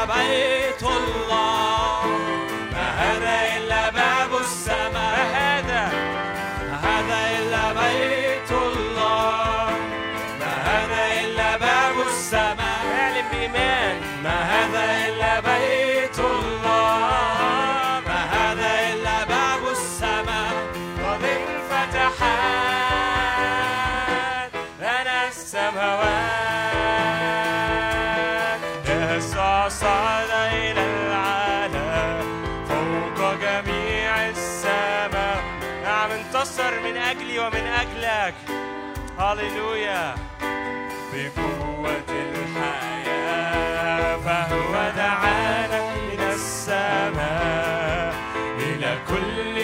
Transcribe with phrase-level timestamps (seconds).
[0.00, 0.39] caballo.
[39.30, 40.14] هللويا
[41.12, 48.14] بقوة الحياة فهو دعانا من السماء
[48.58, 49.54] إلى كل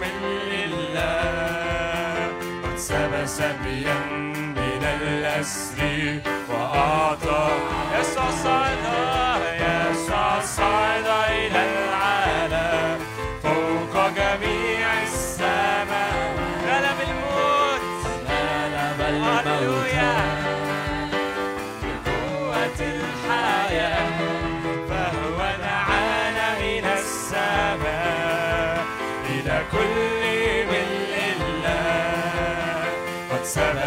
[0.00, 0.14] من
[0.52, 2.28] لله.
[2.64, 3.98] قد سبى سبيا
[4.56, 7.48] من الأسر وأعطى.
[8.00, 8.78] يسوع صعد
[9.60, 10.95] يسوع صعد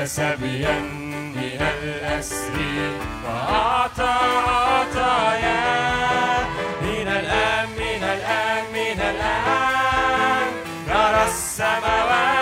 [0.09, 0.79] سبيا
[1.35, 2.57] من الأسر
[3.25, 5.59] وأعطى عطايا
[6.81, 10.51] من الآن من الآن من الآن
[10.87, 12.38] نرى السماوات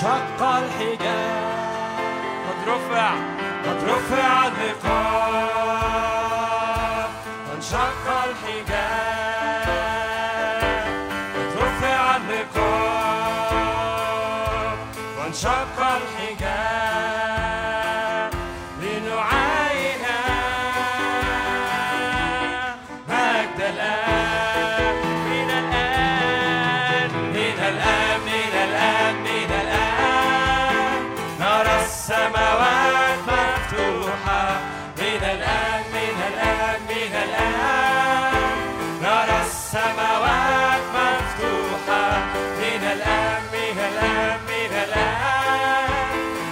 [0.00, 1.60] شق الحجاب.
[2.46, 3.10] قد رفع
[3.64, 5.49] قد رفع النقاب.
[39.70, 42.18] السماوات مفتوحة.
[42.58, 45.90] من الآن من الآن من الآن.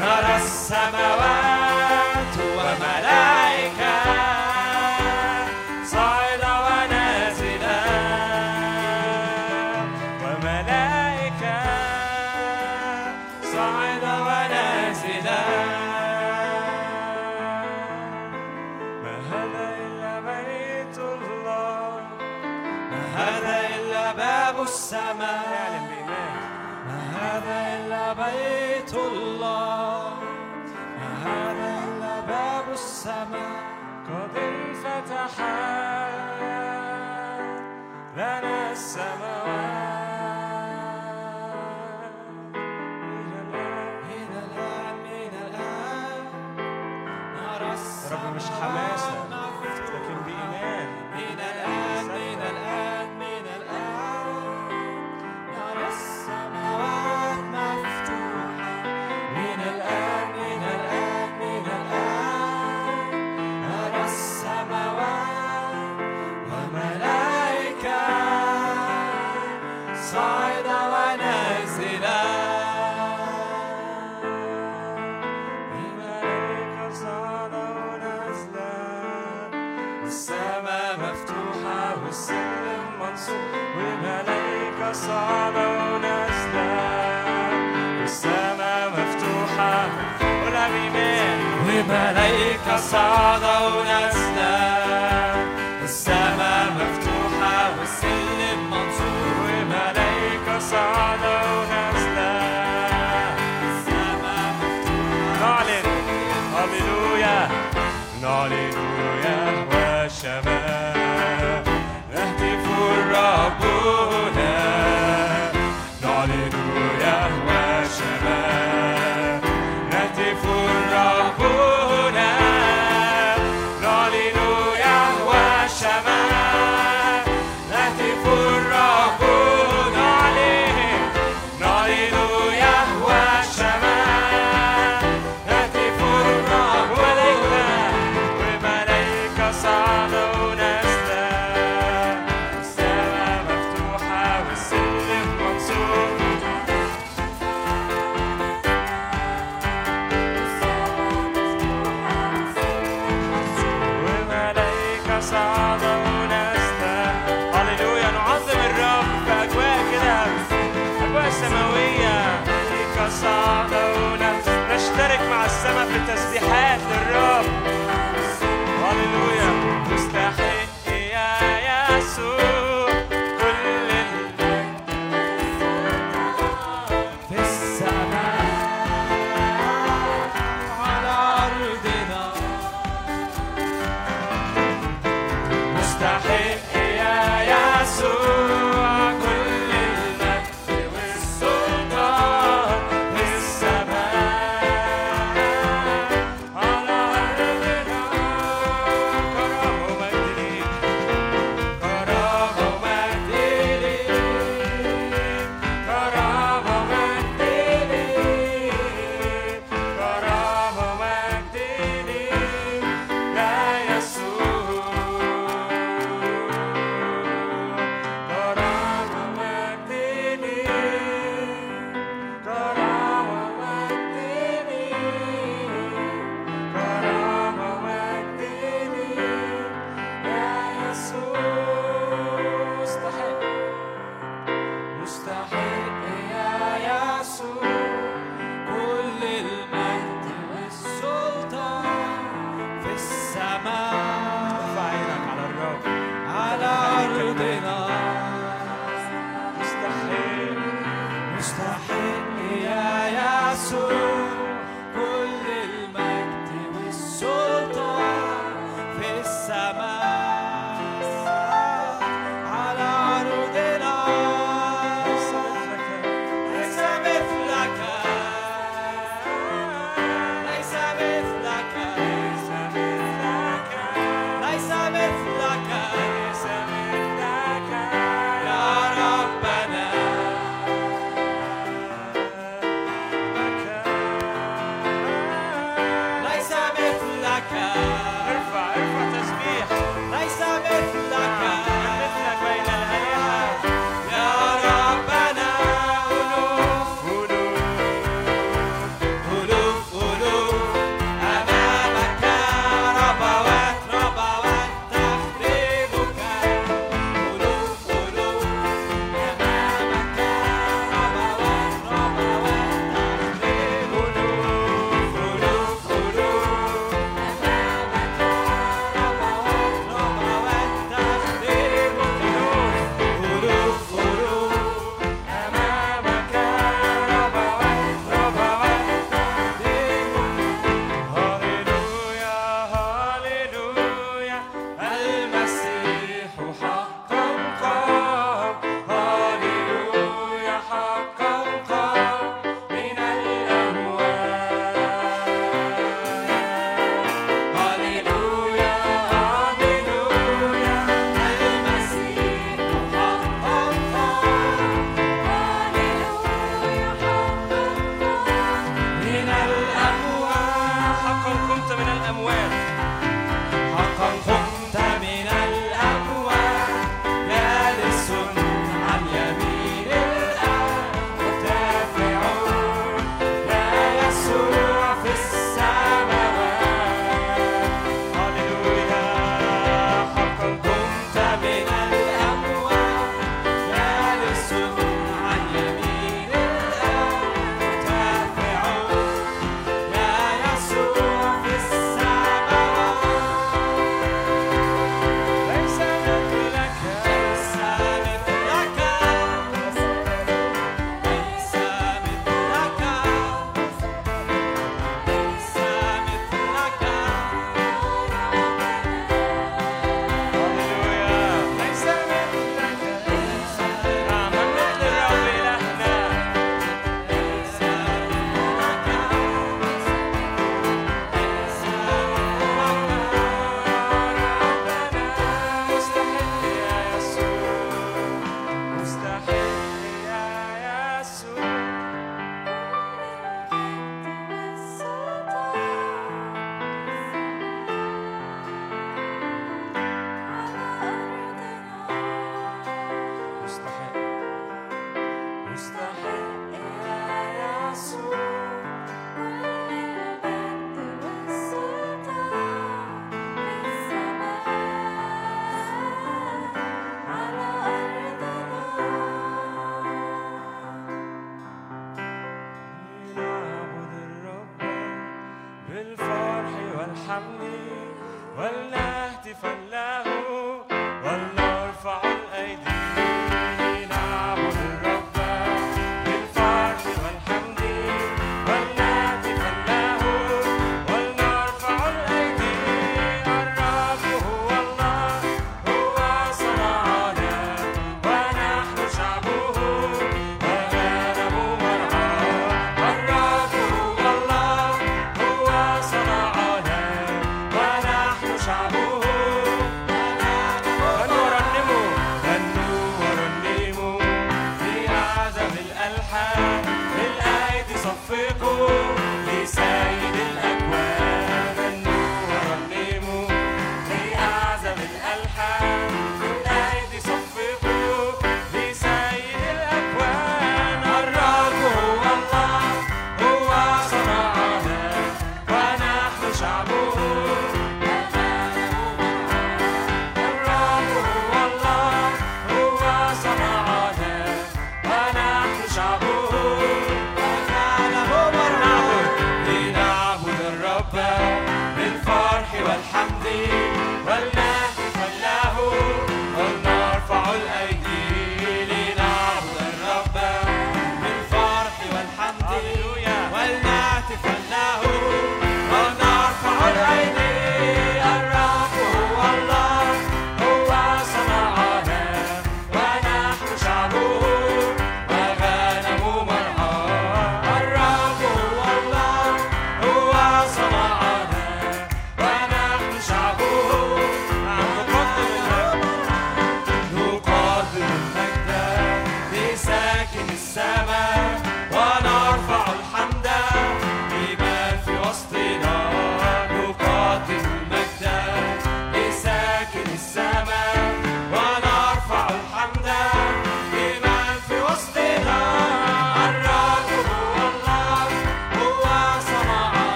[0.00, 1.59] نرى السماوات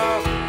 [0.00, 0.39] تسبيح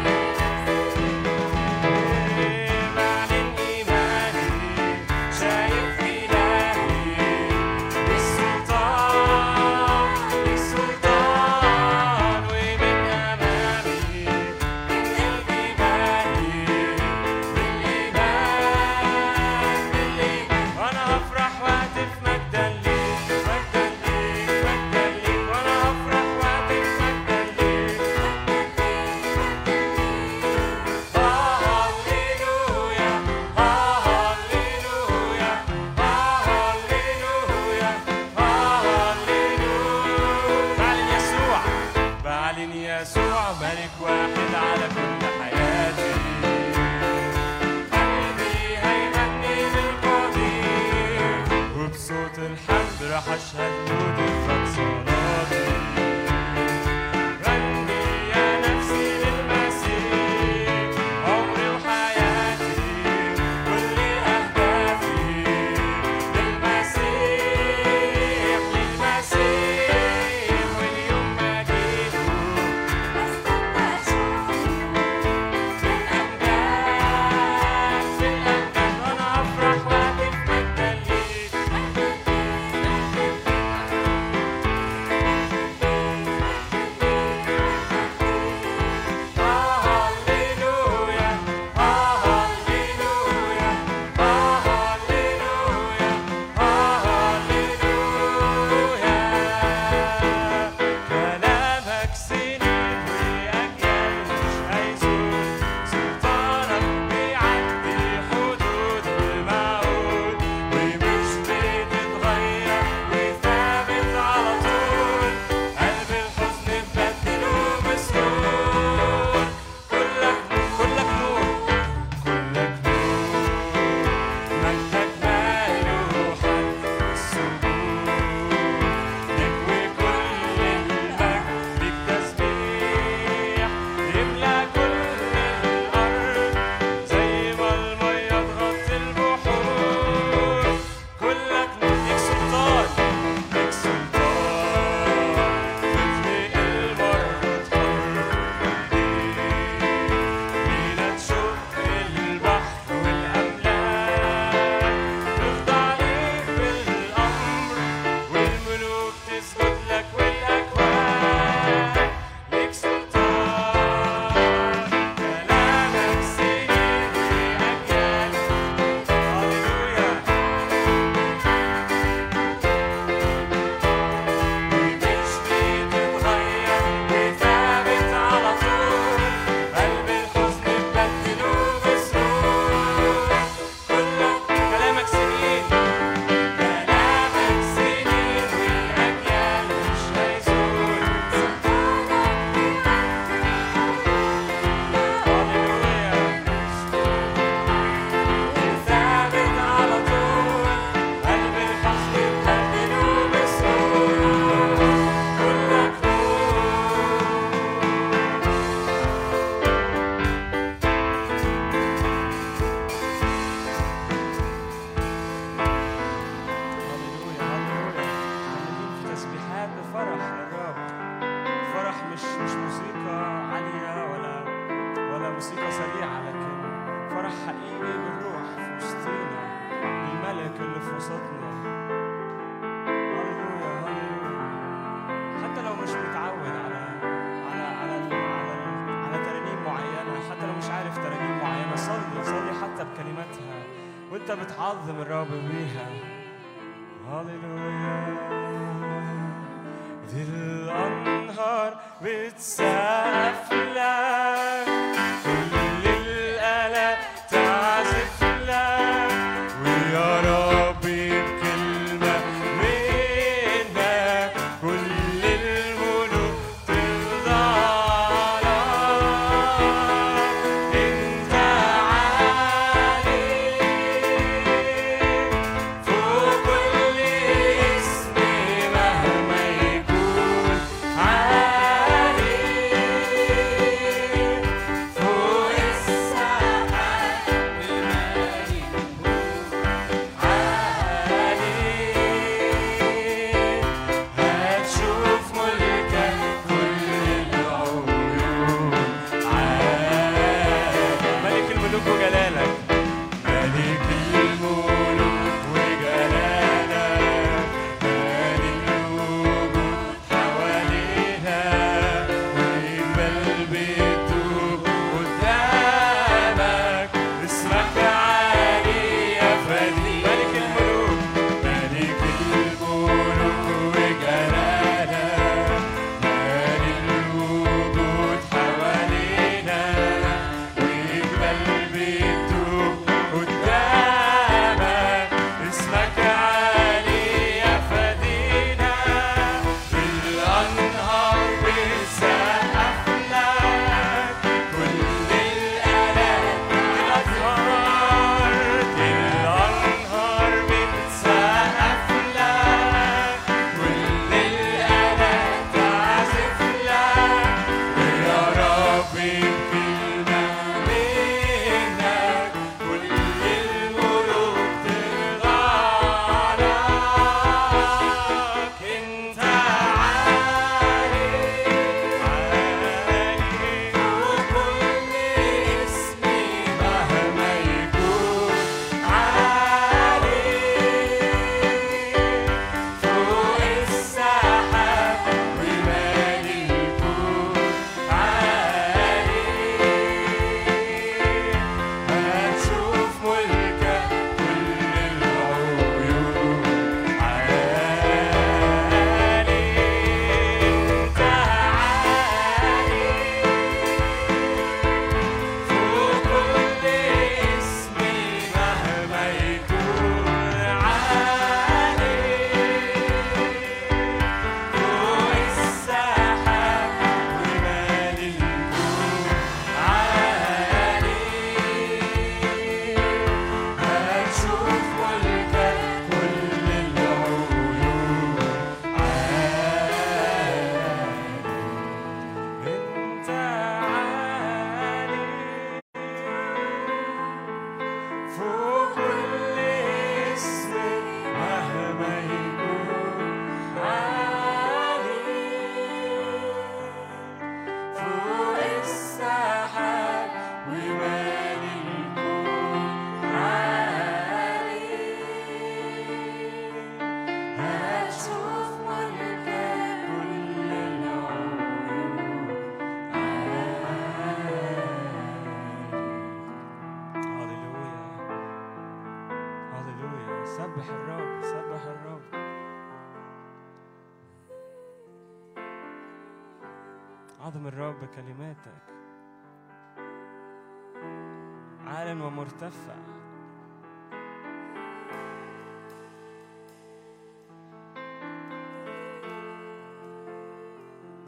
[482.42, 482.74] ترتفع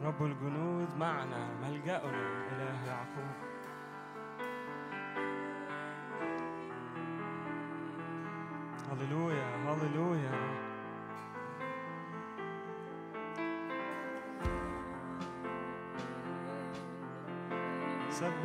[0.03, 2.24] رب الجنود معنا ملجأنا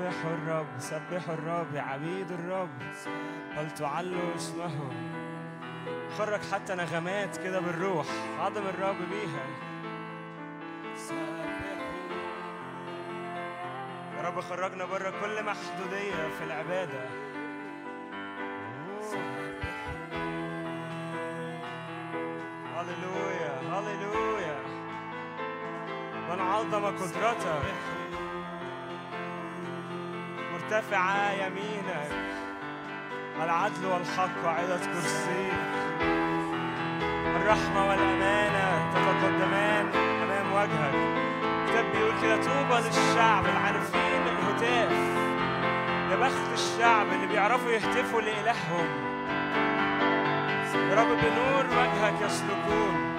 [0.01, 2.79] سبحوا الرب سبحوا الرب عبيد الرب.
[3.57, 4.91] فلتعلوا اسمه.
[6.19, 8.07] خرج حتى نغمات كده بالروح
[8.39, 9.47] عظم الرب بيها.
[14.17, 17.05] يا رب خرجنا بره كل محدودية في العبادة.
[22.77, 24.59] هللويا هللويا.
[26.31, 27.90] بنعظم قدرتك.
[30.71, 32.11] مرتفعة يمينك
[33.45, 35.53] العدل والحق وعدة كرسيك
[37.37, 39.87] الرحمة والأمانة تتقدمان
[40.23, 40.95] أمام وجهك.
[40.95, 44.93] الكتاب بيقول كده طوبى للشعب العارفين الهتاف.
[46.11, 48.89] يا بخت الشعب اللي بيعرفوا يهتفوا لإلههم.
[50.91, 53.17] يا رب بنور وجهك يسلكون.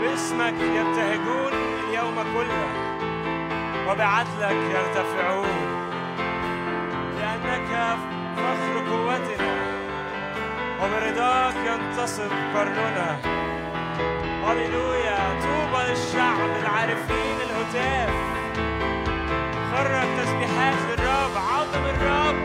[0.00, 1.52] باسمك يبتهجون
[1.88, 2.68] اليوم كله.
[3.88, 5.61] وبعدلك يرتفعون.
[11.12, 13.18] وبرضاك ينتصب قرننا
[14.44, 18.10] هللويا طوبى للشعب العارفين الهتاف.
[19.72, 22.36] خرج تسبيحات للرب عظم الرب.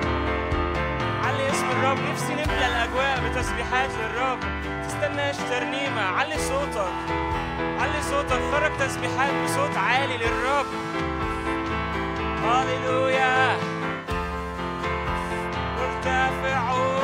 [1.24, 4.40] علي اسم الرب نفسي نملى الأجواء بتسبيحات للرب.
[4.88, 6.94] تستناش ترنيمة علي صوتك.
[7.80, 10.66] علي صوتك خرج تسبيحات بصوت عالي للرب.
[12.44, 13.58] هللويا.
[15.78, 16.97] مرتفعون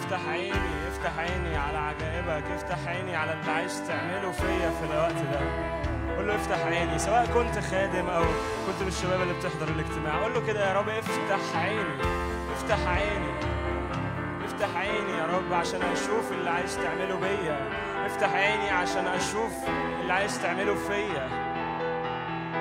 [0.00, 5.14] افتح عيني افتح عيني على عجائبك افتح عيني على اللي عايز تعمله فيا في الوقت
[5.14, 5.40] ده.
[6.16, 8.22] قول له افتح عيني سواء كنت خادم أو
[8.66, 10.22] كنت من الشباب اللي بتحضر الاجتماع.
[10.22, 12.00] قول له كده يا رب افتح عيني
[12.52, 13.32] افتح عيني
[14.44, 17.68] افتح عيني يا رب عشان أشوف اللي عايز تعمله بيا.
[18.06, 19.52] افتح عيني عشان أشوف
[20.00, 21.28] اللي عايز تعمله فيا.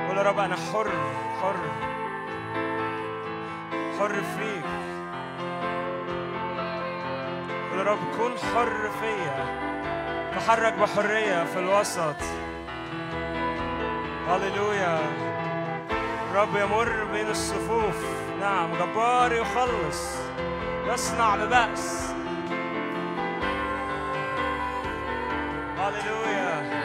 [0.08, 0.90] قول يا رب أنا حر
[1.42, 1.56] حر
[4.00, 4.89] حر فيك.
[7.90, 9.46] رب كن حر فيا.
[10.36, 12.16] تحرك بحرية في الوسط.
[14.28, 15.00] هللويا.
[16.32, 18.06] الرب يمر بين الصفوف.
[18.40, 20.18] نعم جبار يخلص.
[20.88, 22.14] يصنع ببأس.
[25.78, 26.80] هللويا.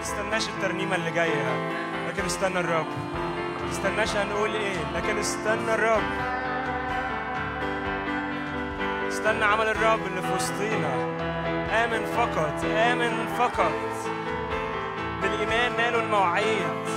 [0.00, 1.72] تستناش الترنيمة اللي جاية
[2.08, 3.11] لكن استنى الرب.
[3.82, 6.02] تستناش هنقول إيه لكن استنى الرب.
[9.08, 10.94] استنى عمل الرب اللي في وسطينا.
[11.84, 13.72] آمن فقط آمن فقط.
[15.22, 16.91] بالإيمان نالوا المواعيد.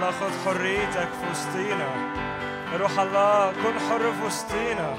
[0.00, 1.88] الله خذ حريتك في وسطينا.
[2.80, 4.94] روح الله كن حر في وسطينا.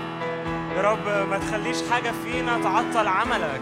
[0.76, 3.62] يا رب ما تخليش حاجة فينا تعطل عملك.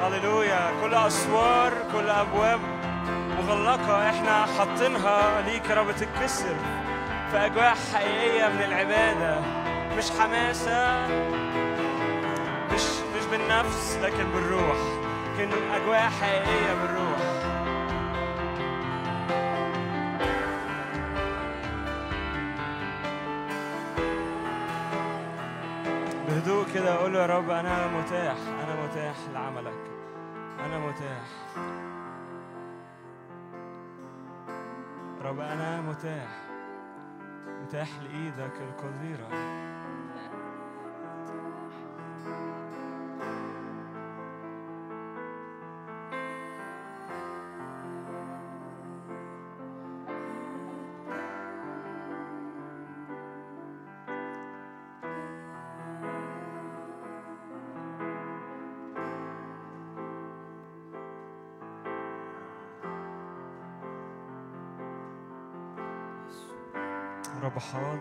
[0.00, 0.72] هللويا.
[0.82, 2.60] كل أسوار كل أبواب
[3.38, 4.10] مغلقة.
[4.10, 6.56] إحنا حاطينها ليك يا رب تتكسر
[7.30, 9.40] في أجواء حقيقية من العبادة.
[9.98, 11.06] مش حماسة
[12.74, 12.82] مش
[13.16, 14.76] مش بالنفس لكن بالروح.
[15.34, 17.11] لكن أجواء حقيقية بالروح.
[27.22, 29.90] يا رب أنا متاح أنا متاح لعملك.
[30.64, 31.26] أنا متاح.
[35.22, 36.28] رب أنا متاح.
[37.62, 39.28] متاح لإيدك القديره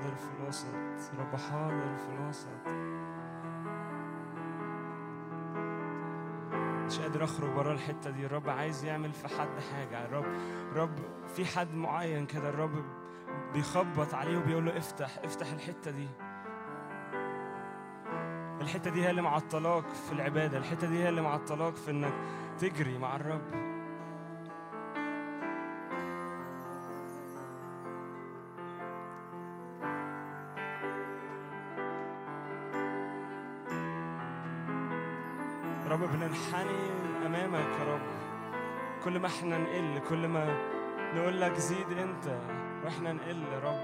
[0.02, 0.66] حاضر في الوسط
[1.20, 2.68] رب حاضر في الوسط
[6.86, 8.26] مش قادر أخرج بره الحتة دي.
[8.26, 10.06] الرب عايز يعمل في حد حاجة.
[10.06, 10.26] الرب
[10.72, 10.99] الرب
[11.36, 12.49] في حد معين كده.
[12.49, 12.84] الرب
[13.54, 16.08] بيخبط عليه وبيقول له افتح افتح الحتة دي.
[18.62, 20.58] الحتة دي هي اللي معطلاك في العبادة.
[20.58, 22.14] الحتة دي هي اللي معطلاك في إنك
[22.60, 23.61] تجري مع الرب.
[39.42, 40.58] كل ما إحنا نقل كل ما
[41.16, 42.39] نقول لك زيد انت
[42.84, 43.82] وإحنا نقل يا رب.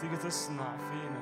[0.00, 1.20] تيجي تصنع فينا.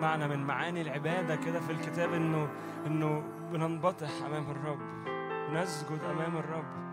[0.00, 2.48] معنى من معاني العبادة كده في الكتاب إنه
[2.86, 3.22] إنه
[3.52, 4.80] بننبطح أمام الرب
[5.52, 6.86] نسجد أمام الرب.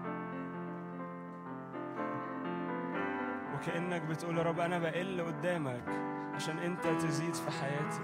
[3.55, 5.83] وكأنك بتقول يا رب أنا بقل قدامك
[6.35, 8.01] عشان أنت تزيد في حياتي.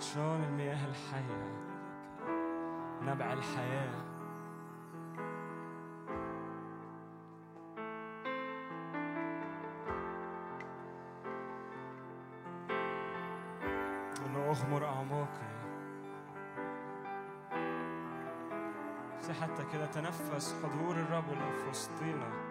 [0.00, 1.44] عطشان المياه الحية
[3.02, 4.10] نبع الحياة.
[14.50, 15.50] أغمر أعماقي.
[19.40, 22.49] حتى كده تنفس حضور الرب اللي في وسطينا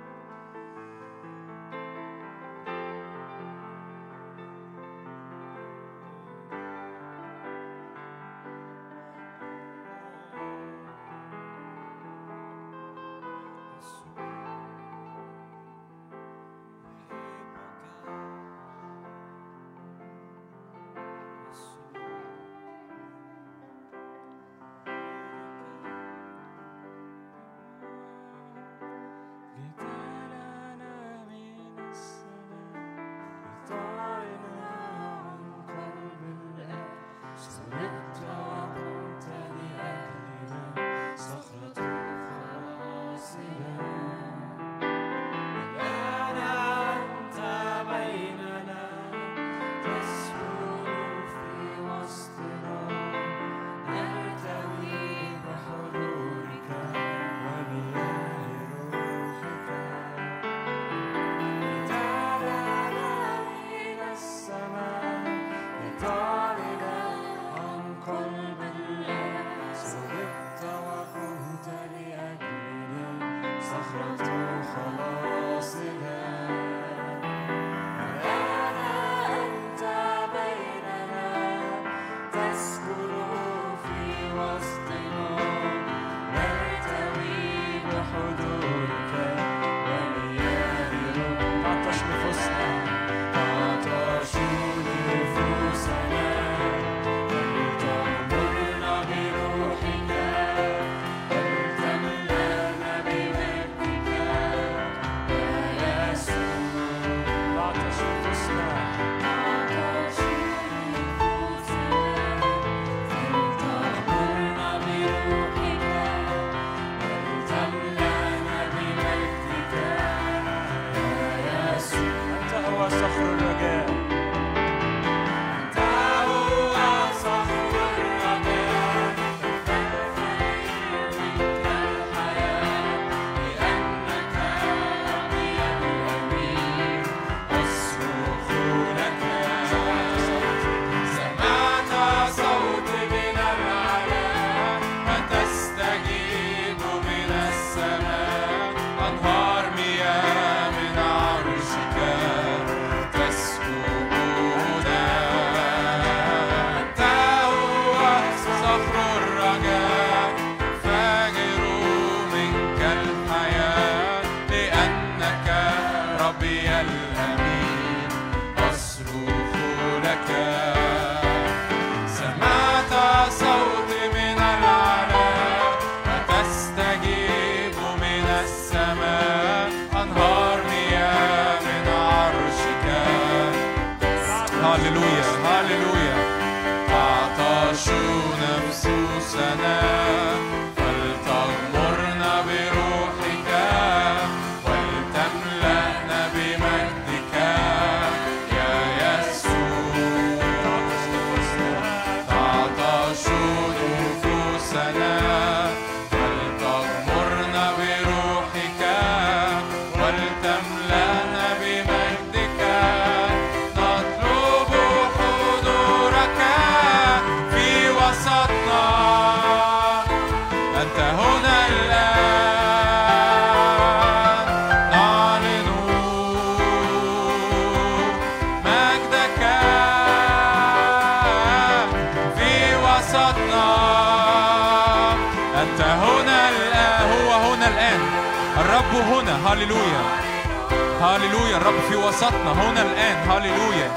[241.39, 243.91] هللويا الرب في وسطنا هنا الآن هللويا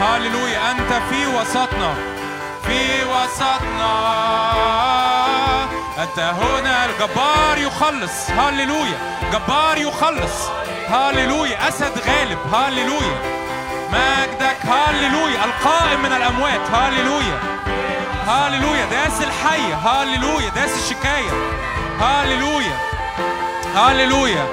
[0.00, 1.94] هللويا أنت في وسطنا
[2.66, 3.94] في وسطنا
[6.02, 8.98] أنت هنا الجبار يخلص هللويا
[9.32, 10.48] جبار يخلص
[10.88, 13.18] هللويا أسد غالب هللويا
[13.92, 17.40] مجدك هللويا القائم من الأموات هللويا
[18.26, 21.30] هللويا داس الحي هللويا داس الشكاية
[22.00, 22.76] هللويا
[23.76, 24.46] هللويا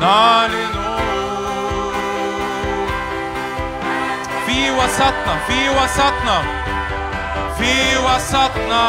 [0.00, 0.85] نعلن
[4.56, 6.42] في وسطنا في وسطنا
[7.58, 8.84] في وسطنا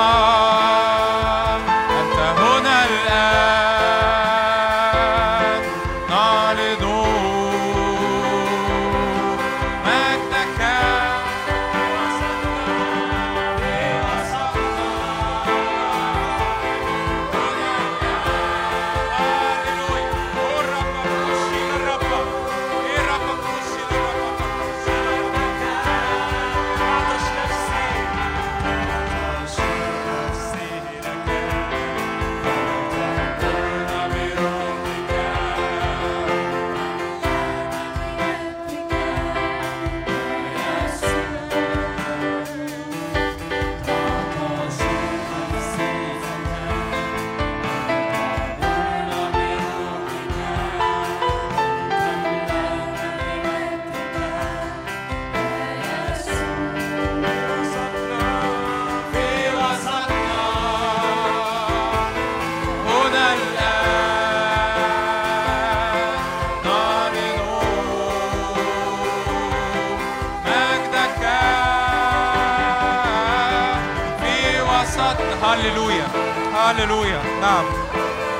[76.88, 77.66] هللويا نعم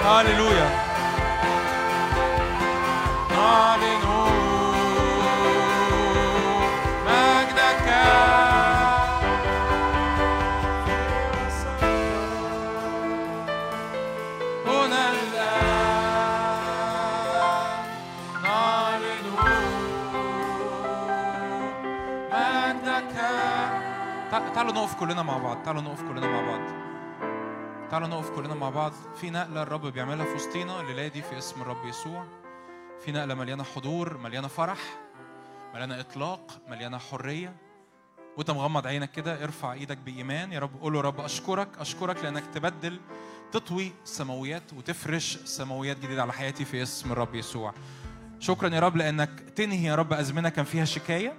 [0.06, 0.70] هللويا
[3.32, 4.04] نعلن
[7.06, 7.88] مجدك
[14.68, 16.48] هنا الآن
[18.44, 19.26] نعلن
[22.32, 23.16] مجدك
[24.32, 26.60] تع- تعالوا نقف كلنا مع بعض تعالوا نقف كلنا مع بعض
[27.98, 28.94] تعالوا نقف كلنا مع بعض.
[29.22, 32.26] في نقلة الرب بيعملها في وسطينا الليلة دي في اسم الرب يسوع.
[33.06, 34.80] في نقلة مليانة حضور مليانة فرح
[35.74, 37.56] مليانة إطلاق مليانة حرية.
[38.38, 40.52] وانت مغمض عينك كده ارفع إيدك بإيمان.
[40.52, 43.00] يا رب قول له رب أشكرك أشكرك لأنك تبدل
[43.52, 47.74] تطوي سماويات وتفرش سماويات جديدة على حياتي في اسم الرب يسوع.
[48.40, 51.34] شكرا يا رب لأنك تنهي يا رب أزمنة كان فيها شكاية.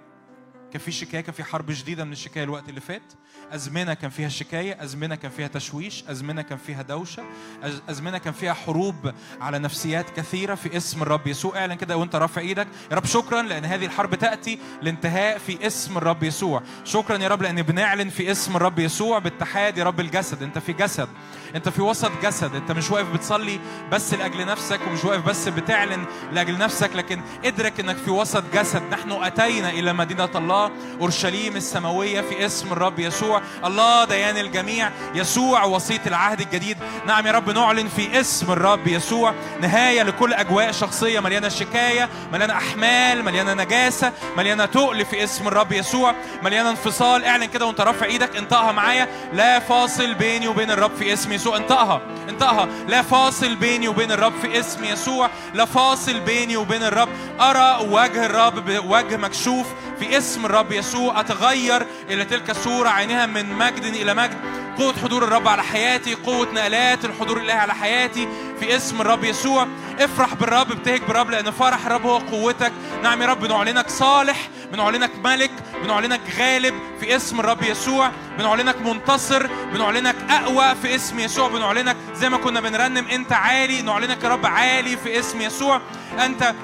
[0.72, 3.12] كان في شكاية كان في حرب شديدة من الشكاية الوقت اللي فات.
[3.52, 7.22] أزمنة كان فيها شكاية أزمنة كان فيها تشويش أزمنة كان فيها دوشة
[7.62, 11.58] أز- أزمنة كان فيها حروب على نفسيات كثيرة في اسم الرب يسوع.
[11.58, 12.66] اعلن كده وانت رافع إيدك.
[12.90, 16.62] يا رب شكرا لأن هذه الحرب تأتي لانتهاء في اسم الرب يسوع.
[16.84, 20.42] شكرا يا رب لأن بنعلن في اسم الرب يسوع باتحاد يا رب الجسد.
[20.42, 21.08] انت في جسد
[21.54, 22.54] انت في وسط جسد.
[22.54, 23.60] انت مش واقف بتصلي
[23.92, 28.82] بس لأجل نفسك ومش واقف بس بتعلن لأجل نفسك لكن ادرك إنك في وسط جسد.
[28.92, 30.70] نحن أتينا إلى مدينة الله
[31.00, 33.37] أورشليم السماوية في اسم الرب يسوع.
[33.64, 36.76] الله ديان الجميع يسوع وسيط العهد الجديد.
[37.06, 42.52] نعم يا رب نعلن في اسم الرب يسوع نهاية لكل أجواء شخصية مليانة شكاية مليانة
[42.52, 47.24] أحمال مليانة نجاسة مليانة تقل في اسم الرب يسوع مليانة انفصال.
[47.24, 49.08] اعلن كده وانت رافع إيدك انطقها معايا.
[49.32, 51.56] لا فاصل بيني وبين الرب في اسم يسوع.
[51.56, 52.68] انطقها انطقها.
[52.88, 55.30] لا فاصل بيني وبين الرب في اسم يسوع.
[55.54, 57.08] لا فاصل بيني وبين الرب.
[57.40, 59.66] أرى وجه الرب بوجه مكشوف
[59.98, 64.38] في اسم الرب يسوع أتغير إلى تلك الصورة عينها من مجد إلى مجد.
[64.78, 68.28] قوة حضور الرب على حياتي قوة نقلات الحضور الإلهي على حياتي
[68.60, 69.66] في اسم الرب يسوع.
[70.00, 72.72] افرح بالرب ابتهج بالرب لأن فرح الرب هو قوتك.
[73.02, 75.50] نعم يا رب بنعلنك صالح بنعلنك ملك
[75.82, 78.10] بنعلنك غالب في اسم الرب يسوع.
[78.38, 81.48] بنعلنك منتصر بنعلنك أقوى في اسم يسوع.
[81.48, 83.82] بنعلنك زي ما كنا بنرنم أنت عالي.
[83.82, 85.80] نعلنك يا رب عالي في اسم يسوع.
[86.24, 86.54] أنت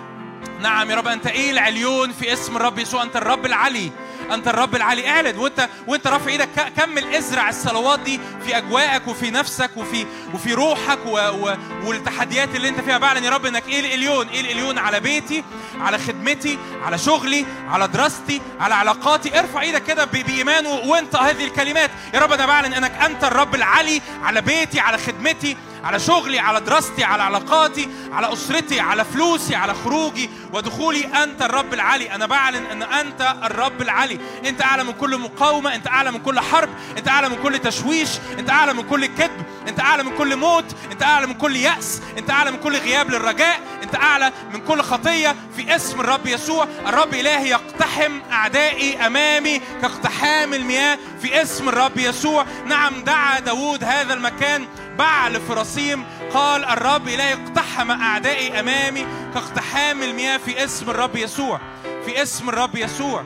[0.65, 3.91] نعم يا رب أنت إيه العليون في اسم الرب يسوع؟ أنت الرب العلي
[4.33, 5.09] أنت الرب العلي.
[5.09, 6.49] اعلن وأنت وأنت رافع إيدك.
[6.77, 12.69] كمل إزرع الصلوات دي في أجواءك وفي نفسك وفي وفي روحك و و والتحديات اللي
[12.69, 12.99] أنت فيها.
[12.99, 15.45] بعلن يا رب إنك إيه الاليون إيه الاليون على بيتي
[15.81, 19.39] على خدمتي على شغلي على دراستي على علاقاتي.
[19.39, 21.91] ارفع إيدك كده بإيمان وانت هذه الكلمات.
[22.15, 26.61] يا رب أنا بعلن إنك أنت الرب العلي على بيتي على خدمتي على شغلي على
[26.61, 30.31] دراستي على علاقاتي على أسرتي على فلوسي على خروجي.
[30.53, 35.75] ودخولي أنت الرب العلي أنا بعلن أن أنت الرب العلي أنت أعلى من كل مقاومة
[35.75, 36.69] أنت أعلى من كل حرب
[36.99, 38.09] أنت أعلى من كل تشويش
[38.39, 42.03] أنت أعلى من كل كذب أنت أعلى من كل موت أنت أعلى من كل يأس
[42.19, 46.69] أنت أعلى من كل غياب للرجاء أنت أعلى من كل خطية في اسم الرب يسوع.
[46.87, 52.47] الرب إلهي يقتحم أعدائي أمامي كاقتحام المياه في اسم الرب يسوع.
[52.67, 54.67] نعم دعا داود هذا المكان.
[54.99, 61.61] بعل فراسيم قال الرب إلهي اقتحم أعدائي أمامي كاقتحام المياه في اسم الرب يسوع
[62.05, 63.25] في اسم الرب يسوع.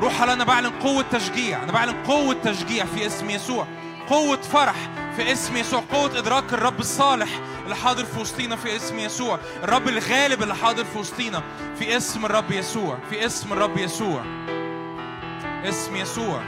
[0.00, 3.66] روح الله أنا بعلن قوة تشجيع أنا بعلن قوة تشجيع في اسم يسوع
[4.08, 4.74] قوة فرح
[5.16, 7.28] في اسم يسوع قوة إدراك الرب الصالح
[7.64, 11.42] اللي حاضر في وسطينا في اسم يسوع الرب الغالب اللي حاضر في وسطينا
[11.78, 14.22] في اسم الرب يسوع في اسم الرب يسوع
[15.64, 16.42] اسم يسوع.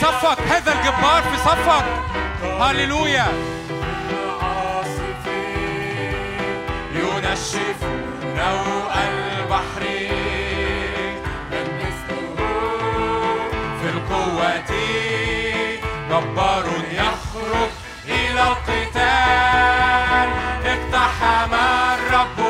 [0.00, 1.84] صفك هذا الجبار في صفك
[2.60, 3.26] هللويا.
[6.94, 7.78] ينشف
[8.24, 9.82] نوء البحر
[11.50, 12.36] من مثله
[13.80, 14.70] في القوة.
[16.10, 17.70] جبار يخرج
[18.08, 20.28] إلى القتال.
[20.64, 22.49] اقتحم الرب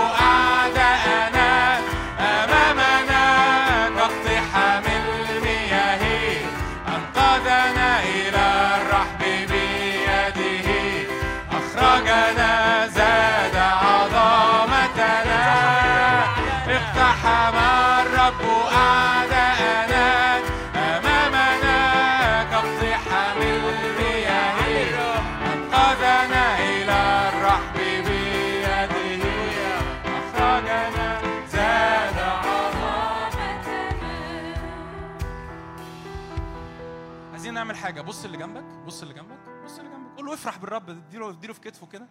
[38.10, 40.16] بص اللي جنبك بص اللي جنبك بص اللي جنبك.
[40.16, 42.06] قول له افرح بالرب اديله اديله في كتفه كده.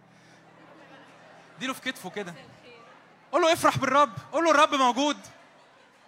[1.56, 2.34] اديله في كتفه كده.
[3.32, 4.12] قول له افرح بالرب.
[4.32, 5.16] قول له الرب موجود.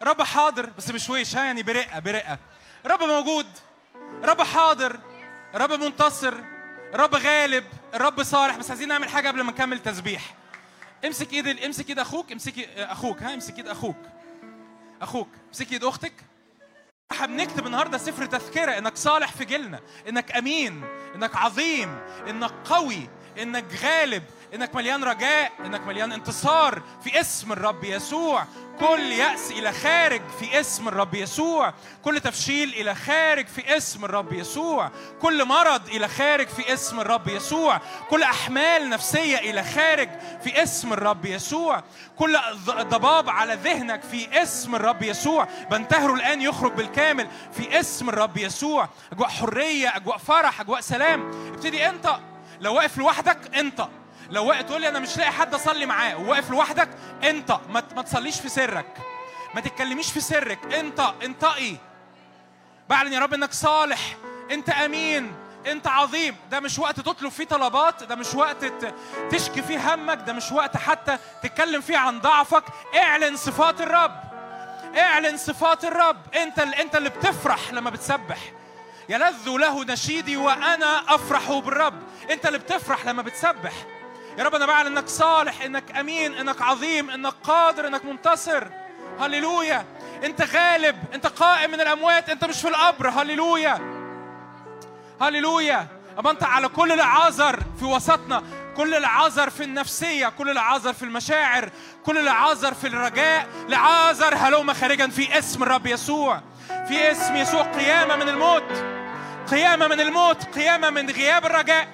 [0.03, 0.71] الرب حاضر.
[0.79, 2.39] بس مش ويش ها يعني برقة برقة.
[2.87, 3.47] الرب موجود.
[4.25, 4.99] الرب حاضر.
[5.55, 6.35] الرب منتصر.
[6.95, 7.65] الرب غالب.
[7.95, 8.57] الرب صالح.
[8.57, 10.35] بس عايزين نعمل حاجة قبل ما نكمل تسبيح.
[11.05, 13.97] امسك ايد امسك ايد أخوك امسك أخوك ها امسك ايد أخوك.
[15.03, 16.13] أخوك امسك ايد أختك.
[17.13, 20.85] إحنا بنكتب النهارده سفر تذكرة إنك صالح في جيلنا إنك أمين
[21.15, 21.99] إنك عظيم
[22.29, 23.09] إنك قوي
[23.43, 24.23] إنك غالب
[24.55, 28.47] إنك مليان رجاء إنك مليان انتصار في اسم الرب يسوع.
[28.89, 31.75] كل يأس إلى خارج في اسم الرب يسوع.
[32.05, 34.91] كل تفشيل إلى خارج في اسم الرب يسوع.
[35.21, 37.81] كل مرض إلى خارج في اسم الرب يسوع.
[38.11, 40.09] كل أحمال نفسية إلى خارج
[40.45, 41.83] في اسم الرب يسوع.
[42.17, 45.49] كل ضباب على ذهنك في اسم الرب يسوع.
[45.71, 48.89] بنتهره الآن يخرج بالكامل في اسم الرب يسوع.
[49.13, 51.31] أجواء حرية أجواء فرح أجواء سلام.
[51.55, 52.17] ابتدي أنت.
[52.61, 53.89] لو واقف لوحدك أنت.
[54.33, 56.89] لو واقف تقول لي أنا مش لاقي حد أصلي معاه وواقف لوحدك
[57.23, 58.97] أنت ما تصليش في سرك.
[59.55, 60.75] ما تتكلميش في سرك.
[60.75, 61.77] أنت انطقي.
[62.89, 64.17] بعلن يا رب إنك صالح.
[64.51, 65.33] أنت أمين.
[65.67, 66.37] أنت عظيم.
[66.51, 68.65] ده مش وقت تطلب فيه طلبات ده مش وقت
[69.31, 72.65] تشكي فيه همك ده مش وقت حتى تتكلم فيه عن ضعفك.
[72.97, 74.21] اعلن صفات الرب.
[74.99, 76.35] اعلن صفات الرب.
[76.35, 78.39] أنت ال- أنت اللي بتفرح لما بتسبح.
[79.09, 82.03] يلذ له نشيدي وأنا أفرح بالرب.
[82.31, 83.73] أنت اللي بتفرح لما بتسبح.
[84.39, 88.65] يا رب أنا بعلن إنك صالح إنك أمين إنك عظيم إنك قادر إنك منتصر.
[89.21, 89.85] هللويا.
[90.25, 93.09] أنت غالب أنت قائم من الأموات أنت مش في القبر.
[93.09, 93.81] هللويا.
[95.21, 95.87] هللويا.
[96.19, 98.43] أما أنت على كل العذر في وسطنا
[98.77, 101.71] كل العذر في النفسية كل العذر في المشاعر
[102.07, 103.49] كل العذر في الرجاء.
[103.69, 106.41] لعازر هلوم خارجا في اسم الرب يسوع.
[106.89, 107.63] في اسم يسوع.
[107.63, 108.85] قيامة من الموت.
[109.51, 110.45] قيامة من الموت.
[110.45, 111.89] قيامة من غياب الرجاء.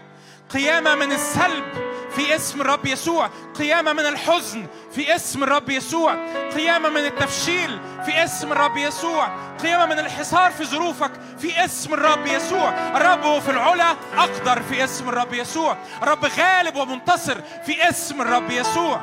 [0.50, 1.87] قيامة من السلب.
[2.18, 3.30] في اسم الرب يسوع.
[3.58, 6.14] قيامة من الحزن في اسم الرب يسوع.
[6.56, 9.28] قيامة من التفشيل في اسم الرب يسوع.
[9.62, 12.68] قيامة من الحصار في ظروفك في اسم الرب يسوع.
[12.96, 15.76] الرب في العلا أقدر في اسم الرب يسوع.
[16.02, 19.00] الرب غالب ومنتصر في اسم الرب يسوع.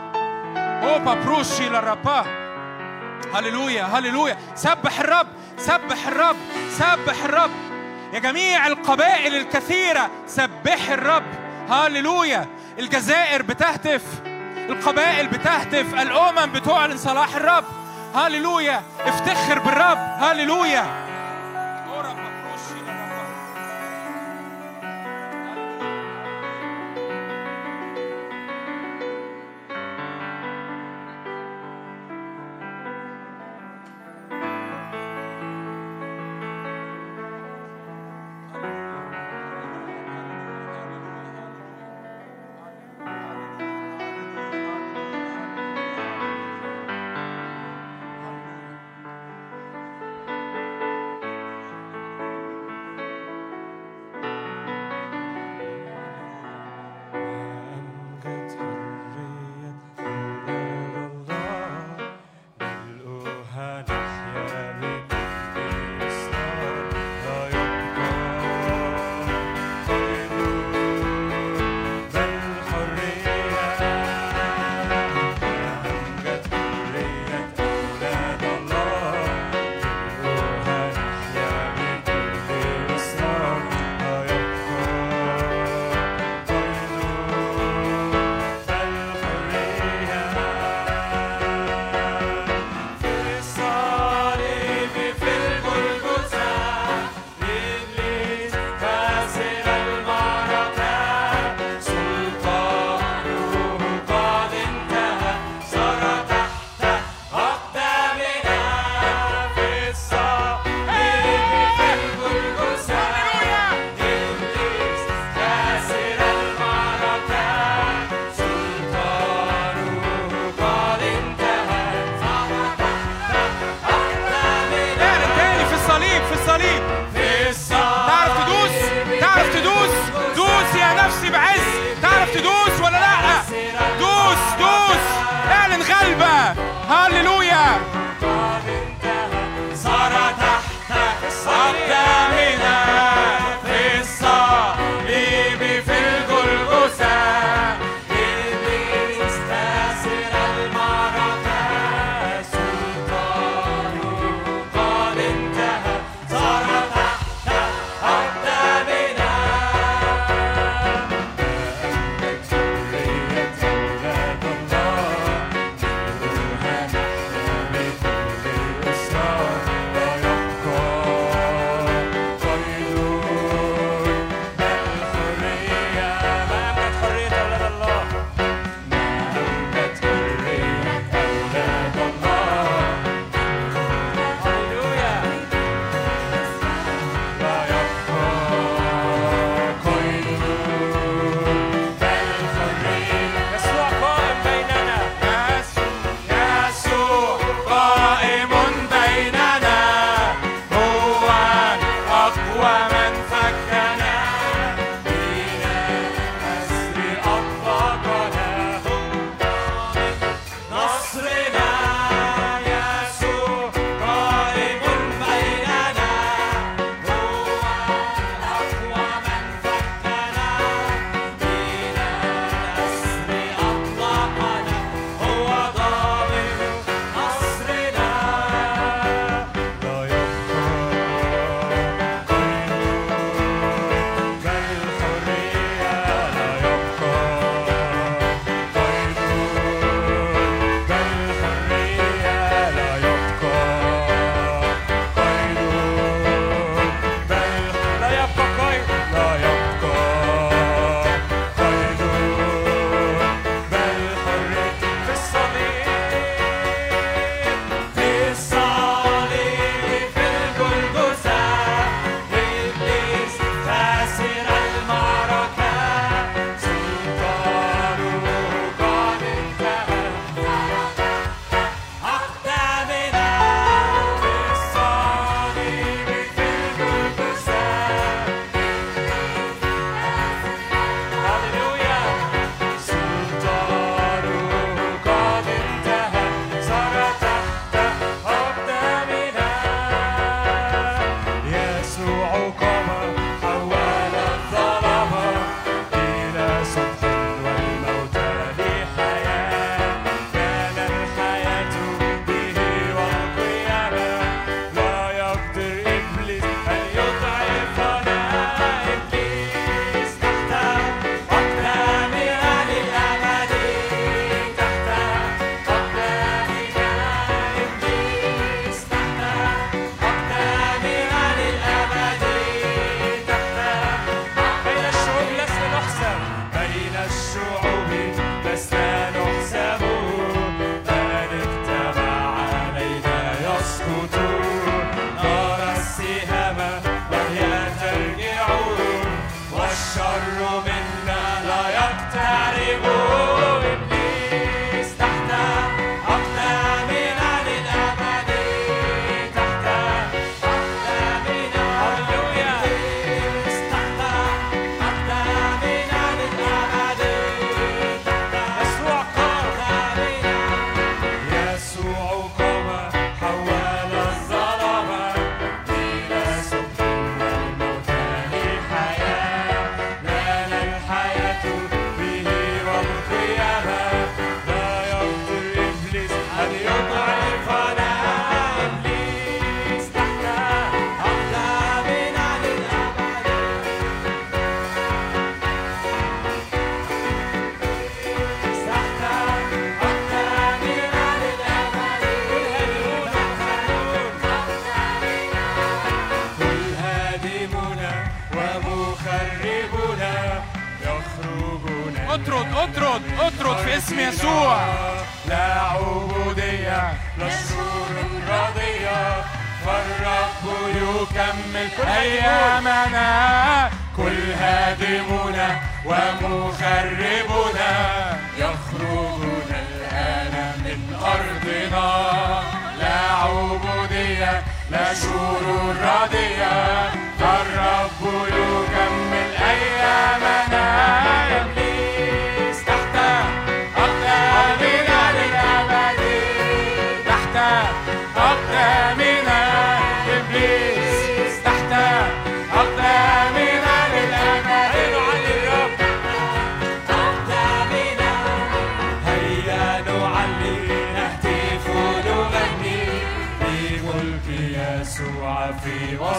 [0.84, 2.26] أوبا بروشي للربا
[3.34, 4.38] هللويا هللويا.
[4.56, 6.38] سبح الرب سبح الرب
[6.70, 7.52] سبح الرب.
[8.14, 11.46] يا جميع القبائل الكثيرة سبح الرب.
[11.70, 12.48] هللويا.
[12.80, 14.02] الجزائر بتهتف
[14.70, 17.64] القبائل بتهتف الأمم بتعلن صلاح الرب.
[18.16, 18.84] هللويا.
[19.06, 19.98] افتخر بالرب.
[19.98, 21.05] هللويا.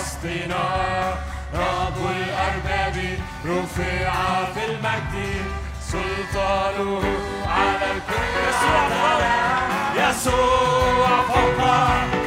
[0.07, 1.15] وسطنا
[1.55, 4.13] رب الأرباب رفع
[4.55, 5.43] في المجد
[5.81, 7.03] سلطانه
[7.47, 12.26] على الكل يسوع فوق يسوع فوق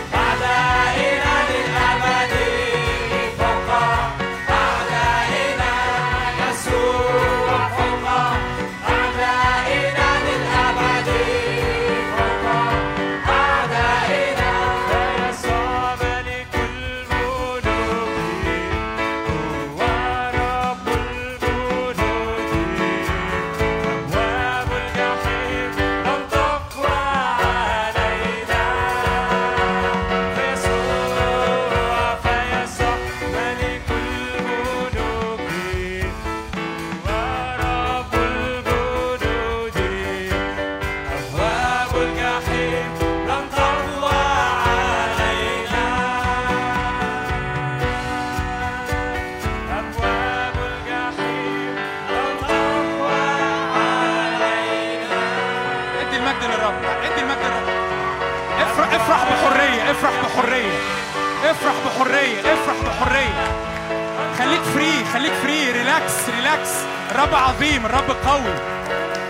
[65.99, 66.69] relax relax
[67.11, 68.53] الرب عظيم الرب قوي.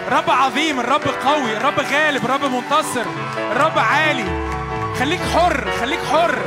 [0.07, 1.57] الرب عظيم الرب قوي.
[1.57, 3.05] الرب غالب الرب منتصر.
[3.51, 4.49] الرب عالي.
[4.99, 6.39] خليك حر خليك حر.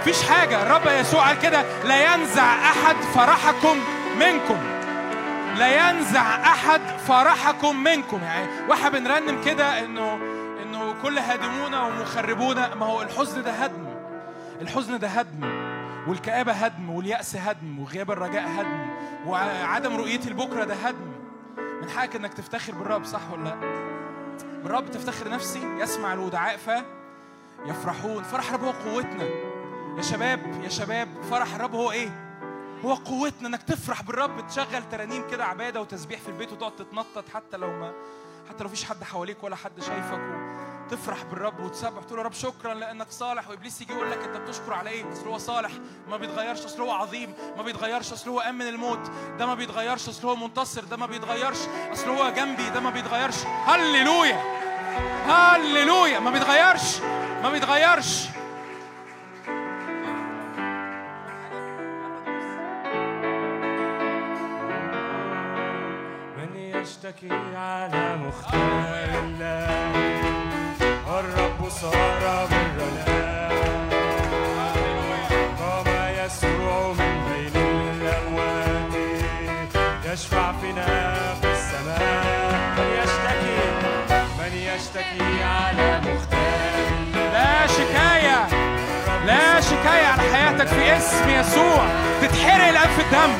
[0.00, 0.62] مفيش حاجة.
[0.62, 3.78] الرب يسوع قال كده لا ينزع أحد فرحكم
[4.18, 4.58] منكم.
[5.56, 8.20] لا ينزع أحد فرحكم منكم.
[8.22, 10.18] يعني واحد بنرنم كده إنه
[10.62, 13.86] إنه كل هادموك ومخربوك ما هو الحزن ده هدم.
[14.62, 15.61] الحزن ده هدم.
[16.08, 18.86] والكآبة هدم واليأس هدم وغياب الرجاء هدم
[19.26, 21.12] وعدم رؤية البكرة ده هدم
[21.82, 23.82] من حقك إنك تفتخر بالرب صح ولا لأ؟
[24.62, 26.70] بالرب تفتخر نفسي يسمع الودعاء ف
[27.66, 29.24] يفرحون فرح الرب هو قوتنا
[29.96, 32.08] يا شباب يا شباب فرح الرب هو إيه؟
[32.84, 37.56] هو قوتنا إنك تفرح بالرب تشغل ترانيم كده عبادة وتسبيح في البيت وتقعد تتنطط حتى
[37.56, 37.92] لو ما
[38.48, 40.20] حتى لو فيش حد حواليك ولا حد شايفك
[40.86, 44.72] وتفرح بالرب وتسبح تقول يا رب شكرا لأنك صالح وإبليس يجي يقول لك أنت بتشكر
[44.72, 45.70] على إيه؟ أصل هو صالح
[46.10, 50.28] ما بيتغيرش أصل هو عظيم ما بيتغيرش أصل هو آمن الموت ده ما بيتغيرش أصل
[50.28, 51.58] هو منتصر ده ما بيتغيرش
[51.92, 53.36] أصل هو جنبي ده ما بيتغيرش.
[53.66, 54.42] هللويا!
[55.26, 56.18] هللويا!
[56.20, 57.00] ما بيتغيرش
[57.42, 58.26] ما بيتغيرش.
[66.38, 70.41] من يشتكي على مختار الله
[75.60, 75.86] قام
[76.24, 77.56] يسوع من بين
[78.02, 78.92] الأموات
[80.12, 80.86] يشفع فينا
[81.42, 83.60] في السماء من يشتكي
[84.38, 88.46] من يشتكي على مختار الله لا شكاية
[89.26, 91.86] لا شكاية على حياتك في اسم يسوع
[92.22, 93.32] تتحرق الآن في الدم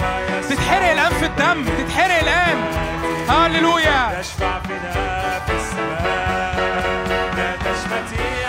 [0.50, 2.56] تتحرق الآن في الدم تتحرق الآن
[3.28, 6.41] هللويا يشفع فينا في السماء
[8.12, 8.41] تشمتي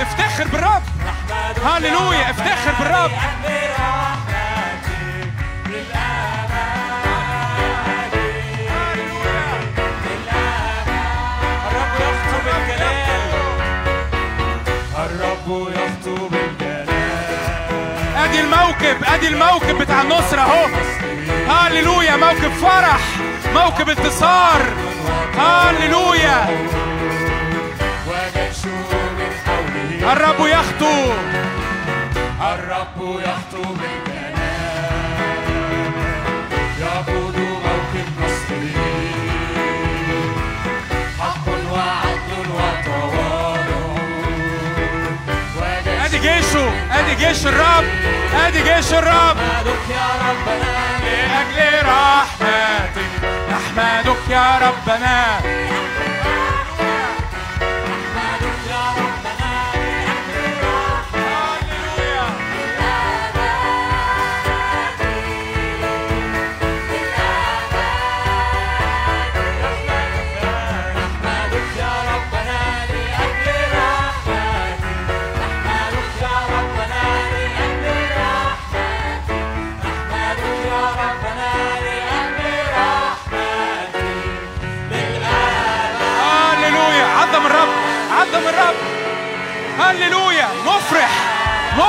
[0.00, 0.82] افتخر بالرب
[1.64, 3.10] هللويا افتخر بالرب
[14.96, 16.88] الرب يخطب الجلال
[18.16, 20.66] أدي الموكب أدي الموكب بتاع النصرة أهو.
[21.48, 23.00] هللويا موكب فرح
[23.54, 24.62] موكب انتصار.
[25.38, 26.46] هللويا
[30.02, 31.12] الرب يخطو.
[32.40, 34.30] الرب يخطب الجلال
[36.80, 38.76] يقود موكب نصره
[41.20, 43.90] حق وعدل وتواضع.
[46.04, 47.84] أدي جيشه أدي جيش الرب
[48.46, 49.36] أدي جيش الرب.
[49.36, 50.74] نحمدك يا ربنا
[51.04, 53.12] لأجل رحمتك
[53.50, 55.40] نحمدك يا ربنا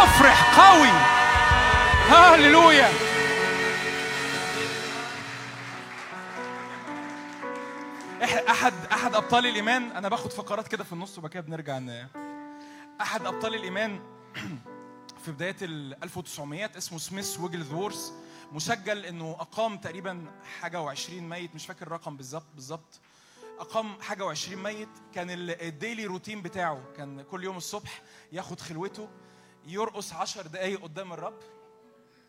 [0.02, 0.90] مفرح قوي.
[2.10, 2.90] هللويا.
[8.50, 12.08] أحد أحد أبطال الإيمان أنا باخد فقرات كده في النص وبعد كده بنرجع ن...
[13.02, 14.00] أحد أبطال الإيمان
[15.26, 18.12] في بداية ال 1900 اسمه سميث ويجلزوورث
[18.52, 20.26] مسجل إنه أقام تقريبا
[20.62, 23.00] حاجة و20 ميت مش فاكر الرقم بالظبط بالظبط.
[23.60, 28.02] أقام حاجة و20 ميت كان ال- ال daily routine بتاعه كان كل يوم الصبح
[28.32, 29.08] ياخد خلوته
[29.66, 31.40] يرقص 10 دقايق قدام الرب.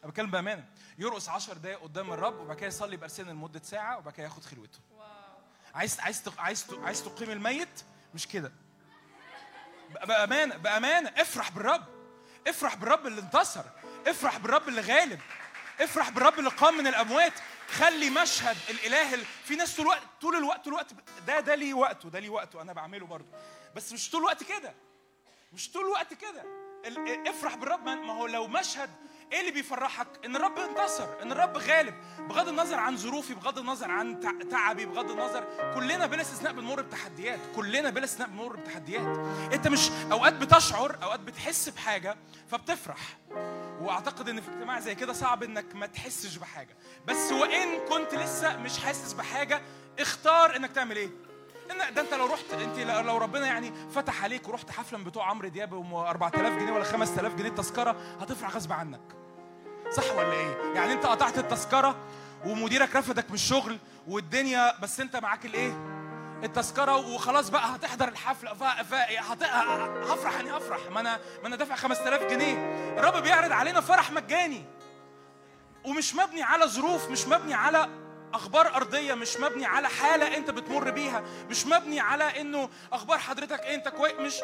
[0.03, 0.65] أنا بتكلم بأمانة.
[0.99, 4.79] يرقص 10 دقايق قدام الرب وبعد كده يصلي بارسنه لمدة ساعة وبعد كده ياخد خلوته.
[5.75, 7.85] عايز عايز عايز عايز تقيم الميت؟
[8.15, 8.53] مش كده.
[10.07, 11.09] بأمانة بأمانة.
[11.17, 11.85] افرح بالرب.
[12.47, 13.65] افرح بالرب اللي انتصر.
[14.07, 15.21] افرح بالرب اللي غالب.
[15.81, 17.33] افرح بالرب اللي قام من الأموات.
[17.69, 20.93] خلي مشهد الإله ال- في ناس طول الوقت طول الوقت طول الوقت
[21.27, 22.63] ده ده ليه وقته ده ليه وقته.
[22.63, 23.29] أنا بعمله برضه.
[23.77, 24.75] بس مش طول الوقت كده.
[25.53, 26.45] مش طول الوقت كده.
[27.27, 28.91] افرح بالرب ما هو لو مشهد
[29.33, 33.91] إيه اللي بيفرحك؟ إن الرب انتصر إن الرب غالب بغض النظر عن ظروفي بغض النظر
[33.91, 35.45] عن تع- تعبي بغض النظر
[35.75, 39.19] كلنا بلا استثناء بنمر بتحديات كلنا بلا استثناء بنمر بتحديات.
[39.53, 42.17] أنت مش أوقات بتشعر أوقات بتحس بحاجة
[42.51, 42.99] فبتفرح.
[43.81, 46.77] وأعتقد إن في اجتماع زي كده صعب إنك ما تحسش بحاجة.
[47.07, 49.63] بس وإن كنت لسه مش حاسس بحاجة
[49.99, 51.11] اختار إنك تعمل إيه؟
[51.71, 55.31] إن ده أنت لو رحت أنت لو ربنا يعني فتح عليك ورحت حفله من بتوع
[55.31, 59.01] عمرو دياب ب 4000 جنيه ولا 5000 جنيه التذكرة هتفرح غصب عنك.
[59.97, 61.97] صح ولا إيه؟ يعني أنت قطعت التذكرة
[62.47, 63.79] ومديرك رفضك من الشغل
[64.09, 65.73] والدنيا بس أنت معاك الإيه؟
[66.45, 68.51] التذكرة وخلاص بقى هتحضر الحفلة.
[68.51, 70.81] هفرح يعني هفرح.
[70.91, 72.55] ما أنا ما أنا دافع 5000 جنيه.
[72.99, 74.65] الرب بيعرض علينا فرح مجاني.
[75.85, 77.89] ومش مبني على ظروف مش مبني على
[78.35, 83.61] أخبار أرضية مش مبني على حالة أنت بتمر بيها مش مبني على إنه أخبار حضرتك
[83.61, 84.35] أنت كويس مش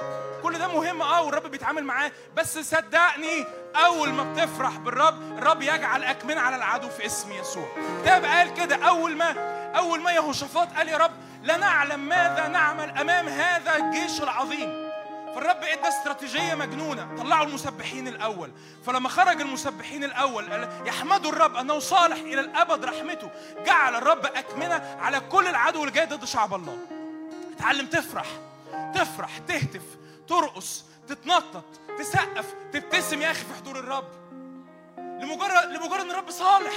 [0.42, 3.44] كل ده مهم آه والرب بيتعامل معاه بس صدقني
[3.76, 7.68] أول ما بتفرح بالرب الرب يجعل أكمن على العدو في اسم يسوع.
[8.04, 9.30] ده قال كده أول ما
[9.76, 11.12] أول ما يهوشافاط قال يا رب
[11.42, 14.87] لا نعلم ماذا نعمل أمام هذا الجيش العظيم.
[15.38, 18.50] فالرب ادى استراتيجية مجنونة طلعوا المسبحين الأول.
[18.86, 23.30] فلما خرج المسبحين الأول يحمدوا الرب أنه صالح إلى الأبد رحمته.
[23.66, 26.78] جعل الرب أكمنة على كل العدو اللي جاي ضد شعب الله.
[27.56, 28.26] اتعلم تفرح
[28.94, 29.82] تفرح تهتف
[30.28, 31.64] ترقص تتنطط
[31.98, 34.08] تسقف تبتسم يا أخي في حضور الرب.
[34.98, 36.74] لمجرد لمجرد إن الرب صالح.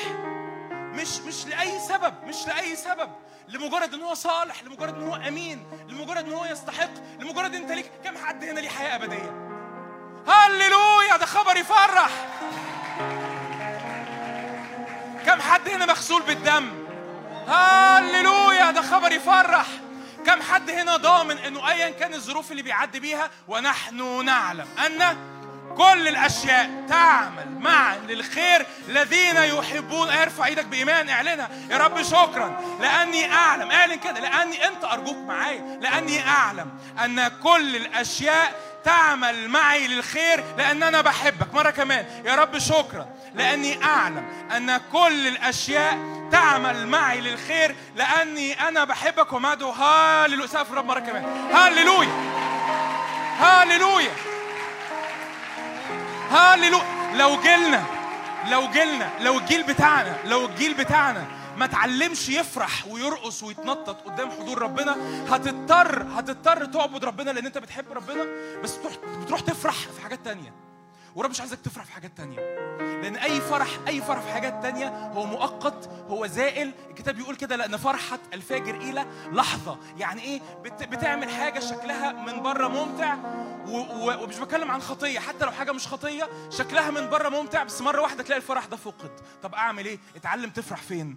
[0.94, 3.10] مش مش لأي سبب مش لأي سبب.
[3.48, 6.90] لمجرد إن هو صالح لمجرد إن هو أمين لمجرد إن هو يستحق
[7.20, 9.52] لمجرد أنت ليك كم حد هنا ليه حياة أبدية.
[10.28, 12.10] هللويا ده خبر يفرح.
[15.26, 16.70] كم حد هنا مغسول بالدم؟
[17.48, 19.68] هللويا ده خبر يفرح.
[20.26, 25.31] كم حد هنا ضامن إنه ايا كان الظروف اللي بيعدي بيها ونحن نعلم أن
[25.78, 30.10] كل الأشياء تعمل معا للخير الذين يحبون.
[30.10, 31.50] ارفع إيدك بإيمان اعلنها.
[31.70, 32.62] يا رب شكرا.
[32.80, 34.20] لأني أعلم اعلن كده.
[34.20, 35.80] لأني أنت أرجوك معايا.
[35.82, 36.72] لأني أعلم
[37.06, 41.54] أن كل الأشياء تعمل معي للخير لأن أنا بحبك.
[41.54, 42.06] مرة كمان.
[42.26, 43.08] يا رب شكرا.
[43.36, 44.26] لأني أعلم
[44.56, 45.98] أن كل الأشياء
[46.32, 50.48] تعمل معي للخير لأني أنا بحبك ومدعو هاللويا.
[50.48, 51.52] سقف الرب مرة كمان.
[51.54, 52.32] هاللويا.
[53.40, 54.12] هاللويا.
[56.32, 57.84] هاليلويا لو جيلنا
[58.52, 61.28] لو جيلنا لو الجيل بتاعنا لو الجيل بتاعنا
[61.58, 64.96] ما تعلمش يفرح ويرقص ويتنطط قدام حضور ربنا
[65.30, 68.26] هتضطر هتضطر تعبد ربنا لأن أنت بتحب ربنا
[68.64, 68.80] بس
[69.22, 70.54] بتروح تفرح في حاجات تانية.
[71.16, 72.40] ورب مش عايزك تفرح في حاجات تانية.
[73.02, 76.72] لأن أي فرح أي فرح في حاجات تانية هو مؤقت هو زائل.
[76.90, 79.78] الكتاب بيقول كده لأن فرحة الفاجر إلى لحظة.
[79.98, 83.16] يعني إيه؟ بت بتعمل حاجة شكلها من بره ممتع
[83.68, 85.20] ومش بتكلم عن خطية.
[85.20, 88.78] حتى لو حاجة مش خطية شكلها من بره ممتع بس مرة واحدة تلاقي الفرح ده
[88.78, 89.12] فقد.
[89.44, 91.16] طب أعمل إيه؟ اتعلم تفرح فين؟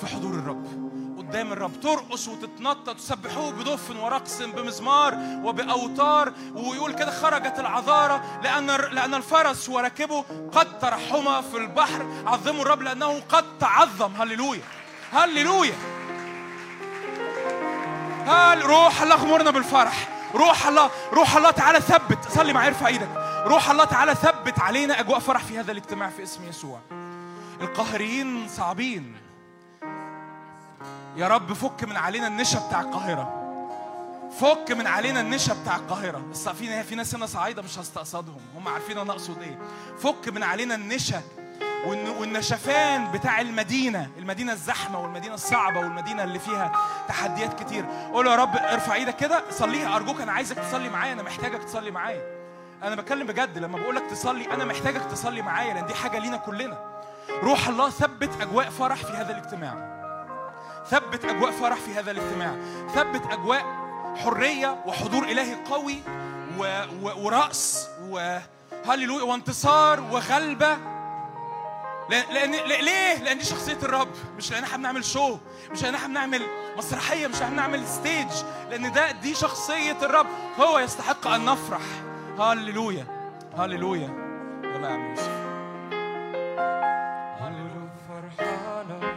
[0.00, 0.96] في حضور الرب.
[1.18, 1.80] قدام الرب.
[1.80, 5.14] ترقص وتتنطط تسبحوه بدف ورقص بمزمار
[5.44, 8.70] وبأوتار ويقول كده خرجت العذارة لأن
[9.06, 12.06] لأن الفرس وراكبه قد ترحما في البحر.
[12.26, 14.12] عظموا الرب لأنه قد تعظم.
[14.16, 14.62] هللويا.
[15.12, 15.74] هللويا.
[18.26, 20.08] هل روح الله اغمرنا بالفرح.
[20.34, 22.18] روح الله روح الله تعالى ثبت.
[22.28, 23.08] صلي معايا ارفع إيدك.
[23.46, 26.80] روح الله تعالى ثبت علينا أجواء فرح في هذا الاجتماع في اسم يسوع.
[27.60, 29.16] القاهريين صعبين.
[31.16, 33.35] يا رب فك من علينا النشا بتاع القاهرة.
[34.40, 36.18] فك من علينا النشا بتاع القاهرة.
[36.30, 38.40] بس في في ناس هنا صعايدة مش هستقصدهم.
[38.56, 39.58] هم عارفين أنا أقصد إيه.
[39.98, 41.20] فك من علينا النشا
[41.86, 46.72] والن- والنشفان بتاع المدينة المدينة الزحمة والمدينة الصعبة والمدينة اللي فيها
[47.08, 47.84] تحديات كتير.
[48.12, 51.90] قول يا رب ارفع إيدك كده صليها أرجوك أنا عايزك تصلي معايا أنا محتاجك تصلي
[51.90, 52.22] معايا.
[52.82, 56.78] أنا بتكلم بجد لما بقولك تصلي أنا محتاجك تصلي معايا لأن دي حاجة لينا كلنا.
[57.42, 59.96] روح الله ثبت أجواء فرح في هذا الاجتماع.
[60.90, 62.54] ثبت أجواء فرح في هذا الاجتماع.
[62.94, 63.85] ثبت أجواء
[64.16, 65.98] حرية وحضور إلهي قوي
[66.58, 66.82] و...
[67.02, 67.24] و...
[67.26, 70.78] ورأس وهللويا وانتصار وغلبة.
[72.10, 72.50] لأن...
[72.52, 74.08] ليه؟ لأن دي شخصية الرب.
[74.36, 75.38] مش لأن إحنا بنعمل شو
[75.70, 76.42] مش لأن إحنا بنعمل
[76.78, 77.26] مسرحية.
[77.26, 78.28] مش لأن إحنا بنعمل ستيج
[78.70, 80.26] لأن ده دي شخصية الرب.
[80.60, 81.80] هو يستحق أن نفرح.
[82.38, 83.06] هللويا.
[83.58, 84.08] هللويا.
[84.64, 85.30] يلا يا عم يوسف.
[87.40, 87.90] هللويا.
[88.08, 89.16] فرحانة.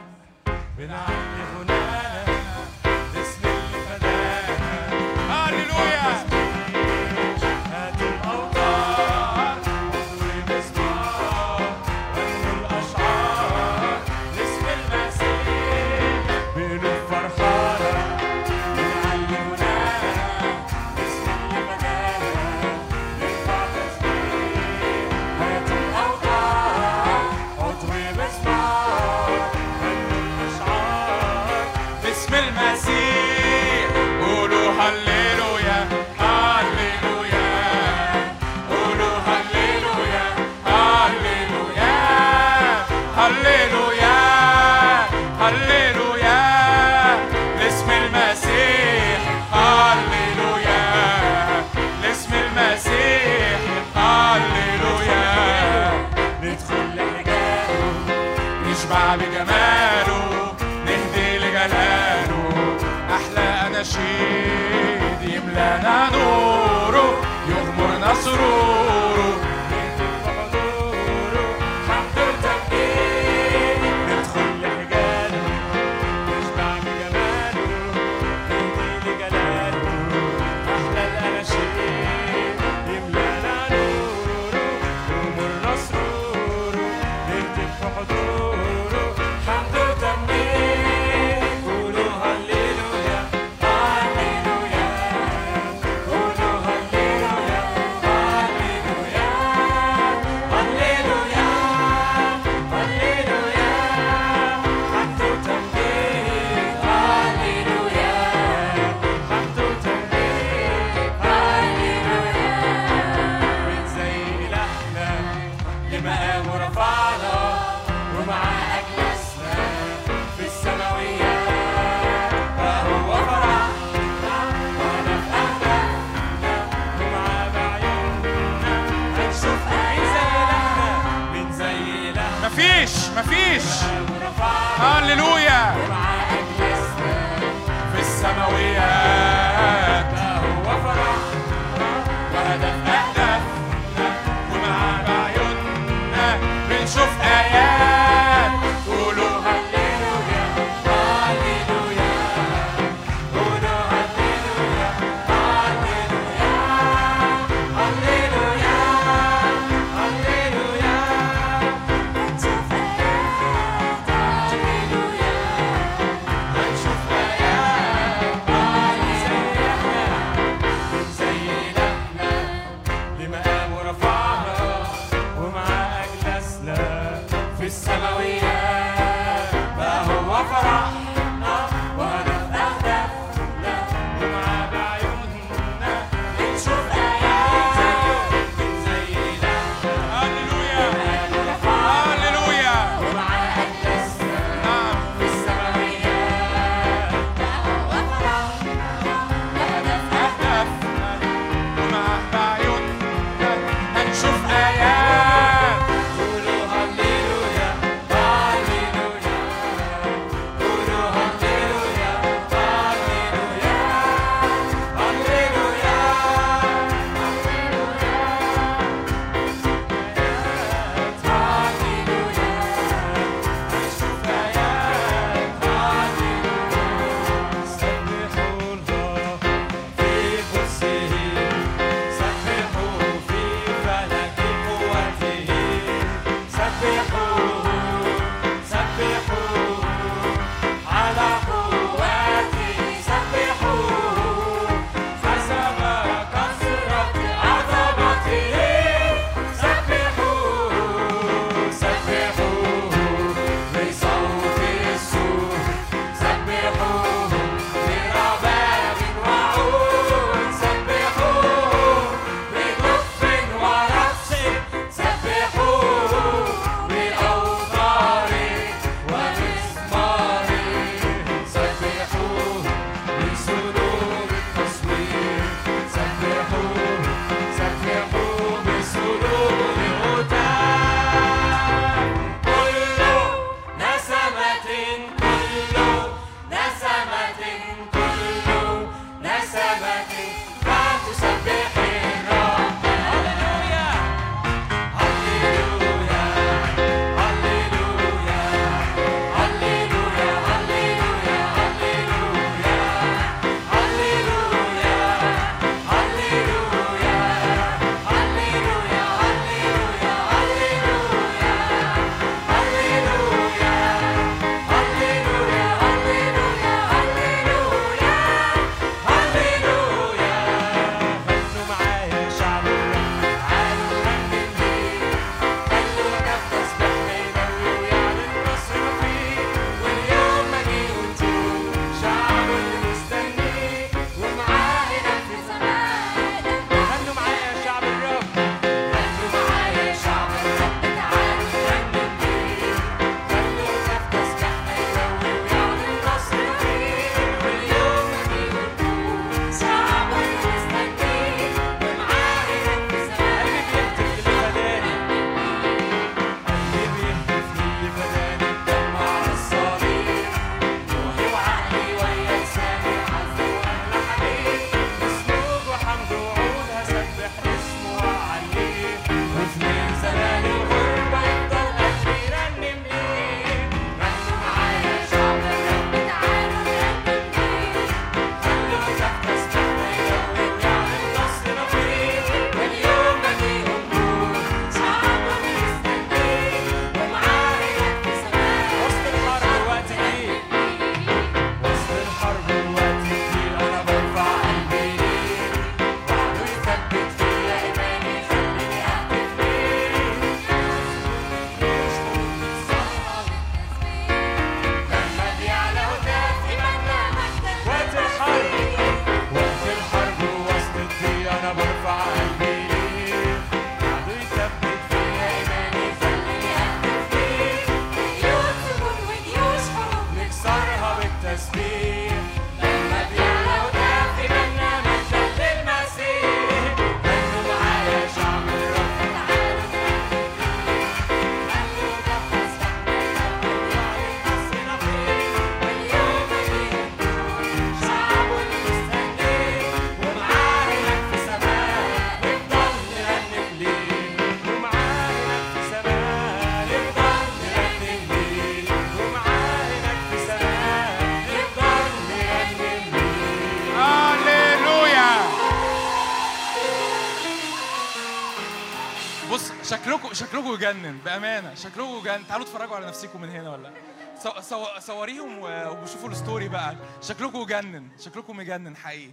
[460.40, 461.56] شكلكم يجنن بأمانة.
[461.56, 463.72] شكلكم يجنن تعالوا اتفرجوا على نفسكم من هنا ولا؟
[464.20, 464.30] صو...
[464.42, 464.66] صو...
[464.80, 466.76] صوريهم وشوفوا الستوري بقى.
[467.02, 469.12] شكلكم يجنن شكلكم يجنن حقيقي.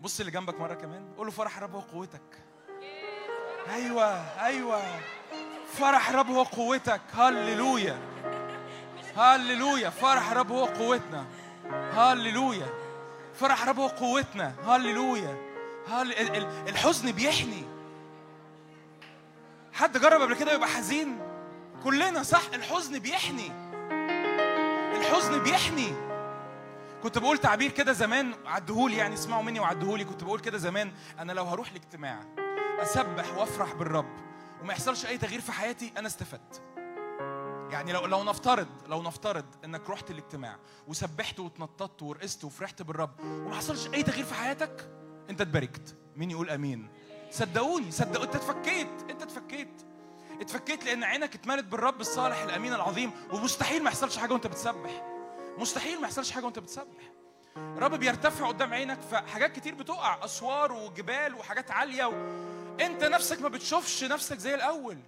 [0.00, 1.14] بص اللي جنبك مرة كمان.
[1.16, 2.20] قول له فرح رب هو قوتك.
[3.74, 4.82] أيوه أيوه.
[5.72, 7.00] فرح رب هو قوتك.
[7.14, 7.98] هللويا.
[9.16, 9.90] هللويا.
[9.90, 11.26] فرح رب هو قوتنا.
[11.94, 12.66] هللويا.
[13.34, 14.54] فرح رب هو قوتنا.
[14.66, 15.36] هللويا.
[15.88, 16.12] هل...
[16.12, 17.71] ال- ال- الحزن بيحني.
[19.82, 21.18] حد جرب قبل كده يبقى حزين؟
[21.84, 23.52] كلنا صح الحزن بيحني.
[24.96, 25.92] الحزن بيحني.
[27.02, 30.04] كنت بقول تعبير كده زمان عدهولي يعني اسمعوا مني وعدهولي.
[30.04, 32.20] كنت بقول كده زمان أنا لو هروح الاجتماع
[32.82, 34.10] أسبح وأفرح بالرب
[34.62, 36.62] وما يحصلش أي تغيير في حياتي أنا استفدت.
[37.70, 40.56] يعني لو لو نفترض لو نفترض إنك رحت الاجتماع
[40.88, 44.90] وسبحت واتنططت ورقصت وفرحت بالرب وما حصلش أي تغيير في حياتك
[45.30, 46.88] أنت اتباركت مين يقول آمين؟
[47.32, 49.68] صدقوني صدقوا انت اتفكيت انت اتفكيت.
[50.40, 55.02] اتفكيت لأن عينك اتملت بالرب الصالح الأمين العظيم ومستحيل ما يحصلش حاجة وانت بتسبح.
[55.58, 57.02] مستحيل ما يحصلش حاجة وانت بتسبح.
[57.56, 62.12] الرب بيرتفع قدام عينك فحاجات كتير بتقع أسوار وجبال وحاجات عالية و...
[62.80, 64.98] انت نفسك ما بتشوفش نفسك زي الأول.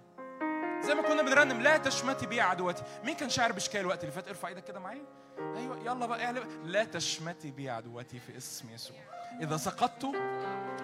[0.85, 2.83] زي ما كنا بنرنم لا تشمتي بي عدوتي.
[3.03, 5.05] مين كان شاعر بشكاية الوقت اللي فات؟ ارفع إيدك كده معايا.
[5.39, 6.43] أيوه يلا بقى اعلى.
[6.65, 8.97] لا تشمتي بي عدوتي في اسم يسوع.
[9.41, 10.11] إذا سقطت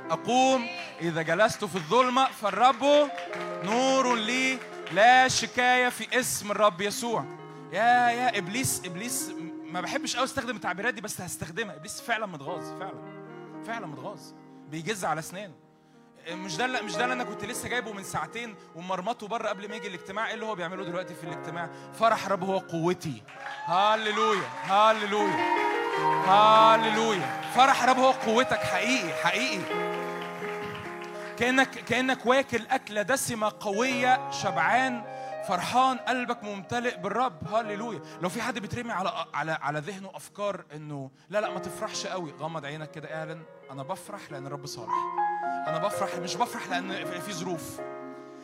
[0.10, 0.68] أقوم
[1.02, 3.10] إذا جلست في الظلمة فالرب
[3.64, 4.58] نور لي.
[4.92, 7.26] لا شكاية في اسم الرب يسوع.
[7.72, 9.32] يا يا إبليس إبليس
[9.64, 11.76] ما بحبش قوي أستخدم التعبيرات دي بس هستخدمها.
[11.76, 13.22] إبليس فعلا متغاظ فعلا
[13.66, 14.22] فعلا متغاظ.
[14.70, 15.54] بيجز على أسنانه.
[16.30, 19.76] مش ده مش ده اللي أنا كنت لسه جايبه من ساعتين ومرمطه بره قبل ما
[19.76, 21.70] يجي الاجتماع؟ إيه اللي هو بيعمله دلوقتي في الاجتماع؟
[22.00, 23.24] فرح رب هو قوتي.
[23.66, 25.62] هللويا هللويا
[26.28, 29.62] هللويا فرح رب هو قوتك حقيقي حقيقي.
[31.40, 35.04] كانك كأنك واكل أكلة دسمة قوية شبعان
[35.56, 37.54] فرحان قلبك ممتلئ بالرب.
[37.54, 38.02] هللويا.
[38.22, 42.32] لو في حد بيترمي على على على ذهنه أفكار إنه لا لا ما تفرحش قوي
[42.40, 44.94] غمض عينك كده اعلن أنا بفرح لأن الرب صالح.
[45.68, 47.80] أنا بفرح مش بفرح لأن في- ظروف.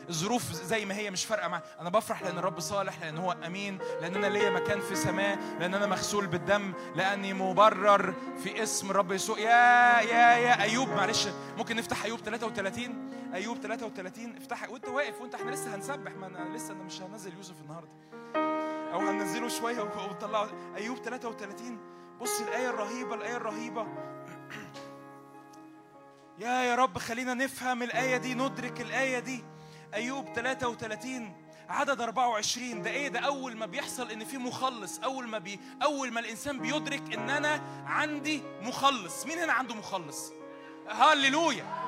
[0.10, 1.64] الظروف زي ما هي مش فارقة معايا.
[1.80, 5.74] أنا بفرح لأن الرب صالح لأن هو أمين لأن أنا ليا مكان في سماه لأن
[5.74, 8.14] أنا مغسول بالدم لأني مبرر
[8.44, 9.40] في اسم الرب يسوع.
[9.40, 11.28] يا يا يا أيوب معلش.
[11.58, 16.12] ممكن نفتح أيوب 33 أيوب 33 افتح وأنت واقف وأنت إحنا لسه هنسبح.
[16.12, 17.90] ما أنا لسه أنا مش هنزل يوسف النهارده.
[18.94, 21.80] أو هننزله شوية ونطلعه أيوب 33
[22.22, 23.88] بص الآية الرهيبة الآية الرهيبة.
[26.40, 29.44] يا يا رب خلينا نفهم الآية دي ندرك الآية دي.
[29.94, 31.34] أيوب 33
[31.70, 36.12] عدد 24 ده إيه؟ ده أول ما بيحصل إن في مخلص أول ما بي أول
[36.12, 39.26] ما الإنسان بيدرك إن أنا عندي مخلص.
[39.26, 40.32] مين هنا عنده مخلص؟
[40.90, 41.87] هللويا!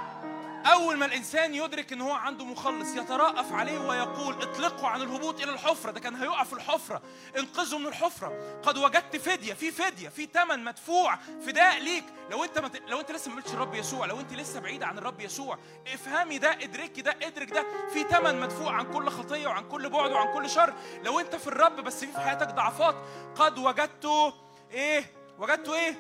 [0.66, 5.52] أول ما الإنسان يدرك إن هو عنده مخلص يترأف عليه ويقول اطلقوا عن الهبوط إلى
[5.52, 7.02] الحفرة ده كان هيقع في الحفرة
[7.38, 8.60] انقذوا من الحفرة.
[8.64, 12.04] قد وجدت فدية في فدية في ثمن مدفوع فداء ليك.
[12.32, 12.82] لو أنت مت...
[12.88, 15.58] لو أنت لسه ما قلتش الرب يسوع لو أنت لسه بعيدة عن الرب يسوع
[15.94, 17.66] افهمي ده ادركي ده ادرك ده.
[17.94, 20.74] في ثمن مدفوع عن كل خطية وعن كل بعد وعن كل شر.
[21.04, 22.96] لو أنت في الرب بس في في حياتك ضعفات
[23.36, 24.34] قد وجدت
[24.72, 25.06] إيه؟
[25.40, 25.96] وجدت إيه؟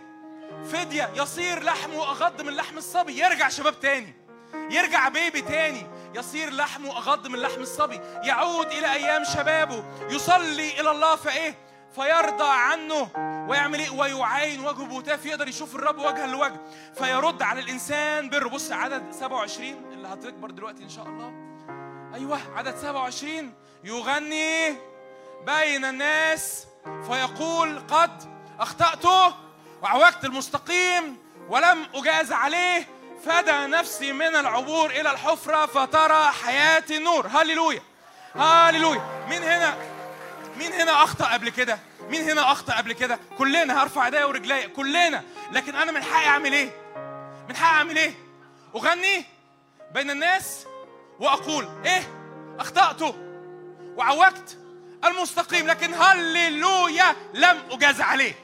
[0.71, 3.19] فدية يصير لحمه أغض من لحم الصبي.
[3.19, 4.18] يرجع شباب تاني.
[4.53, 10.91] يرجع بيبي تاني يصير لحمه أغض من لحم الصبي يعود إلى أيام شبابه يصلي إلى
[10.91, 11.55] الله فإيه
[11.95, 13.09] فيرضى عنه
[13.49, 16.61] ويعمل إيه؟ ويعاين وجهه بهتاف يقدر يشوف الرب وجها لوجه.
[16.97, 21.33] فيرد على الإنسان بر بص عدد 27 اللي هتكبر دلوقتي إن شاء الله.
[22.13, 23.53] أيوه عدد 27
[23.83, 24.69] يغني
[25.45, 26.67] بين الناس
[27.07, 28.23] فيقول قد
[28.59, 29.33] أخطأت
[29.81, 31.17] وعوجت المستقيم
[31.49, 32.87] ولم اجاز عليه.
[33.25, 37.81] فدى نفسي من العبور إلى الحفرة فترى حياتي النور هللويا.
[38.35, 39.25] هللويا.
[39.29, 39.77] مين هنا؟
[40.57, 41.79] مين هنا أخطأ قبل كده؟
[42.09, 45.23] مين هنا أخطأ قبل كده؟ كلنا هرفع ايديا ورجليا كلنا.
[45.51, 46.69] لكن أنا من حقي أعمل إيه؟
[47.49, 48.13] من حقي أعمل إيه؟
[48.75, 49.25] أغني
[49.93, 50.65] بين الناس
[51.19, 52.03] وأقول إيه؟
[52.59, 53.15] أخطأت
[53.95, 54.57] وعوجت
[55.05, 55.67] المستقيم.
[55.67, 58.35] لكن هللويا لم اجاز عليه.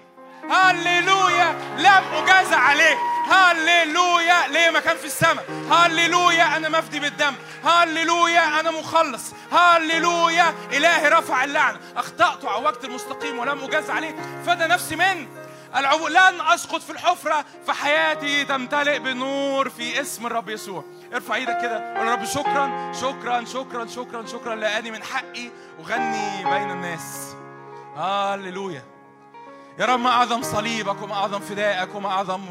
[0.52, 2.97] هللويا لم اجاز عليه.
[3.31, 7.34] هللويا ليه مكان في السماء؟ هللويا أنا مفدي بالدم.
[7.64, 9.34] هللويا أنا مخلص.
[9.52, 14.15] هللويا إلهي رفع اللعنه أخطأت وعوجت المستقيم ولم أجاز عليه.
[14.45, 15.27] فدى نفسي من؟
[15.76, 20.84] العبور لن أسقط في الحفرة فحياتي تمتلئ بنور في اسم الرب يسوع.
[21.14, 25.49] ارفع إيدك كده قول رب شكرا شكرا شكرا شكرا شكرا لأني من حقي
[25.80, 27.35] أغني بين الناس.
[27.97, 28.94] هللويا
[29.80, 32.41] يا رب ما أعظم صليبك وما أعظم فدائك وما أعظم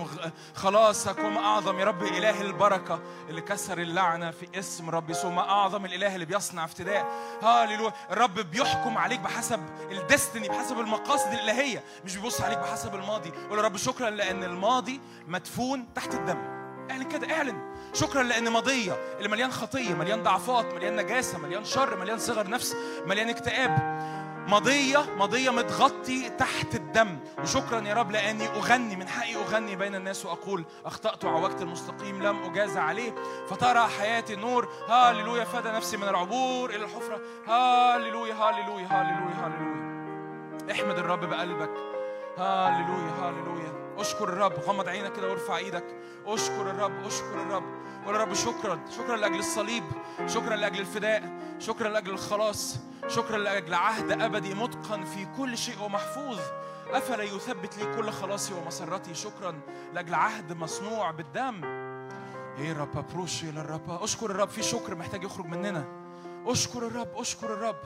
[0.54, 5.40] خلاصك وما أعظم يا رب إله البركة اللي كسر اللعنة في اسم رب يسوع ما
[5.48, 7.06] أعظم الإله اللي بيصنع افتداء.
[7.42, 9.60] هاليلويا الرب بيحكم عليك بحسب
[9.90, 13.30] الدستني بحسب المقاصد الإلهية مش بيبص عليك بحسب الماضي.
[13.50, 16.38] قول يا رب شكرا لأن الماضي مدفون تحت الدم.
[16.90, 17.74] اعلن كده اعلن.
[17.94, 22.76] شكرا لأن ماضية اللي مليان خطية مليان ضعفات مليان نجاسة مليان شر مليان صغر نفس
[23.06, 23.94] مليان اكتئاب.
[24.48, 27.18] ماضيه ماضيه متغطي تحت الدم.
[27.42, 32.42] وشكرا يا رب لأني أغني من حقي أغني بين الناس وأقول أخطأت وعوجت المستقيم لم
[32.42, 33.14] اجازى عليه.
[33.48, 34.68] فترى حياتي نور.
[34.88, 37.20] هاليلويا فدى نفسي من العبور إلى الحفرة.
[37.46, 40.72] هاليلويا هاليلويا هاليلويا هاليلويا.
[40.72, 41.70] احمد الرب بقلبك.
[42.38, 43.73] هاليلويا هاليلويا.
[43.98, 45.84] اشكر الرب غمض عينك كده وارفع إيدك.
[46.26, 47.64] اشكر الرب اشكر الرب.
[48.06, 48.80] قول يا رب شكرا.
[48.96, 49.84] شكرا لأجل الصليب.
[50.26, 51.22] شكرا لأجل الفداء.
[51.58, 52.76] شكرا لأجل الخلاص.
[53.08, 56.38] شكرا لأجل عهد أبدي متقن في كل شيء ومحفوظ.
[56.90, 59.60] أفلا يثبت لي كل خلاصي ومسرتي؟ شكرا
[59.94, 61.60] لأجل عهد مصنوع بالدم.
[62.58, 65.84] إيه رب بروشي للرب اشكر الرب في شكر محتاج يخرج مننا.
[66.46, 67.76] اشكر الرب اشكر الرب.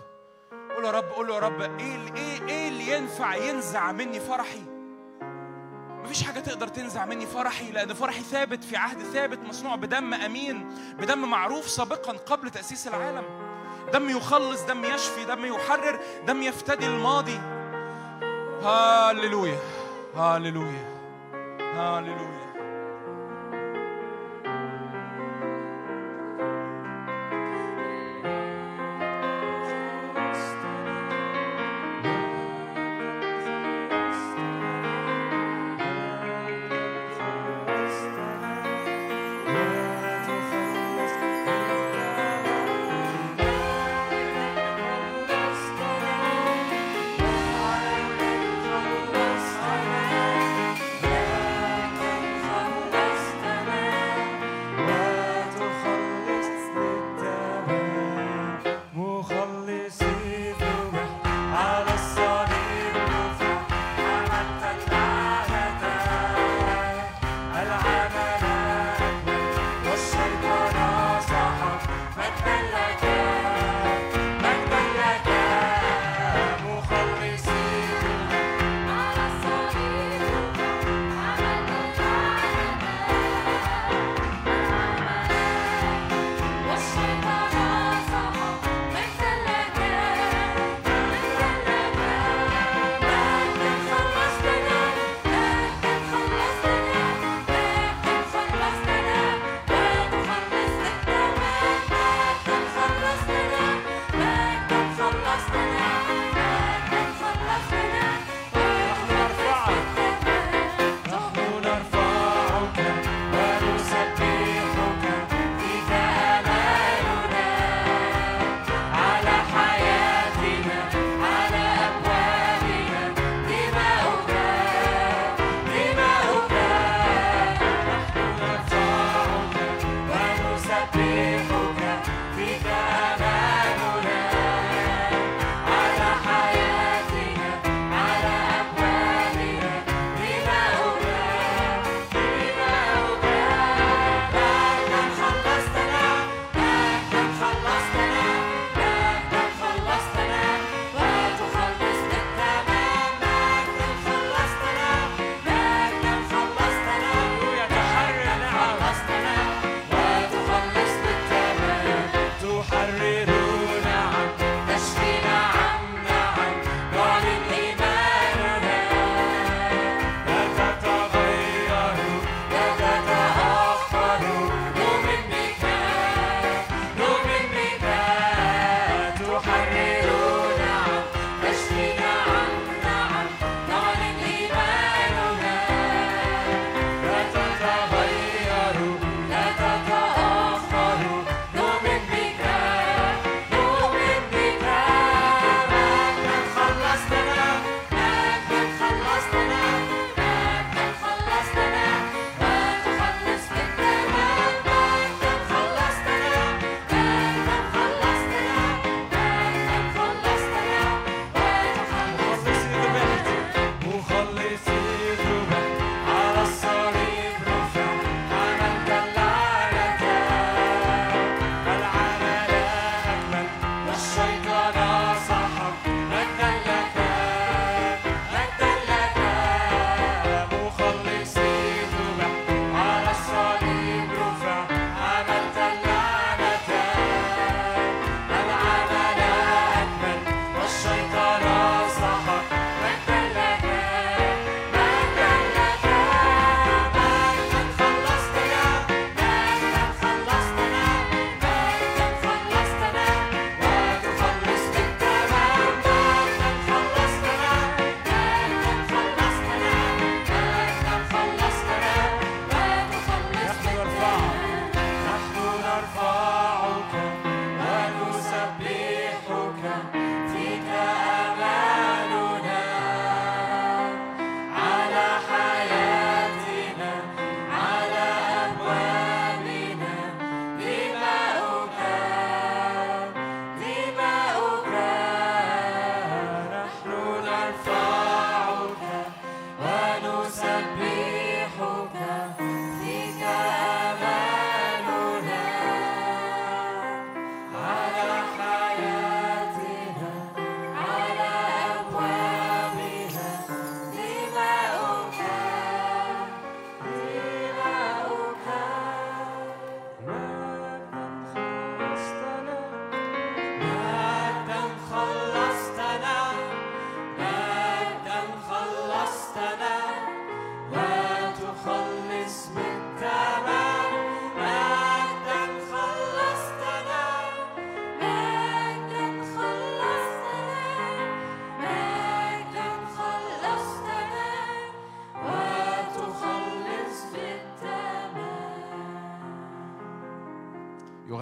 [0.76, 4.77] قول يا رب قول يا رب إيه إيه إيه اللي ينفع ينزع مني فرحي؟
[6.08, 10.68] مفيش حاجة تقدر تنزع مني فرحي لأن فرحي ثابت في عهد ثابت مصنوع بدم أمين
[10.98, 13.24] بدم معروف سابقا قبل تأسيس العالم.
[13.92, 17.40] دم يخلص دم يشفي دم يحرر دم يفتدي الماضي.
[18.62, 19.58] هاليلويا
[20.16, 20.84] هاليلويا
[21.60, 22.37] هاليلويا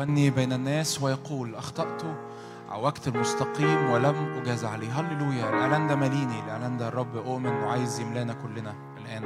[0.06, 2.02] يغني بين الناس ويقول أخطأت
[2.68, 5.00] عوجت المستقيم ولم أجاز عليه.
[5.00, 5.48] هللويا.
[5.48, 9.24] الإعلان ده ماليني الإعلان ده الرب أؤمن وعايز يملانا كلنا الآن.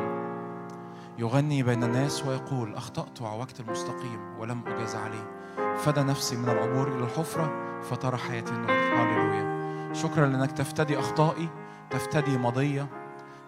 [1.18, 5.30] يغني بين الناس ويقول أخطأت وعوجت المستقيم ولم أجاز عليه.
[5.76, 9.94] فدى نفسي من العبور إلى الحفرة فترى حياتي النور هللويا.
[9.94, 11.48] شكرا لأنك تفتدي أخطائي
[11.90, 12.86] تفتدي ماضية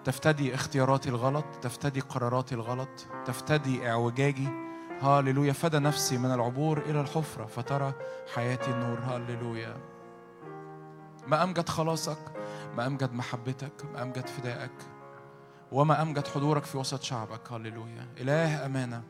[0.05, 4.62] تفتدي اختياراتي الغلط تفتدي قراراتي الغلط تفتدي إعوجاجي.
[5.03, 7.93] هاللويا فدى نفسي من العبور إلى الحفرة فترى
[8.35, 8.99] حياتي النور.
[8.99, 9.77] هاللويا
[11.27, 12.19] ما أمجد خلاصك
[12.77, 14.71] ما أمجد محبتك ما أمجد فدائك
[15.73, 17.53] وما أمجد حضورك في وسط شعبك.
[17.53, 19.03] هاللويا إله أمانة.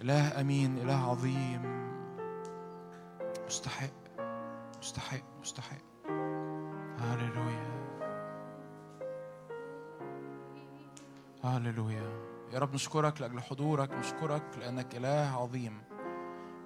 [0.00, 0.78] إله أمين.
[0.78, 1.90] إله عظيم.
[3.46, 3.90] مستحق.
[4.78, 5.22] مستحق.
[5.40, 5.82] مستحق.
[6.98, 7.70] هاللويا
[11.44, 15.82] هاللويا يا رب نشكرك لأجل حضورك نشكرك لأنك إله عظيم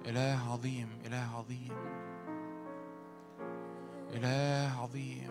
[0.05, 1.71] إله عظيم إله عظيم
[4.13, 5.29] إله عظيم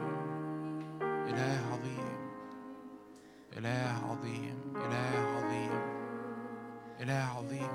[1.03, 2.15] إله عظيم
[3.57, 5.71] إله عظيم إله عظيم
[7.01, 7.69] إله عظيم.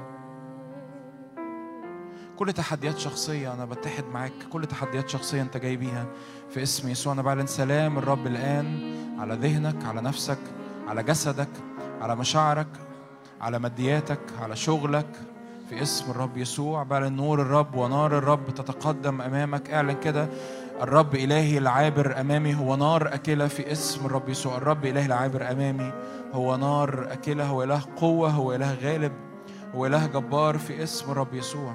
[2.38, 6.06] كل تحديات شخصية أنا بتحد معاك كل تحديات شخصية أنت جاي بيها
[6.49, 7.14] في اسم يسوع.
[7.14, 10.39] أنا بعلن سلام الرب الآن على ذهنك على نفسك
[10.88, 11.49] على جسدك.
[12.02, 12.68] على مشاعرك
[13.42, 15.08] على مادياتك على شغلك
[15.70, 16.84] في اسم الرب يسوع.
[16.84, 19.70] بعلن نور الرب ونار الرب تتقدم أمامك.
[19.70, 20.28] اعلن كده
[20.82, 24.58] الرب إلهي العابر أمامي هو نار أكلة في اسم الرب يسوع.
[24.58, 25.94] الرب إلهي العابر أمامي
[26.34, 29.12] هو نار أكلة هو إله قوة هو إله غالب
[29.76, 31.74] هو إله جبار في اسم الرب يسوع.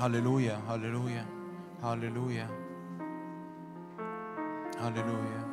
[0.00, 1.26] هللويا هللويا
[1.82, 2.48] هللويا
[4.80, 5.49] هللويا.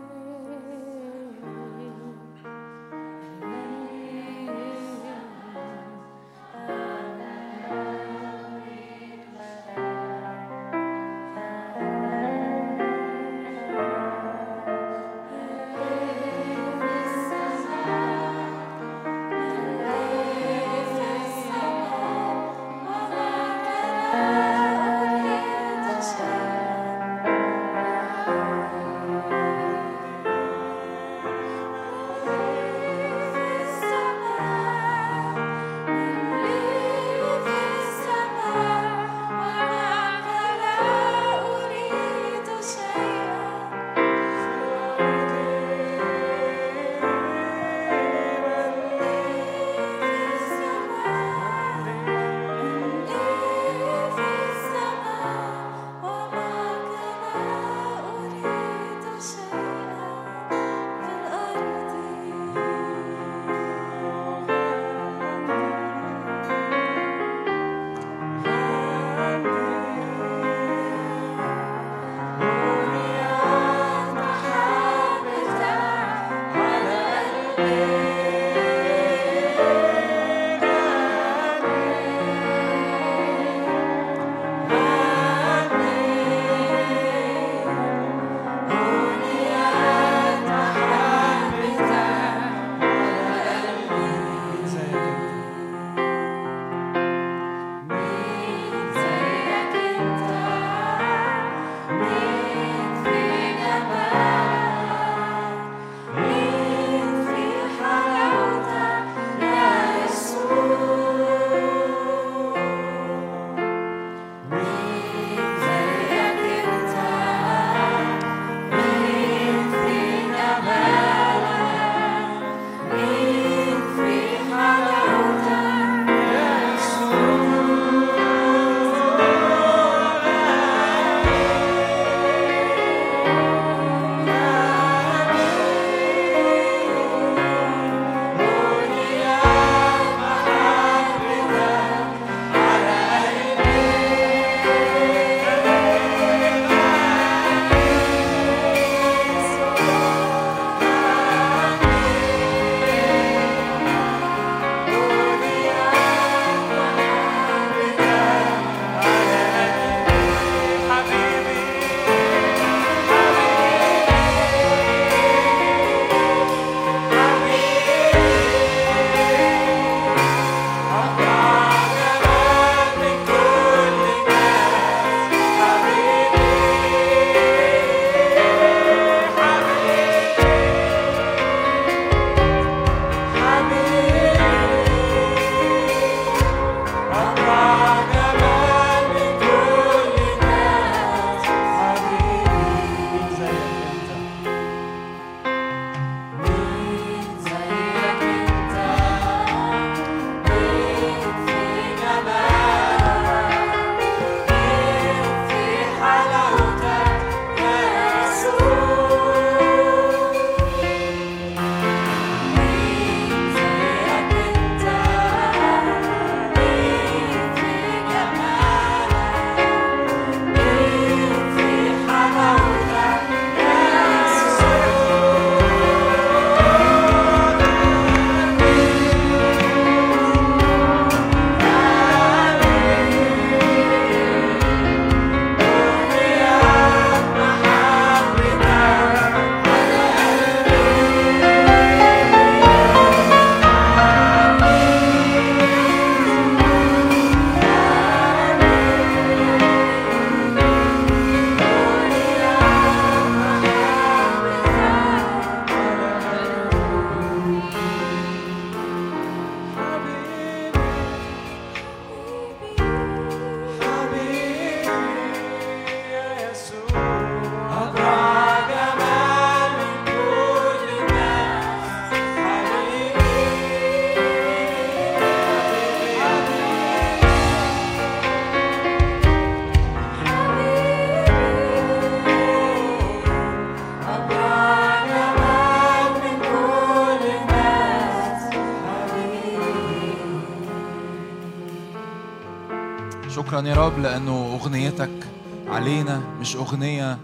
[296.48, 297.18] مش أغنية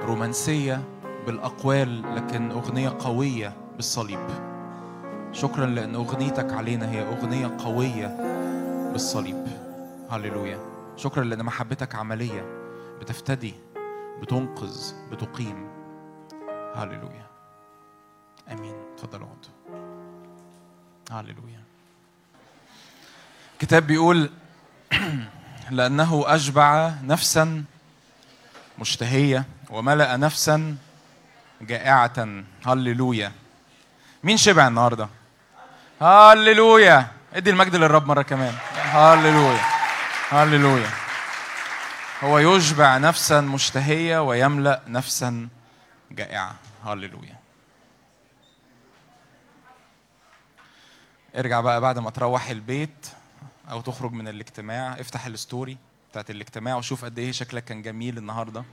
[0.00, 0.82] رومانسية
[1.26, 4.28] بالأقوال لكن أغنية قوية بالصليب.
[5.32, 8.06] شكرا لأن أغنيتك علينا هي أغنية قوية
[8.92, 9.46] بالصليب.
[10.10, 10.58] هللويا.
[10.96, 12.44] شكرا لأن محبتك عملية
[13.00, 13.54] بتفتدي
[14.22, 15.68] بتنقذ بتقيم.
[16.74, 17.26] هللويا.
[18.52, 18.74] آمين.
[18.96, 19.28] تفضلوا
[21.10, 21.62] هللويا.
[23.52, 24.30] الكتاب بيقول
[25.70, 27.64] لأنه اشبع نفسا
[28.78, 30.76] مشتهية وملأ نفسا
[31.60, 32.44] جائعة.
[32.66, 33.32] هللويا.
[34.24, 35.08] مين شبع النهارده؟
[36.00, 37.06] هللويا.
[37.34, 38.54] ادي المجد للرب مرة كمان.
[38.76, 39.60] هللويا.
[40.30, 40.90] هللويا.
[42.22, 45.48] هو يشبع نفسا مشتهية ويملأ نفسا
[46.10, 46.54] جائعة.
[46.84, 47.36] هللويا.
[51.36, 53.06] ارجع بقى بعد ما تروح البيت
[53.70, 55.00] أو تخرج من الاجتماع.
[55.00, 55.78] افتح الستوري.
[56.12, 58.64] بتاعت الاجتماع وشوف قد إيه شكلك كان جميل النهارده.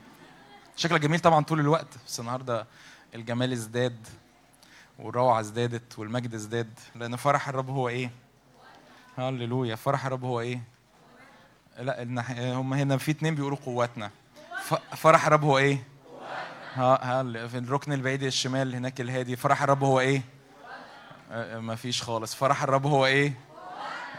[0.76, 2.68] شكلك جميل طبعا طول الوقت بس النهارده
[3.16, 4.07] الجمال ازداد
[4.99, 6.80] والروعة ازدادت والمجد ازداد.
[6.95, 8.11] لأن فرح الرب هو إيه؟
[9.18, 9.76] هللويا.
[9.76, 10.61] فرح الرب هو إيه؟
[11.80, 12.03] لا
[12.53, 14.11] هم هنا في اتنين بيقولوا قوتنا
[14.98, 15.84] فرح الرب هو إيه؟
[16.74, 19.36] ها ها في الركن البعيد الشمال هناك الهادي.
[19.36, 20.22] فرح الرب هو إيه؟
[21.56, 22.36] ما فيش خالص.
[22.36, 23.34] فرح الرب هو إيه؟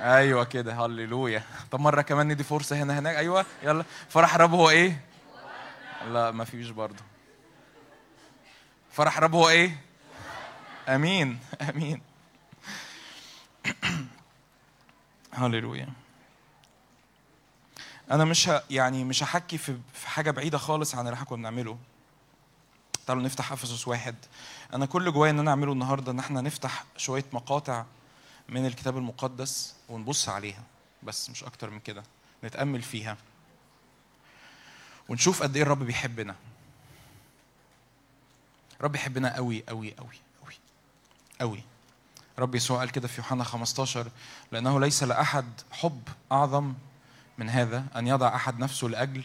[0.00, 1.42] أيوه كده هللويا.
[1.70, 3.16] طب مرة كمان ندي فرصة هنا هناك.
[3.16, 3.84] أيوه يلا.
[4.08, 5.00] فرح الرب هو إيه؟
[6.08, 7.02] لا ما فيش برضه.
[8.92, 9.80] فرح الرب هو إيه؟
[10.88, 11.38] أمين
[11.70, 12.02] أمين.
[15.32, 15.88] هللويا.
[18.10, 18.62] أنا مش ه...
[18.70, 21.78] يعني مش هحكي في في حاجة بعيدة خالص عن اللي إحنا كنا بنعمله.
[23.06, 24.14] تعالوا نفتح أفسس واحد.
[24.74, 27.84] أنا كل جوايا إن أنا أعمله النهارده إن إحنا نفتح شوية مقاطع
[28.50, 30.62] من الكتاب المقدس ونبص عليها.
[31.02, 32.02] بس مش أكتر من كده.
[32.44, 33.16] نتأمل فيها.
[35.08, 36.36] ونشوف قد إيه الرب بيحبنا.
[38.78, 40.54] الرب بيحبنا قوي قوي قوي قوي
[41.40, 41.62] قوي.
[42.38, 44.10] رب يسوع قال كده في يوحنا 15
[44.52, 46.74] لأنه ليس لأحد حب أعظم
[47.38, 49.24] من هذا أن يضع أحد نفسه لأجل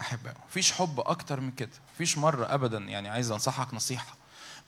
[0.00, 0.36] أحبائه.
[0.48, 1.70] مفيش حب أكتر من كده.
[1.94, 2.78] مفيش مرة ابدا.
[2.78, 4.14] يعني عايز أنصحك نصيحة.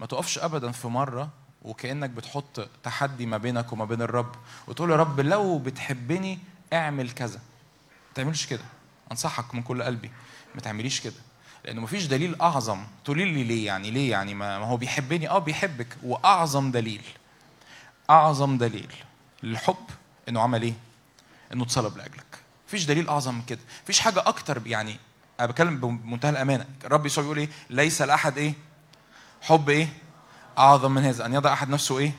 [0.01, 1.31] ما تقفش ابدا في مرة
[1.65, 4.35] وكأنك بتحط تحدي ما بينك وما بين الرب
[4.67, 6.39] وتقول يا رب لو بتحبني
[6.73, 7.39] اعمل كذا.
[7.39, 8.65] ما تعملش كده.
[9.13, 10.11] أنصحك من كل قلبي
[10.55, 11.15] ما تعمليش كده
[11.65, 12.85] لأنه مفيش دليل أعظم.
[13.05, 15.97] تقولي لي ليه يعني؟ ليه يعني؟ ما ما هو بيحبني؟ آه بيحبك.
[16.03, 17.03] وأعظم دليل
[18.11, 18.93] أعظم دليل
[19.43, 19.77] للحب
[20.29, 20.75] إنه عمل إيه؟
[21.53, 22.39] إنه اتصلب لأجلك.
[22.69, 23.61] مفيش دليل أعظم من كده.
[23.85, 24.97] مفيش حاجة أكتر يعني
[25.41, 26.67] أنا بتكلم بمنتهى الأمانة.
[26.85, 28.55] الرب يسوع بيقول إيه؟ ليس لأحد إيه؟
[29.43, 29.89] حب إيه؟
[30.59, 32.13] أعظم من هذا أن يضع أحد نفسه إيه؟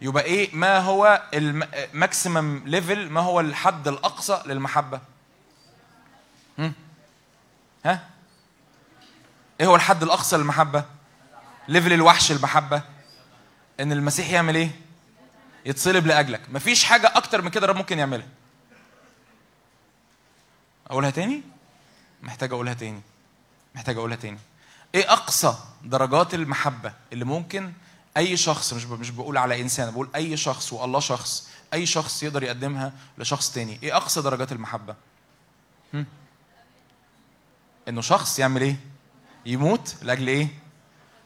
[0.00, 5.00] يبقى إيه؟ ما هو ال maximum level ما هو الحد الأقصى للمحبة؟
[6.58, 6.72] هم؟
[7.84, 8.08] ها؟
[9.60, 10.84] إيه هو الحد الأقصى للمحبة؟
[11.68, 12.82] level الوحش المحبة؟
[13.80, 14.70] إن المسيح يعمل إيه؟
[15.66, 16.40] يتصلب لأجلك.
[16.50, 18.26] مفيش حاجة أكتر من كده الرب ممكن يعملها.
[20.86, 21.42] أقولها تاني؟
[22.22, 23.00] محتاج أقولها تاني.
[23.74, 24.38] محتاج أقولها تاني.
[24.94, 25.54] إيه أقصى
[25.84, 27.72] درجات المحبة اللي ممكن
[28.16, 32.42] أي شخص مش مش بقول على إنسان بقول أي شخص والله شخص أي شخص يقدر
[32.42, 33.78] يقدمها لشخص تاني.
[33.82, 34.94] إيه أقصى درجات المحبة؟
[37.88, 38.76] إنه شخص يعمل إيه؟
[39.46, 40.48] يموت لأجل إيه؟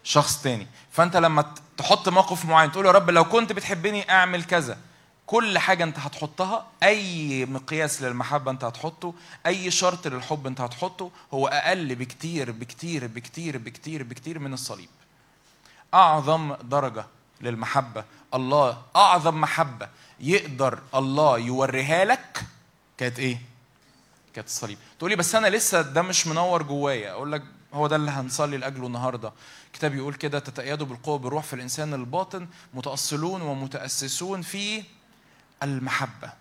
[0.04, 0.66] شخص تاني.
[0.90, 4.78] فأنت لما تحط موقف معين تقول يا رب لو كنت بتحبني أعمل كذا.
[5.26, 9.14] كل حاجة انت هتحطها أي مقياس للمحبة انت هتحطه
[9.46, 14.88] أي شرط للحب انت هتحطه هو أقل بكتير بكتير بكتير بكتير بكتير من الصليب.
[15.94, 17.06] أعظم درجة
[17.40, 18.04] للمحبة
[18.34, 19.88] الله أعظم محبة
[20.20, 22.42] يقدر الله يوريها لك
[22.98, 23.38] كانت إيه؟
[24.34, 24.78] كانت الصليب.
[24.98, 27.10] تقول لي بس أنا لسه ده مش منور جوايا.
[27.10, 27.42] أقول لك
[27.74, 29.32] هو ده اللي هنصلي لأجله النهارده.
[29.66, 34.82] الكتاب يقول كده تتأيدوا بالقوة بالروح في الإنسان الباطن متأصلون ومتأسسون في
[35.62, 36.32] المحبة.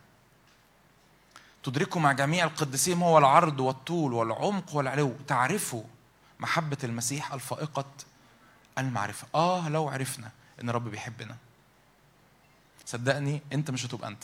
[1.63, 5.15] تدركوا مع جميع القديسين هو العرض والطول والعمق والعلو.
[5.27, 5.83] تعرفوا
[6.39, 7.85] محبة المسيح الفائقة
[8.77, 9.27] المعرفة.
[9.35, 10.31] آه لو عرفنا
[10.61, 11.35] إن الرب بيحبنا.
[12.85, 14.23] صدقني أنت مش هتبقى أنت.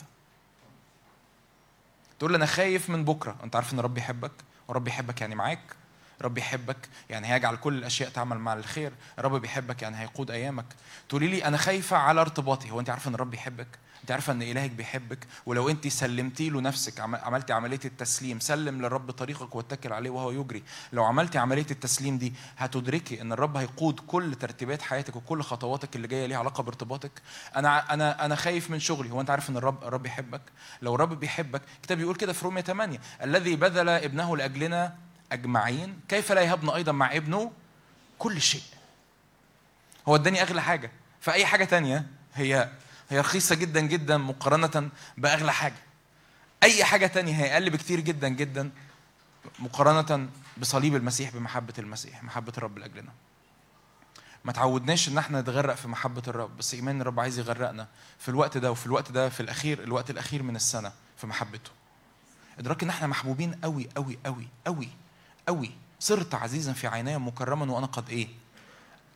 [2.18, 3.36] تقول لي أنا خايف من بكرة.
[3.44, 4.32] أنت عارف إن ربي يحبك؟
[4.68, 5.76] ورب يحبك يعني معاك.
[6.22, 8.92] رب يحبك يعني هيجعل كل الأشياء تعمل مع الخير.
[9.18, 10.64] رب بيحبك يعني هيقود أيامك.
[11.08, 12.70] تقولي لي أنا خايفة على ارتباطي.
[12.70, 16.60] هو أنت عارفه إن رب يحبك؟ انت عارفة ان إلهك بيحبك ولو انت سلمتي له
[16.60, 20.62] نفسك عم- عملتي عملية التسليم سلم للرب طريقك واتكل عليه وهو يجري.
[20.92, 26.08] لو عملتي عملية التسليم دي هتدركي إن الرب هيقود كل ترتيبات حياتك وكل خطواتك اللي
[26.08, 27.10] جاية ليها علاقة بارتباطك.
[27.56, 29.10] أنا أنا أنا خايف من شغلي.
[29.10, 30.42] هو أنت عارف إن الرب الرب يحبك؟
[30.82, 34.94] لو الرب بيحبك الكتاب بيقول كده في رومية 8 الذي بذل ابنه لأجلنا
[35.32, 37.52] أجمعين كيف لا يهبنا أيضا مع ابنه
[38.18, 38.62] كل شيء؟
[40.08, 40.90] هو اداني أغلى حاجة.
[41.20, 42.68] فأي حاجة تانية هي
[43.12, 45.82] هي رخيصة جدا جدا مقارنة بأغلى حاجة.
[46.62, 48.70] أي حاجة تانية هي أقل بكتير جدا جدا
[49.58, 50.28] مقارنة
[50.58, 53.12] بصليب المسيح بمحبة المسيح محبة الرب لأجلنا.
[54.44, 58.58] ما تعودناش إن إحنا نتغرق في محبة الرب بس إيمان الرب عايز يغرقنا في الوقت
[58.58, 61.70] ده وفي الوقت ده في الأخير الوقت الأخير من السنة في محبته.
[62.58, 64.88] إدراك إن إحنا محبوبين قوي قوي قوي قوي
[65.48, 65.70] قوي
[66.00, 68.28] صرت عزيزا في عيني مكرما وأنا قد إيه؟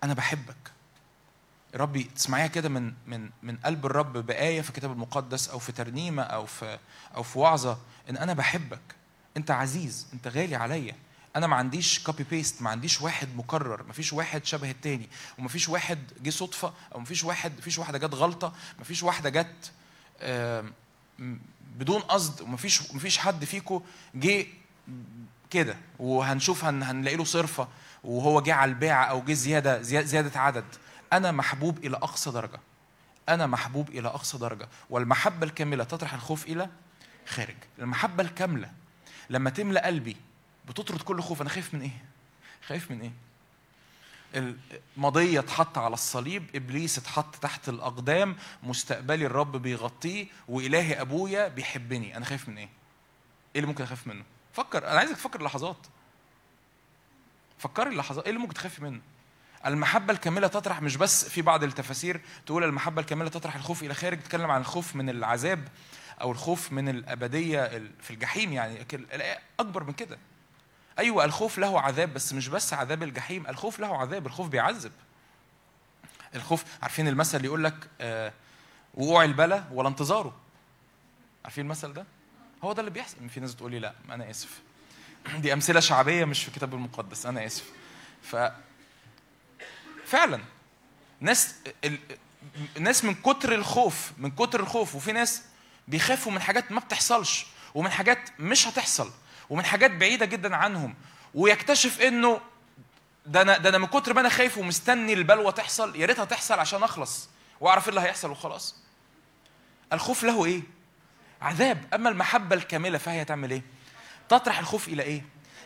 [0.05, 0.75] أنا بحبك.
[1.76, 6.22] ربي تسمعيها كده من من من قلب الرب بآية في الكتاب المقدس أو في ترنيمة
[6.22, 6.78] أو في
[7.16, 7.78] أو في وعظة
[8.10, 8.80] إن أنا بحبك.
[9.36, 10.94] أنت عزيز أنت غالي عليا.
[11.36, 15.08] أنا ما عنديش copy paste ما عنديش واحد مكرر ما فيش واحد شبه التاني
[15.38, 18.84] وما فيش واحد جه صدفة أو ما فيش واحد ما فيش واحدة جت غلطة ما
[18.84, 19.70] فيش واحدة جت
[21.76, 23.80] بدون قصد وما فيش ما فيش حد فيكم
[24.14, 24.46] جه
[25.50, 27.68] كده وهنشوف هن هنلاقي له صرفة
[28.04, 30.64] وهو جه على البيع أو جه زيادة زيا- زيادة عدد.
[31.12, 32.60] أنا محبوب إلى أقصى درجة.
[33.28, 34.68] أنا محبوب إلى أقصى درجة.
[34.90, 36.68] والمحبة الكاملة تطرح الخوف إلى
[37.26, 37.56] خارج.
[37.78, 38.72] المحبة الكاملة
[39.30, 40.16] لما تملى قلبي
[40.68, 41.40] بتطرد كل خوف.
[41.40, 42.04] أنا خايف من إيه؟
[42.66, 43.12] خايف من إيه؟
[44.96, 46.56] المضية اتحط على الصليب.
[46.56, 48.36] إبليس اتحط تحت الأقدام.
[48.62, 50.26] مستقبلي الرب بيغطيه.
[50.48, 52.16] وإلهي أبويا بيحبني.
[52.16, 52.70] أنا خايف من إيه؟ إيه
[53.56, 54.88] اللي ممكن أخاف منه؟ فكر.
[54.88, 55.86] أنا عايزك تفكر لحظات.
[57.58, 59.00] فكري اللحظات إيه اللي ممكن تخافي منه؟
[59.66, 64.18] المحبة الكاملة تطرح مش بس في بعض التفاسير تقول المحبة الكاملة تطرح الخوف إلى خارج
[64.22, 65.68] تتكلم عن الخوف من العذاب
[66.20, 68.86] أو الخوف من الأبدية ال- في الجحيم يعني.
[68.93, 70.18] الآية أكبر من كده.
[70.98, 74.93] أيوه الخوف له عذاب بس مش بس عذاب الجحيم الخوف له عذاب الخوف بيعذب.
[76.34, 78.32] الخوف عارفين المثل اللي يقول لك آه
[78.94, 80.34] وقوع البلا ولا انتظاره؟
[81.44, 82.05] عارفين المثل ده؟
[82.64, 83.28] هو ده اللي بيحصل.
[83.28, 84.60] في ناس تقول لي لا أنا آسف.
[85.38, 87.70] دي أمثلة شعبية مش في الكتاب المقدس أنا آسف.
[90.06, 90.40] فعلا.
[91.20, 91.54] ناس
[91.84, 91.98] ال...
[92.76, 94.94] الناس من كتر الخوف من كتر الخوف.
[94.94, 95.42] وفي ناس
[95.88, 99.10] بيخافوا من حاجات ما بتحصلش ومن حاجات مش هتحصل
[99.50, 100.94] ومن حاجات بعيدة جدا عنهم.
[101.34, 102.40] ويكتشف إنه
[103.26, 106.58] ده أنا ده أنا من كتر ما أنا خايف ومستني البلوة تحصل يا ريتها تحصل
[106.58, 107.28] عشان أخلص
[107.60, 108.76] وأعرف إيه اللي هيحصل وخلاص.
[109.92, 110.62] الخوف له إيه؟
[111.42, 111.84] عذاب.
[111.94, 113.62] أما المحبة الكاملة فهي تعمل إيه؟
[114.28, 115.24] تطرح الخوف إلى إيه؟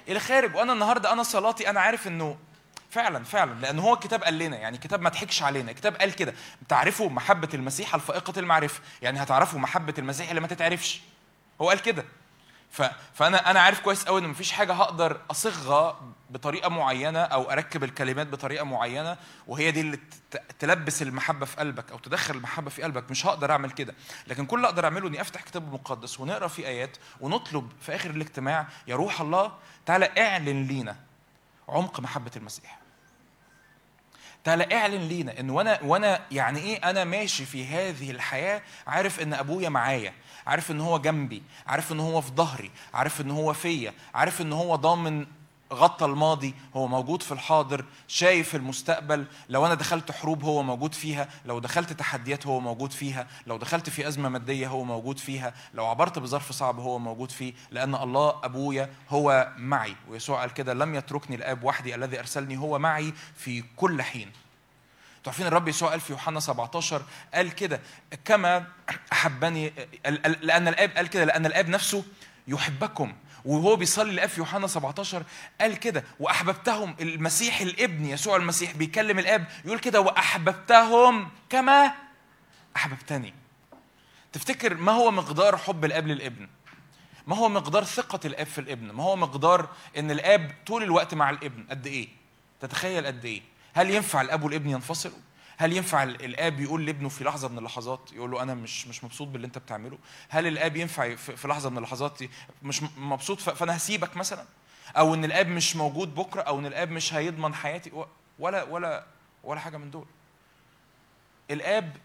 [0.09, 0.55] إلى خارج.
[0.57, 2.39] وأنا النهارده أنا صلاتي أنا عارف إنه
[2.91, 6.35] فعلا فعلا لأن هو الكتاب قال لنا يعني الكتاب ما ضحكش علينا الكتاب قال كده.
[6.69, 11.01] تعرفوا محبة المسيح الفائقه المعرفة؟ يعني هتعرفوا محبة المسيح اللي ما تتعرفش؟
[11.61, 12.05] هو قال كده.
[12.71, 12.83] ف...
[13.15, 16.01] فأنا أنا عارف كويس قوي إن مفيش حاجة هقدر أصيغها
[16.31, 19.97] بطريقة معينة أو أركب الكلمات بطريقة معينة وهي دي اللي
[20.31, 23.11] ت- تلبس المحبة في قلبك أو تدخل المحبة في قلبك.
[23.11, 23.95] مش هقدر أعمل كده.
[24.27, 28.11] لكن كل اللي أقدر أعمله إني أفتح كتاب المقدس ونقرأ فيه آيات ونطلب في آخر
[28.11, 29.53] الاجتماع يا روح الله
[29.87, 30.97] تعالى اعلن لينا
[31.69, 32.80] عمق محبة المسيح.
[34.45, 39.35] تعالى اعلن لينا إن وأنا وأنا يعني إيه أنا ماشي في هذه الحياة عارف إن
[39.35, 40.13] أبويا معايا
[40.47, 44.53] عارف إن هو جنبي عارف إن هو في ظهري عارف إن هو فيا عارف إن
[44.53, 45.27] هو ضامن
[45.73, 51.29] غطى الماضي هو موجود في الحاضر شايف المستقبل لو أنا دخلت حروب هو موجود فيها
[51.45, 55.87] لو دخلت تحديات هو موجود فيها لو دخلت في أزمة مادية هو موجود فيها لو
[55.87, 59.97] عبرت بظرف صعب هو موجود فيه لأن الله أبويا هو معي.
[60.09, 64.33] ويسوع قال كده لم يتركني الآب وحدي الذي أرسلني هو معي في كل حين.
[65.19, 67.03] أنتوا عارفين الرب يسوع قال في يوحنا 17
[67.35, 67.81] قال كده
[68.25, 68.65] كما
[69.13, 69.73] أحبني
[70.43, 72.05] لأن الآب قال كده لأن الآب نفسه
[72.49, 73.13] يحبكم.
[73.45, 75.23] وهو بيصلي الاب في يوحنا 17
[75.61, 81.93] قال كده وأحببتهم المسيح الابن يسوع المسيح بيكلم الآب يقول كده وأحببتهم كما
[82.77, 83.35] أحببتني.
[84.33, 86.49] تفتكر ما هو مقدار حب الآب للابن؟
[87.27, 89.69] ما هو مقدار ثقة الآب في الابن؟ ما هو مقدار
[89.99, 92.09] إن الآب طول الوقت مع الابن قد إيه؟
[92.61, 93.43] تتخيل قد إيه؟
[93.75, 95.19] هل ينفع الآب والابن ينفصلوا؟
[95.61, 99.05] هل ينفع ال- الآب يقول لابنه في لحظة من اللحظات يقول له أنا مش مش
[99.05, 102.19] مبسوط باللي أنت بتعمله؟ هل الآب ينفع في لحظة من اللحظات
[102.63, 104.45] مش مبسوط فأنا هسيبك مثلا؟
[104.97, 107.93] أو إن الآب مش موجود بكرة أو إن الآب مش هيضمن حياتي؟
[108.39, 109.05] ولا ولا
[109.45, 110.07] ولا حاجة من دول.
[111.51, 111.97] الآب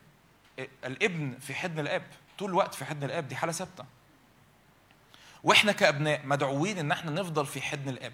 [0.85, 2.03] الابن في حضن الآب
[2.39, 3.85] طول الوقت في حضن الآب دي حالة ثابتة.
[5.43, 8.13] وإحنا كأبناء مدعوين إن إحنا نفضل في حضن الآب.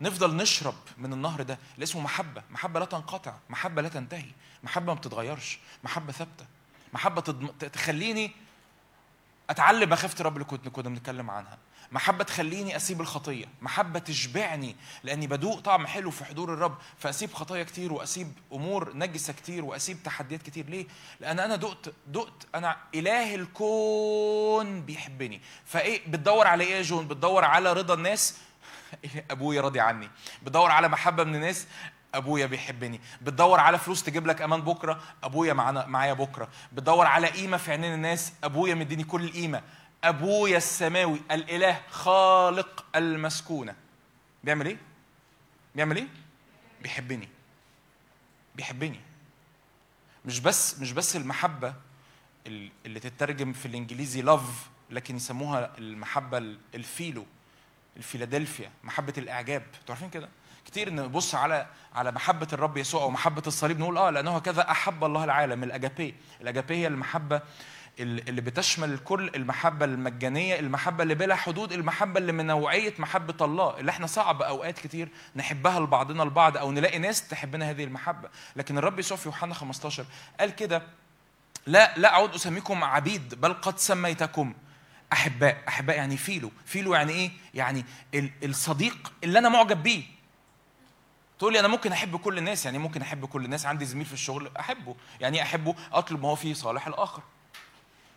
[0.00, 2.42] نفضل نشرب من النهر ده اللي اسمه محبة.
[2.50, 3.34] محبة لا تنقطع.
[3.50, 4.30] محبة لا تنتهي.
[4.62, 5.58] محبة ما بتتغيرش.
[5.84, 6.46] محبة ثابتة.
[6.92, 7.22] محبة
[7.72, 8.32] تخليني
[9.50, 9.90] أتعلم.
[9.90, 11.58] مخافه الرب اللي كنا بنتكلم عنها.
[11.92, 13.44] محبة تخليني أسيب الخطية.
[13.62, 16.78] محبة تشبعني لأني بدوق طعم حلو في حضور الرب.
[16.98, 20.66] فأسيب خطايا كتير وأسيب أمور نجسة كتير وأسيب تحديات كتير.
[20.66, 20.86] ليه؟
[21.20, 22.46] لأن أنا دقت دقت.
[22.54, 25.40] أنا إله الكون بيحبني.
[25.64, 28.38] فإيه؟ بتدور على إيه يا جون؟ بتدور على رضا الناس
[29.30, 30.10] ابويا راضي عني.
[30.42, 31.66] بتدور على محبة من الناس
[32.14, 33.00] أبويا بيحبني.
[33.22, 36.48] بتدور على فلوس تجيب لك أمان بكرة أبويا معانا معايا بكرة.
[36.72, 39.62] بتدور على قيمة في عينين الناس أبويا مديني كل القيمه
[40.04, 43.74] أبويا السماوي الإله خالق المسكونة.
[44.44, 44.76] بيعمل إيه؟
[45.74, 46.06] بيعمل إيه؟
[46.82, 47.28] بيحبني.
[48.54, 49.00] بيحبني.
[50.24, 51.74] مش بس مش بس المحبة
[52.46, 57.26] ال- اللي تترجم في الإنجليزي لاف لكن يسموها المحبة ال- الفيلو.
[57.98, 59.62] الفيلادلفيا محبة الإعجاب.
[59.80, 60.28] أنتوا عارفين كده؟
[60.66, 65.04] كتير نبص على على محبة الرب يسوع أو محبة الصليب نقول آه لأنه هكذا أحب
[65.04, 66.14] الله العالم الأجابي.
[66.40, 67.40] الأجابي هي المحبة
[68.00, 73.44] ال- اللي بتشمل الكل المحبة المجانية المحبة اللي بلا حدود المحبة اللي من نوعية محبة
[73.44, 78.28] الله اللي إحنا صعب أوقات كتير نحبها لبعضنا البعض أو نلاقي ناس تحبنا هذه المحبة.
[78.56, 80.04] لكن الرب يسوع في يوحنا 15
[80.40, 80.82] قال كده
[81.66, 84.54] لا لا أعود أسميكم عبيد بل قد سميتكم.
[85.12, 86.52] أحباء أحباء يعني فيلو.
[86.66, 90.02] فيلو يعني إيه؟ يعني ال- الصديق اللي أنا معجب بيه.
[91.38, 93.66] تقول لي أنا ممكن أحب كل الناس؟ يعني ممكن أحب كل الناس.
[93.66, 94.96] عندي زميل في الشغل أحبه.
[95.20, 97.22] يعني أحبه أطلب ما هو فيه صالح الآخر.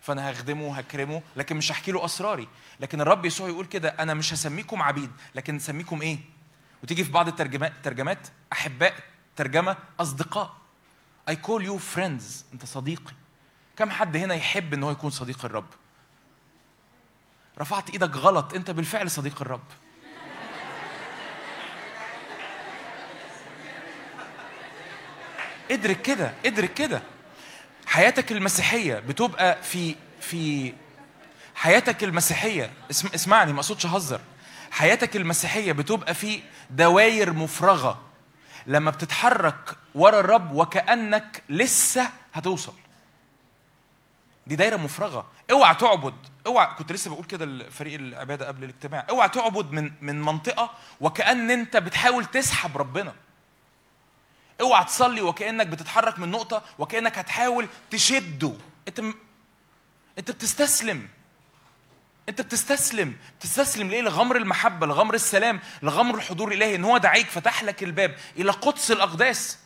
[0.02, 2.48] فأنا هخدمه وهكرمه لكن مش هحكي له أسراري.
[2.80, 6.18] لكن الرب يسوع يقول كده أنا مش هسميكم عبيد لكن نسميكم إيه؟
[6.84, 8.94] وتيجي في بعض الترجمات ترجمات أحباء
[9.36, 10.54] ترجمة أصدقاء.
[11.32, 12.24] I call you friends.
[12.54, 13.14] أنت صديقي.
[13.78, 15.66] كم حد هنا يحب إن هو يكون صديق الرب؟
[17.62, 19.62] رفعت إيدك غلط انت بالفعل صديق الرب.
[25.72, 27.02] ادرك كده ادرك كده.
[27.86, 30.74] حياتك المسيحية بتبقى في في
[31.56, 34.22] حياتك المسيحية اسم اسمعني ما اقصدش اهزر
[34.72, 38.02] حياتك المسيحية بتبقى في دواير مفرغة.
[38.68, 42.74] لما بتتحرك ورا الرب وكأنك لسه هتوصل.
[44.48, 45.26] دي دايرة مفرغة.
[45.52, 46.14] اوعى تعبد.
[46.48, 49.06] اوعى كنت لسه بقول كده لفريق العبادة قبل الاجتماع.
[49.10, 53.14] أوعى تعبد من من منطقة وكأن أنت بتحاول تسحب ربنا.
[54.62, 58.54] أوعى تصلي وكأنك بتتحرك من نقطة وكأنك هتحاول تشده.
[58.88, 59.14] أنت م...
[60.18, 61.08] أنت بتستسلم.
[62.30, 63.16] أنت بتستسلم.
[63.40, 68.16] بتستسلم ليه؟ لغمر المحبة لغمر السلام لغمر الحضور الإلهي إن هو دعيك فتح لك الباب
[68.38, 69.58] إلى قدس الأقداس.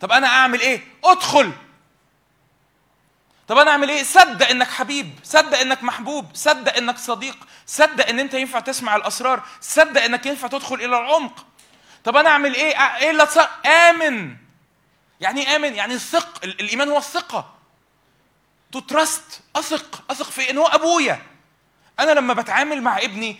[0.00, 1.52] طب أنا أعمل إيه؟ أدخل.
[3.48, 8.18] طب أنا أعمل إيه؟ صدق إنك حبيب صدق إنك محبوب صدق إنك صديق صدق إن
[8.20, 11.46] أنت ينفع تسمع الأسرار صدق إنك ينفع تدخل إلى العمق.
[12.04, 13.26] طب أنا أعمل إيه؟ إيه اللي.
[13.66, 14.36] آمن.
[15.20, 17.54] يعني إيه آمن؟ يعني الثق ال- الإيمان هو الثقة.
[18.72, 21.22] to trust أثق أثق في إن هو أبويا.
[22.00, 23.36] أنا لما بتعامل مع ابني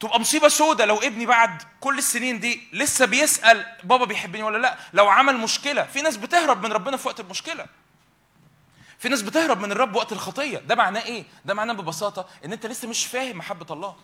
[0.00, 4.76] تبقى مصيبة سودة لو ابني بعد كل السنين دي لسه بيسأل بابا بيحبني ولا لأ؟
[4.92, 5.82] لو عمل مشكلة.
[5.82, 7.66] في ناس بتهرب من ربنا في وقت المشكلة.
[9.00, 10.58] في ناس بتهرب من الرب وقت الخطية.
[10.58, 13.96] ده معناه إيه؟ ده معناه ببساطة إن أنت لسه مش فاهم محبة الله.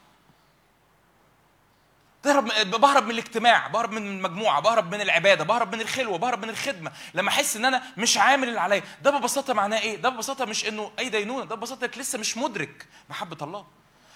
[2.22, 6.50] تهرب بهرب من الاجتماع بهرب من المجموعة بهرب من العبادة بهرب من الخلوة بهرب من
[6.50, 6.92] الخدمة.
[7.14, 10.66] لما أحس إن أنا مش عامل اللي عليا ده ببساطة معناه إيه؟ ده ببساطة مش
[10.68, 13.66] إنه أي دينونة ده ببساطة إنك لسه مش مدرك محبة الله.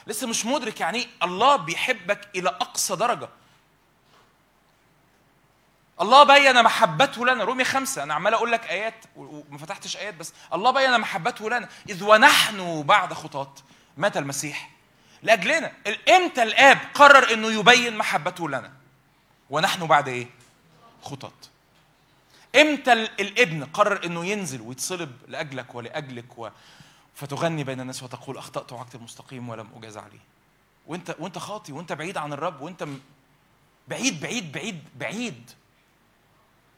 [0.06, 3.28] لسه مش مدرك يعني إيه الله بيحبك إلى أقصى درجة.
[6.00, 7.44] الله بين محبته لنا.
[7.44, 10.32] رومية خمسة أنا عمال أقول لك آيات وما فتحتش آيات بس.
[10.54, 11.68] الله بين محبته لنا.
[11.88, 13.54] إذ ونحن بعد خطاة.
[13.96, 14.70] مات المسيح.
[15.22, 15.72] لأجلنا.
[16.16, 18.72] إمتى الآب قرر إنه يبين محبته لنا؟
[19.50, 20.26] ونحن بعد إيه؟
[21.02, 21.32] خطاة.
[22.56, 26.48] إمتى ال- الابن قرر إنه ينزل ويتصلب لأجلك ولأجلك و...
[27.14, 30.18] فتغني بين الناس وتقول أخطأت وعكت المستقيم ولم أجاز عليه.
[30.86, 32.86] وأنت وأنت خاطي وأنت بعيد عن الرب وأنت
[33.88, 35.50] بعيد بعيد بعيد بعيد.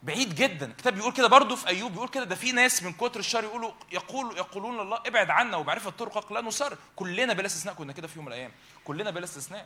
[0.03, 0.65] بعيد جدا.
[0.65, 3.71] الكتاب بيقول كده برضه في أيوب بيقول كده ده في ناس من كتر الشر يقولوا
[3.91, 8.15] يقول يقولون لله ابعد عنا وبعرفة طرقك لا نصر كلنا بلا استثناء كنا كده في
[8.15, 8.51] يوم من الأيام.
[8.85, 9.65] كلنا بلا استثناء.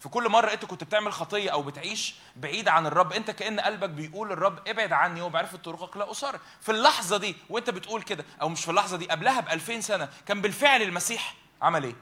[0.00, 3.88] في كل مرة أنت كنت بتعمل خطية أو بتعيش بعيد عن الرب أنت كأن قلبك
[3.90, 8.48] بيقول للرب ابعد عني وبعرفة طرقك لا اصر في اللحظة دي وأنت بتقول كده أو
[8.48, 11.94] مش في اللحظة دي قبلها ب 2000 سنة كان بالفعل المسيح عمل إيه؟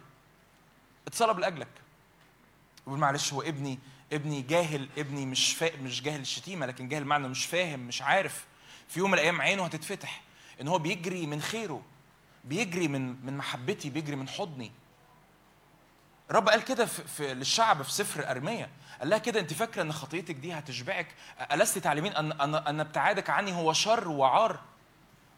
[1.06, 1.68] اتصلب لأجلك.
[2.86, 3.78] يقول معلش هو ابني
[4.12, 5.76] ابني جاهل ابني مش فا...
[5.76, 8.46] مش جاهل الشتيمه لكن جاهل معنى مش فاهم مش عارف.
[8.88, 10.20] في يوم من الأيام عينه هتتفتح
[10.60, 11.82] إن هو بيجري من خيره
[12.44, 14.72] بيجري من من محبتي بيجري من حضني.
[16.30, 18.70] الرب قال كده في, في للشعب في سفر ارميا
[19.00, 21.06] قال لها كده أنت فاكرة إن خطيتك دي هتشبعك؟
[21.52, 24.60] ألست تعلمين أن أن أن ابتعادك عني هو شر وعار؟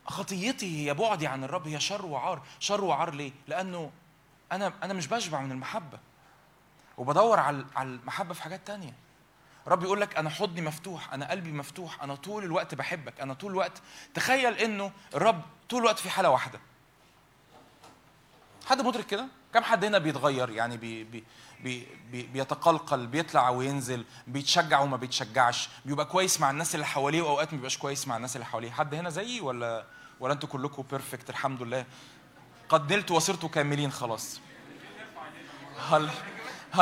[0.07, 2.43] خطيتي هي بعدي عن الرب هي شر وعار.
[2.61, 3.91] شر وعار ليه؟ لأنه
[4.53, 5.99] أنا أنا مش بشبع من المحبة.
[6.99, 8.95] وبدور على المحبة في حاجات تانية.
[9.67, 13.51] رب يقول لك أنا حضني مفتوح أنا قلبي مفتوح أنا طول الوقت بحبك أنا طول
[13.51, 13.83] الوقت
[14.15, 16.61] تخيل إنه الرب طول الوقت في حالة واحدة.
[18.67, 21.25] حد مدرك كده؟ كم حد هنا بيتغير؟ يعني بي بي
[21.61, 27.49] بي بي بيتقلقل بيطلع وينزل بيتشجع وما بيتشجعش بيبقى كويس مع الناس اللي حواليه وأوقات
[27.53, 28.71] ما بيبقاش كويس مع الناس اللي حواليه.
[28.71, 29.85] حد هنا زيي ولا
[30.21, 31.85] ولا أنتوا كلكم perfect الحمد لله.
[32.69, 34.41] قد نلت وصرتوا كاملين خلاص.
[35.91, 36.11] هل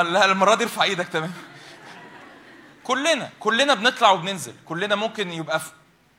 [0.01, 1.33] لا المرة دي ارفع إيدك؟ تمام.
[2.85, 4.55] كلنا كلنا بنطلع وبننزل.
[4.67, 5.71] كلنا ممكن يبقى في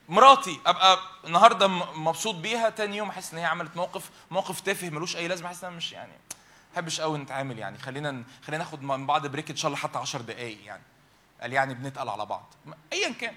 [0.10, 5.16] مراتي أبقى النهارده مبسوط بيها تاني يوم أحس إن هي عملت موقف موقف تافه ملوش
[5.16, 5.48] أي لازمة.
[5.48, 7.78] أحس إن مش يعني ما بحبش قوي نتعامل يعني.
[7.78, 10.84] خلينا خلينا ناخد من بعض break إن شاء الله حتى 10 دقائق يعني.
[11.42, 12.54] قال يعني بنتقل على بعض.
[12.94, 13.36] ايا كان.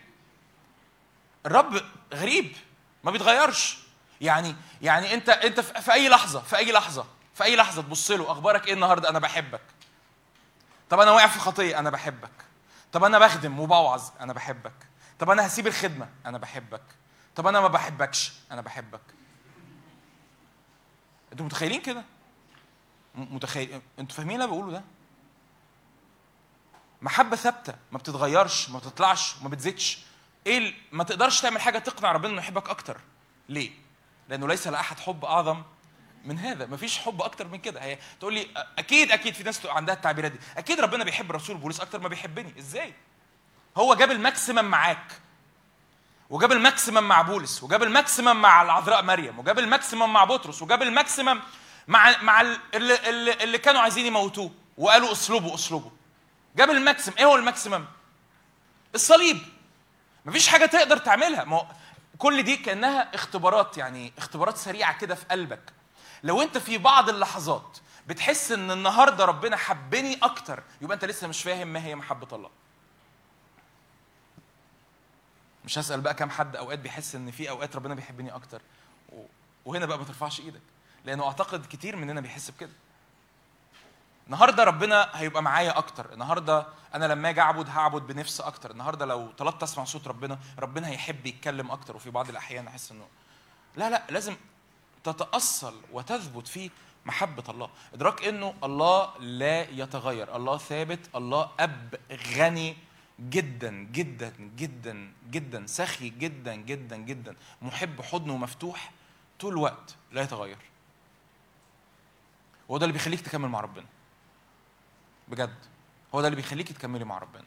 [1.46, 1.82] الرب
[2.14, 2.56] غريب.
[3.04, 3.78] ما بيتغيرش.
[4.20, 8.32] يعني يعني انت أنت في أي لحظه في أي لحظه في أي لحظة تبص له
[8.32, 9.60] أخبارك إيه النهارده؟ أنا بحبك.
[10.90, 12.30] طب أنا واقع في خطيه أنا بحبك.
[12.92, 14.72] طب أنا بخدم وبوعظ أنا بحبك.
[15.18, 16.82] طب أنا هسيب الخدمة أنا بحبك.
[17.36, 19.00] طب أنا ما بحبكش أنا بحبك.
[21.32, 22.04] أنتوا متخيلين كده؟
[23.14, 24.84] متخيل أنتوا فاهمين اللي أنا بقوله ده؟
[27.02, 29.98] محبة ثابتة ما بتتغيرش ما بتطلعش وما بتزيدش.
[30.46, 33.00] إيه ما تقدرش تعمل حاجة تقنع ربنا إنه يحبك أكتر.
[33.48, 33.70] ليه؟
[34.28, 35.62] لأنه ليس لأحد حب أعظم
[36.26, 37.82] من هذا مفيش حب أكتر من كده.
[37.82, 38.46] هي تقول لي
[38.78, 40.38] أكيد أكيد في ناس عندها التعبيرات دي.
[40.56, 42.54] أكيد ربنا بيحب رسول بولس أكتر ما بيحبني.
[42.58, 42.94] إزاي؟
[43.76, 45.20] هو جاب ال maximum معاك.
[46.30, 50.24] وجاب ال maximum مع بولس وجاب ال maximum مع العذراء مريم وجاب ال maximum مع
[50.24, 51.40] بطرس وجاب ال maximum
[51.88, 55.90] مع مع ال- اللي, اللي, كانوا عايزين يموتوه وقالوا اصلبوا اصلبوا
[56.56, 57.16] جاب ال maximum.
[57.18, 57.84] إيه هو ال maximum؟
[58.94, 59.38] الصليب.
[60.24, 61.44] مفيش حاجة تقدر تعملها.
[61.44, 61.66] ما
[62.18, 65.75] كل دي كأنها اختبارات يعني اختبارات سريعة كده في قلبك.
[66.26, 71.42] لو انت في بعض اللحظات بتحس ان النهارده ربنا حبني أكتر يبقى انت لسه مش
[71.42, 72.50] فاهم ما هي محبة الله.
[75.64, 78.62] مش هسأل بقى كام حد أوقات بيحس إن في أوقات ربنا بيحبني أكتر
[79.64, 80.60] وهنا بقى ما ترفعش إيدك
[81.04, 82.70] لأنه أعتقد كتير مننا بيحس بكده.
[84.26, 89.30] النهارده ربنا هيبقى معايا أكتر النهارده أنا لما أجي أعبد هعبد بنفس أكتر النهارده لو
[89.30, 93.06] طلبت أسمع صوت ربنا ربنا هيحب يتكلم أكتر وفي بعض الأحيان أحس إنه
[93.76, 94.36] لا لا لازم
[95.08, 96.70] تتأصل وتثبت في
[97.06, 97.70] محبة الله.
[97.94, 100.36] إدراك إنه الله لا يتغير.
[100.36, 102.00] الله ثابت الله أب
[102.36, 102.76] غني
[103.20, 107.36] جدا جدا جدا جدا سخي جدا جدا جدا.
[107.62, 108.92] محب حضنه مفتوح
[109.40, 110.58] طول الوقت لا يتغير.
[112.68, 113.86] وهو ده اللي بيخليك تكمل مع ربنا.
[115.28, 115.58] بجد.
[116.14, 117.44] هو ده اللي بيخليك تكملي مع ربنا.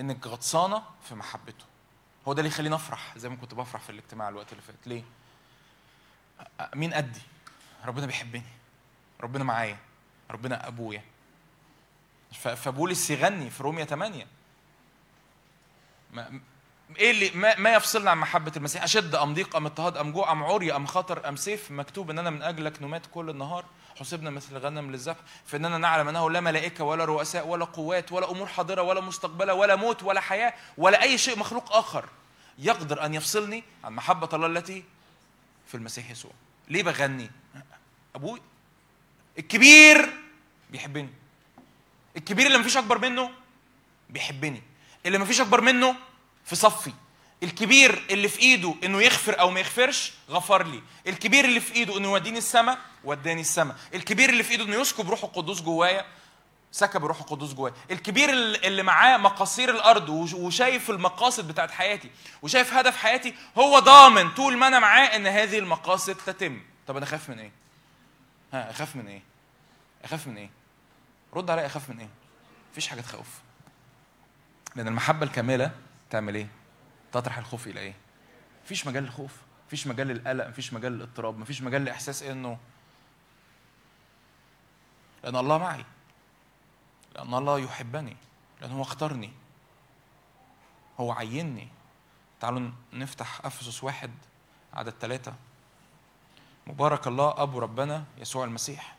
[0.00, 1.64] إنك غطسانة في محبته.
[2.28, 4.86] هو ده اللي يخليني أفرح زي ما كنت بفرح في الاجتماع الوقت اللي فات.
[4.86, 5.04] ليه؟
[6.74, 7.20] مين قدي؟
[7.84, 8.42] ربنا بيحبني.
[9.20, 9.78] ربنا معايا.
[10.30, 11.02] ربنا أبويا.
[12.32, 14.26] فبولس يغني في رومية 8
[16.12, 16.40] ما
[16.98, 20.32] إيه اللي ما, ما يفصلنا عن محبة المسيح؟ أشد أم ضيق أم اضطهاد أم جوع
[20.32, 23.64] أم عري أم خطر أم سيف؟ مكتوب إننا من أجلك نمات كل النهار.
[24.00, 25.18] حسبنا مثل غنم للذبح.
[25.46, 29.76] فإننا نعلم أنه لا ملائكة ولا رؤساء ولا قوات ولا أمور حاضرة ولا مستقبلة ولا
[29.76, 32.08] موت ولا حياة ولا أي شيء مخلوق آخر
[32.58, 34.84] يقدر أن يفصلني عن محبة الله التي
[35.66, 36.32] في المسيح يسوع.
[36.68, 37.30] ليه بغني؟
[38.14, 38.40] أبوي.
[39.38, 40.12] الكبير
[40.70, 41.08] بيحبني.
[42.16, 43.30] الكبير اللي مفيش أكبر منه
[44.10, 44.62] بيحبني.
[45.06, 45.96] اللي مفيش أكبر منه
[46.44, 46.92] في صفي.
[47.42, 50.82] الكبير اللي في إيده إنه يغفر أو ما يغفرش غفر لي.
[51.06, 53.76] الكبير اللي في إيده إنه يوديني السماء وداني السماء.
[53.94, 56.04] الكبير اللي في إيده إنه يسكب روح القدوس جوايا
[56.72, 57.74] سكب روح القدوس جوايا.
[57.90, 58.30] الكبير
[58.64, 62.10] اللي معاه مقاصير الأرض وش- وشايف المقاصد بتاعت حياتي
[62.42, 66.60] وشايف هدف حياتي هو ضامن طول ما أنا معاه إن هذه المقاصد تتم.
[66.86, 67.50] طب أنا أخاف من إيه؟
[68.52, 69.22] ها أخاف من إيه؟
[70.04, 70.50] أخاف من إيه؟
[71.34, 72.08] رد عليا أخاف من إيه؟
[72.72, 73.28] مفيش حاجة تخوف.
[74.76, 75.70] لأن المحبة الكاملة
[76.10, 76.48] تعمل إيه؟
[77.12, 77.94] تطرح الخوف إلى إيه؟
[78.64, 79.32] مفيش مجال للخوف
[79.66, 82.58] مفيش مجال للقلق مفيش مجال للاضطراب مفيش مجال لإحساس إنه
[85.24, 85.84] لأن الله معي.
[87.16, 88.16] لأن الله يحبني
[88.60, 89.32] لأن هو اختارني.
[91.00, 91.68] هو عيني
[92.40, 94.10] تعالوا نفتح أفسس واحد
[94.74, 95.34] عدد ثلاثة
[96.66, 98.96] مبارك الله أبو ربنا يسوع المسيح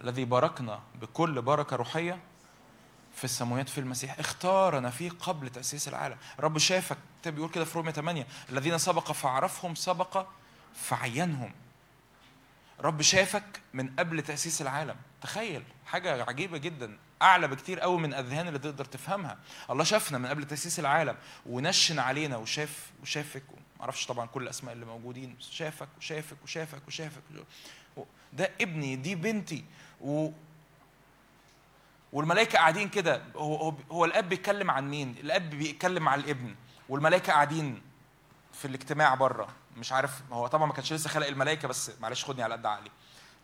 [0.00, 2.18] الذي باركنا بكل بركة روحية
[3.14, 4.18] في السماوات في المسيح.
[4.18, 6.16] اختارنا فيه قبل تأسيس العالم.
[6.40, 6.98] رب شافك.
[7.16, 10.26] الكتاب بيقول كده في رومية 8 الذين سبق فعرفهم سبق
[10.74, 11.52] فعينهم.
[12.80, 14.96] رب شافك من قبل تأسيس العالم.
[15.22, 16.98] تخيل حاجة عجيبة جدا.
[17.22, 19.38] أعلى بكتير قوي من الاذهان اللي تقدر تفهمها.
[19.70, 21.16] الله شافنا من قبل تأسيس العالم
[21.46, 23.42] ونشن علينا وشاف وشافك.
[23.80, 25.36] معرفش طبعا كل الأسماء اللي موجودين.
[25.40, 27.22] بس شافك وشافك وشافك وشافك.
[28.32, 29.64] ده ابني دي بنتي.
[30.00, 30.30] و
[32.12, 33.22] والملائكة قاعدين كده.
[33.36, 36.54] هو هو هو الأب بيتكلم عن مين؟ الأب بيتكلم عن الابن.
[36.88, 37.82] والملائكة قاعدين
[38.52, 39.48] في الاجتماع بره.
[39.76, 42.90] مش عارف هو طبعا ما كانش لسه خلق الملائكة بس معلش خدني على قد عقلي.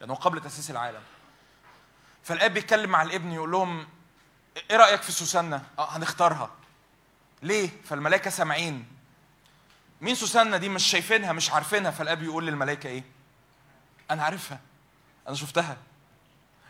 [0.00, 1.02] لأنه قبل تأسيس العالم.
[2.24, 3.86] فالاب بيتكلم مع الابن يقول لهم
[4.70, 6.50] إيه رأيك في سوسنة؟ آه هنختارها.
[7.42, 8.86] ليه؟ فالملائكة سامعين.
[10.00, 11.90] مين سوسنة دي؟ مش شايفينها مش عارفينها.
[11.90, 13.04] فالأب يقول للملائكة إيه؟
[14.10, 14.60] أنا عارفها
[15.28, 15.76] أنا شفتها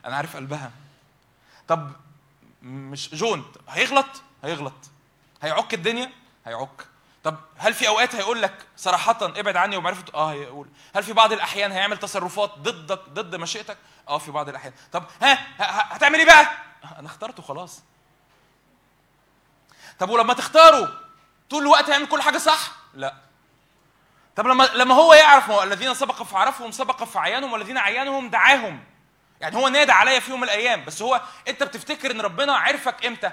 [0.05, 0.71] أنا عارف قلبها.
[1.69, 1.93] طب
[2.63, 4.91] مش جون هيغلط؟ هيغلط.
[5.43, 6.11] هيعك الدنيا؟
[6.47, 6.87] هيعك.
[7.25, 10.69] طب هل في أوقات هيقول لك صراحة ابعد عني ومعرفة؟ آه هيقول.
[10.95, 13.77] هل في بعض الأحيان هيعمل تصرفات ضدك ضد مشيئتك؟
[14.09, 14.73] آه في بعض الأحيان.
[14.93, 15.39] طب ها
[15.95, 16.49] هتعمل إيه بقى؟
[16.99, 17.83] أنا اخترته خلاص.
[19.99, 21.01] طب ولما تختاره
[21.51, 23.15] طول الوقت هيعمل كل حاجة صح؟ لا.
[24.37, 28.85] طب لما لما هو يعرف ما هو الذين سبق فعرفهم سبق فعيانهم والذين عيانهم دعاهم.
[29.41, 33.07] يعني هو نادى عليا في يوم من الأيام بس هو أنت بتفتكر إن ربنا عرفك
[33.07, 33.31] إمتى؟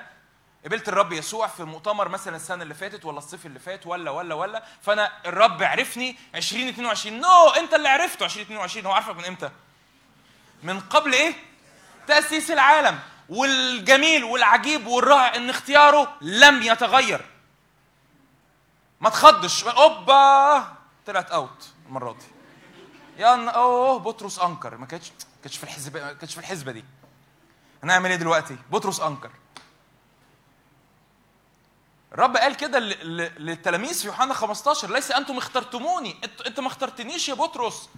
[0.65, 4.35] قبلت الرب يسوع في مؤتمر مثلا السنة اللي فاتت ولا الصيف اللي فات ولا ولا
[4.35, 9.51] ولا فأنا الرب عرفني 2022 نو أنت اللي عرفته 2022 هو عارفك من إمتى؟
[10.63, 11.33] من قبل إيه؟
[12.07, 12.99] تأسيس العالم.
[13.29, 17.25] والجميل والعجيب والرائع إن اختياره لم يتغير.
[19.01, 19.63] ما تخضش.
[19.63, 20.73] أوبا!
[21.05, 22.25] طلعت اوت المرة دي.
[23.17, 24.77] يا أوه بطرس أنكر.
[24.77, 25.11] ما كانتش
[25.43, 26.85] كانتش في الحسبه ما كانتش في الحسبه دي.
[27.83, 29.31] هنعمل إيه دلوقتي؟ بطرس أنكر.
[32.13, 36.15] الرب قال كده للتلاميذ في يوحنا 15 ليس أنتم اخترتموني.
[36.45, 37.89] أنت ما اخترتنيش يا بطرس.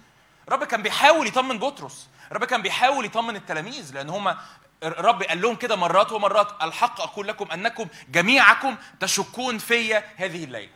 [0.48, 2.06] الرب كان بيحاول يطمن بطرس.
[2.30, 4.38] الرب كان بيحاول يطمن التلاميذ لأن هما
[4.82, 10.72] الرب قال لهم كده مرات ومرات الحق أقول لكم أنكم جميعكم تشكون فيا هذه الليلة.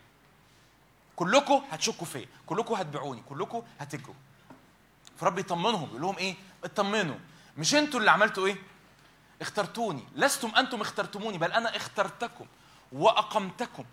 [1.17, 4.15] كلكم هتشكوا فيا كلكم هتبيعوني كلكم هتجروا.
[5.21, 6.35] فرب يطمنهم يقول لهم إيه؟
[6.65, 7.19] اطمنوا.
[7.59, 8.57] مش أنتوا اللي عملتوا إيه؟
[9.41, 10.05] اخترتوني.
[10.15, 12.47] لستم أنتم اخترتموني بل أنا اخترتكم
[12.93, 13.85] وأقمتكم.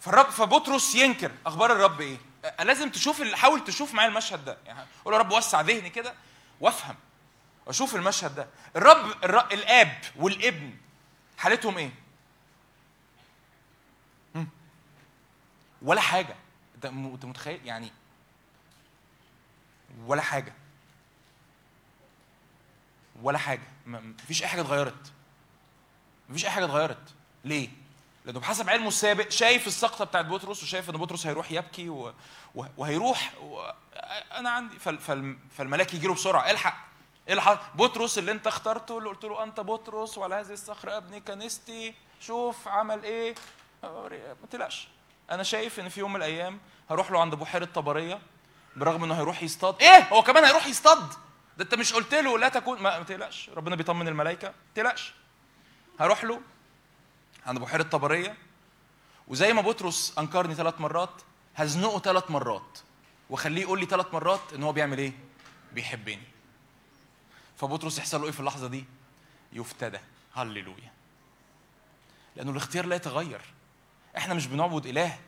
[0.00, 2.18] فالرب فبطرس ينكر أخبار الرب إيه؟
[2.60, 4.58] لازم تشوف حاول تشوف معايا المشهد ده.
[4.66, 6.14] يعني قول يا رب وسع ذهني كده
[6.60, 6.96] وافهم
[7.66, 8.48] واشوف المشهد ده.
[8.76, 10.76] الرب, الرب الآب والابن
[11.38, 11.92] حالتهم إيه.
[15.82, 16.36] ولا حاجة.
[16.74, 17.92] أنت متخيل؟ يعني
[20.06, 20.52] ولا حاجة.
[23.22, 23.62] ولا حاجة.
[23.86, 25.12] مفيش أي حاجة اتغيرت.
[26.28, 27.14] مفيش أي حاجة اتغيرت.
[27.44, 27.68] ليه؟
[28.24, 32.12] لأنه بحسب علمه السابق شايف السقطة بتاعت بطرس وشايف إن بطرس هيروح يبكي و...
[32.76, 33.70] وهيروح و...
[34.32, 34.98] أنا عندي فال...
[34.98, 35.36] فال...
[35.58, 36.92] فالملاك يجي له بسرعة الحق
[37.38, 41.94] حصل؟ بطرس اللي أنت اخترته اللي قلت له أنت بطرس وعلى هذه الصخرة أبني كنيستي
[42.20, 43.34] شوف عمل إيه؟
[43.82, 44.88] ما تقلقش.
[45.30, 48.18] أنا شايف إن في يوم من الأيام هروح له عند بحيرة طبرية
[48.76, 49.82] برغم إنه هيروح يصطاد.
[49.82, 51.08] إيه؟ هو كمان هيروح يصطاد!
[51.56, 53.50] ده أنت مش قلت له لا تكون ما تقلقش.
[53.56, 54.48] ربنا بيطمن الملائكة.
[54.48, 55.14] ما تقلقش.
[56.00, 56.40] هروح له.
[57.46, 58.36] عند بحيرة طبرية.
[59.28, 61.22] وزي ما بطرس أنكرني ثلاث مرات
[61.56, 62.78] هزنقه ثلاث مرات.
[63.30, 65.12] واخليه يقول لي ثلاث مرات إن هو بيعمل إيه؟
[65.72, 66.22] بيحبني.
[67.56, 68.84] فبطرس يحصل له إيه في اللحظة دي؟
[69.52, 69.98] يفتدى.
[70.34, 70.92] هللويا.
[72.36, 73.40] لأنه الاختيار لا يتغير.
[74.16, 75.18] إحنا مش بنعبد إله.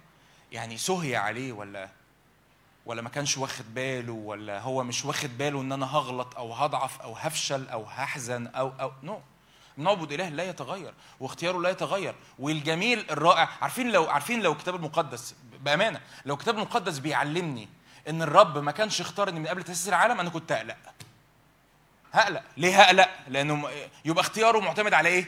[0.52, 1.88] يعني سهي عليه ولا
[2.86, 7.00] ولا ما كانش واخد باله ولا هو مش واخد باله إن أنا هغلط أو هضعف
[7.00, 9.16] أو هفشل أو هحزن أو أو نو.
[9.16, 9.33] no.
[9.78, 15.34] بنعبد إله لا يتغير واختياره لا يتغير والجميل الرائع عارفين لو عارفين لو الكتاب المقدس
[15.60, 17.68] بأمانة لو الكتاب المقدس بيعلمني
[18.08, 20.76] إن الرب ما كانش اختارني من قبل تأسيس العالم أنا كنت أقلق.
[22.12, 22.42] هقلق.
[22.56, 23.68] ليه هقلق؟ لأنه
[24.04, 25.26] يبقى اختياره معتمد على إيه؟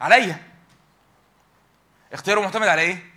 [0.00, 0.42] عليا.
[2.12, 3.12] اختياره معتمد على إيه؟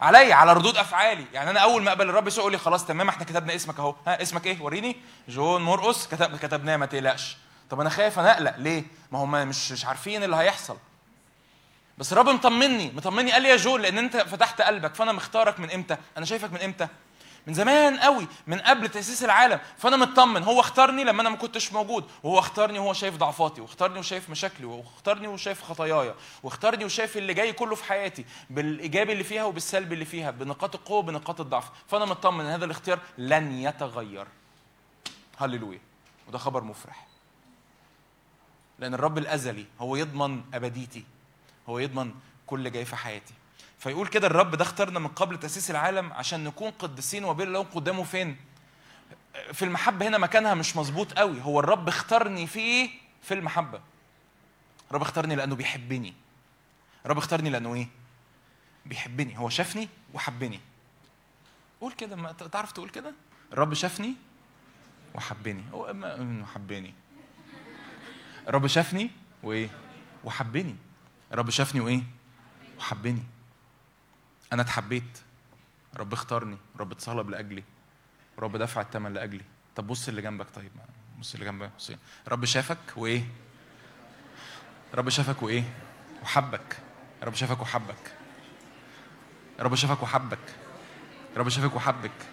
[0.00, 1.24] عليا على ردود أفعالي.
[1.32, 3.94] يعني أنا أول ما أقبل الرب يسوع يقول لي خلاص تمام إحنا كتبنا اسمك أهو.
[4.06, 4.96] ها اسمك إيه؟ وريني.
[5.28, 7.36] جون مرقس كتب كتبناه ما تقلقش.
[7.72, 10.76] طب أنا خايف أنا اقلق ليه؟ ما هم مش مش عارفين اللي هيحصل.
[11.98, 13.32] بس الرب مطمني مطمني.
[13.32, 16.60] قال لي يا جون لأن أنت فتحت قلبك فأنا مختارك من إمتى؟ أنا شايفك من
[16.60, 16.88] إمتى؟
[17.46, 19.60] من زمان قوي من قبل تأسيس العالم.
[19.78, 20.42] فأنا مطمن.
[20.42, 22.04] هو اختارني لما أنا ما كنتش موجود.
[22.22, 27.52] وهو اختارني وهو شايف ضعفاتي واختارني وشايف مشاكلي واختارني وشايف خطاياي واختارني وشايف اللي جاي
[27.52, 31.64] كله في حياتي بالايجابي اللي فيها وبالسلبي اللي فيها بنقاط القوة وبنقاط الضعف.
[31.88, 34.26] فأنا مطمن إن هذا الاختيار لن يتغير.
[35.38, 35.80] هللويا.
[36.28, 37.11] وده خبر مفرح.
[38.82, 41.04] لأن الرب الأزلي هو يضمن أبديتي
[41.68, 42.14] هو يضمن
[42.46, 43.34] كل جاي في حياتي.
[43.78, 48.02] فيقول كده الرب ده اختارنا من قبل تأسيس العالم عشان نكون قديسين وبين لهم قدامه
[48.02, 48.36] فين؟
[49.52, 51.42] في المحبة هنا مكانها مش مظبوط قوي.
[51.42, 52.90] هو الرب اختارني فيه
[53.22, 53.80] في المحبة.
[54.90, 56.14] الرب اختارني لأنه بيحبني.
[57.04, 57.88] الرب اختارني لأنه إيه؟
[58.86, 59.38] بيحبني.
[59.38, 60.60] هو شافني وحبني.
[61.80, 63.14] قول كده ما تعرف تقول كده؟
[63.52, 64.14] الرب شافني
[65.14, 65.62] وحبني.
[65.72, 66.94] هو إنه حبني.
[68.48, 69.10] الرب شافني
[69.42, 69.68] وإيه؟
[70.24, 70.76] وحبني.
[71.32, 72.02] الرب شافني وإيه؟
[72.78, 73.22] وحبني.
[74.52, 75.18] أنا اتحبيت.
[75.96, 76.58] رب اختارني.
[76.80, 77.64] رب اتصلب لأجلي.
[78.38, 79.44] رب دفع الثمن لأجلي.
[79.76, 80.70] طب بص اللي جنبك طيب.
[81.20, 81.70] بص اللي جنبك.
[81.78, 81.92] بص
[82.28, 83.24] رب شافك وإيه؟
[84.94, 85.64] رب شافك وإيه؟
[86.22, 86.76] وحبك.
[87.22, 88.14] رب شافك وحبك.
[89.60, 90.54] رب شافك وحبك.
[91.36, 92.26] رب شافك وحبك.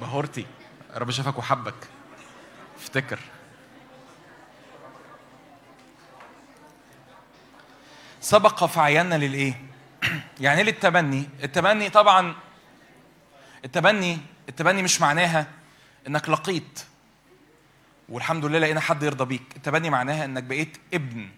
[0.00, 0.46] بهورتي.
[0.94, 1.88] رب شافك وحبك.
[2.76, 3.18] افتكر.
[8.22, 9.60] سبق فعينا للإيه؟
[10.40, 12.34] يعني إيه للتبني؟ التبني طبعا
[13.64, 14.18] التبني
[14.48, 15.46] التبني مش معناها
[16.06, 16.80] إنك لقيت
[18.08, 19.42] والحمد لله لقينا حد يرضى بيك.
[19.56, 21.28] التبني معناها إنك بقيت ابن.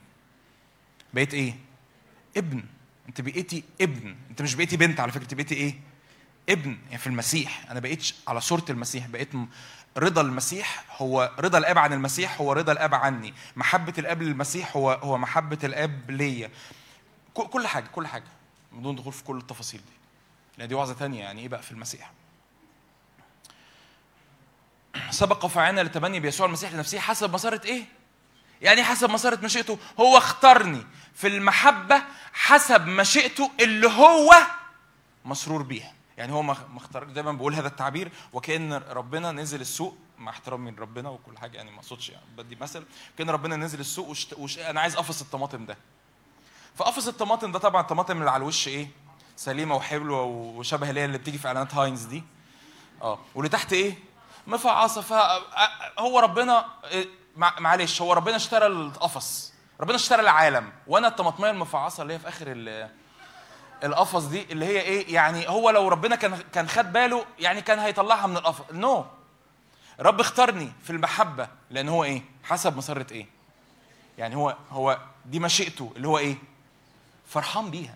[1.15, 1.55] بقيت إيه؟
[2.37, 2.63] ابن.
[3.09, 4.17] أنت بقيتي ابن.
[4.31, 5.75] أنت مش بقيتي بنت على فكرة أنت بقيتي إيه؟
[6.49, 6.79] ابن.
[6.87, 7.71] يعني في المسيح.
[7.71, 9.07] أنا بقيت على صورة المسيح.
[9.07, 9.29] بقيت
[9.97, 13.35] رضا المسيح هو رضا الآب عن المسيح هو رضا الآب عني.
[13.57, 16.51] محبة الآب للمسيح هو هو محبة الآب ليا.
[17.35, 18.25] كل حاجة كل حاجة.
[18.73, 19.93] بدون دخول في كل التفاصيل دي.
[20.59, 22.11] لأن دي وعظة تانية يعني إيه بقى في المسيح؟
[25.11, 27.85] سبق فعلنا لتبني بيسوع المسيح لنفسه حسب مسارة إيه؟
[28.63, 29.79] يعني حسب مسارة مشيئته.
[30.01, 32.03] هو اختارني في المحبة
[32.33, 34.35] حسب مشيئته اللي هو
[35.25, 35.94] مسرور بيها.
[36.19, 40.71] يعني هو ما ما اختار دايما بقول هذا التعبير وكأن ربنا نزل السوق مع احترامي
[40.71, 42.85] لربنا وكل حاجة يعني ما اقصدش يعني بدي مثل
[43.19, 44.33] كأن ربنا نزل السوق وشت...
[44.39, 44.59] وش...
[44.59, 45.77] أنا عايز قفص الطماطم ده
[46.77, 48.89] فقفص الطماطم ده طبعا الطماطم اللي على الوش إيه؟
[49.37, 52.23] سليمة وحلوة وشبه اللي هي اللي بتيجي في إعلانات هاينز دي
[53.03, 53.95] آه واللي تحت إيه؟
[54.47, 56.65] مفعصة فهو ربنا
[57.37, 62.29] مع- معلش هو ربنا اشترى القفص ربنا اشترى العالم وأنا الطماطمية المفعصة اللي هي في
[62.29, 62.91] آخر ال-
[63.85, 67.79] القفص دي اللي هي إيه؟ يعني هو لو ربنا كان كان خد باله يعني كان
[67.79, 68.65] هيطلعها من القفص.
[68.73, 69.07] No.
[70.01, 73.27] رب اختارني في المحبة لأن هو إيه؟ حسب مسره إيه.
[74.19, 76.37] يعني هو هو دي مشيئته اللي هو إيه؟
[77.27, 77.95] فرحان بيها.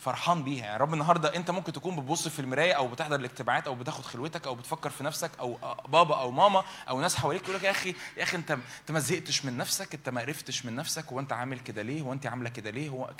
[0.00, 0.64] فرحان بيها.
[0.64, 4.46] يعني رب النهارده انت ممكن تكون بتبص في المراية أو بتحضر الاجتماعات أو بتاخد خلوتك
[4.46, 5.58] أو بتفكر في نفسك أو
[5.88, 9.00] بابا أو ماما أو ناس حواليك يقول لك يا أخي يا أخي انت انت ما
[9.00, 12.26] زهقتش من نفسك انت ما قرفتش من نفسك هو انت عامل كده ليه هو انت
[12.26, 13.10] عاملة كده ليه؟ هو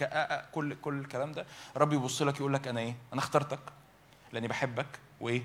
[0.53, 1.47] كل كل الكلام ده.
[1.77, 3.61] رب يبص لك يقول لك أنا إيه؟ أنا اخترتك
[4.33, 4.99] لأني بحبك.
[5.21, 5.43] وإيه؟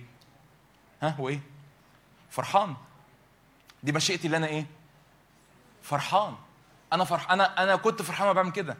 [1.02, 1.40] ها؟ وإيه؟
[2.30, 2.76] فرحان.
[3.84, 4.66] دي مشيئتي اللي أنا إيه؟
[5.84, 6.36] فرحان.
[6.94, 8.78] أنا فرح أنا أنا كنت فرحان بعمل كده.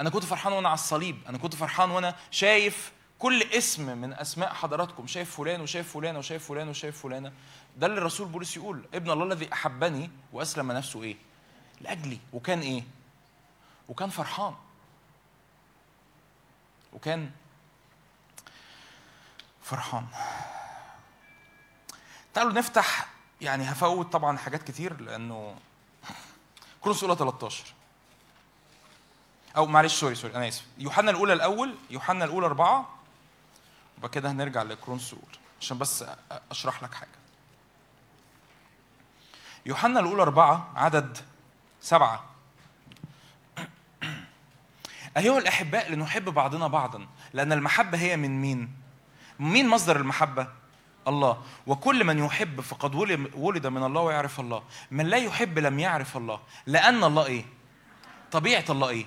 [0.00, 1.20] أنا كنت فرحان وأنا على الصليب.
[1.28, 5.06] أنا كنت فرحان وأنا شايف كل اسم من أسماء حضراتكم.
[5.06, 7.32] شايف فلان وشايف فلان وشايف فلان وشايف فلانة.
[7.76, 8.88] ده اللي الرسول بولس يقول.
[8.94, 11.16] ابن الله الذي أحبني وأسلم نفسه إيه؟
[11.80, 12.18] لأجلي.
[12.32, 12.82] وكان إيه؟
[13.88, 14.54] وكان فرحان.
[16.92, 17.30] وكان
[19.62, 20.06] فرحان.
[22.34, 23.06] تعالوا نفتح
[23.40, 25.56] يعني هفوت طبعا حاجات كتير لأنه
[26.80, 27.74] كورنثوس الاولى 13
[29.56, 32.88] أو معلش sorry sorry أنا آسف يوحنا الأولى الأول يوحنا الأولى أربعة
[33.98, 36.04] وبعد كده هنرجع لكورنثوس الاولى عشان بس
[36.50, 37.08] أشرح لك حاجة
[39.66, 41.18] يوحنا الأولى أربعة عدد
[41.80, 42.24] سبعة
[45.16, 48.74] أيها الأحباء لنحب بعضنا بعضا لأن المحبة هي من مين؟
[49.38, 50.48] مين مصدر المحبة؟
[51.08, 52.94] الله وكل من يحب فقد
[53.34, 57.44] ولد من الله ويعرف الله من لا يحب لم يعرف الله لأن الله إيه؟
[58.32, 59.06] طبيعة الله إيه؟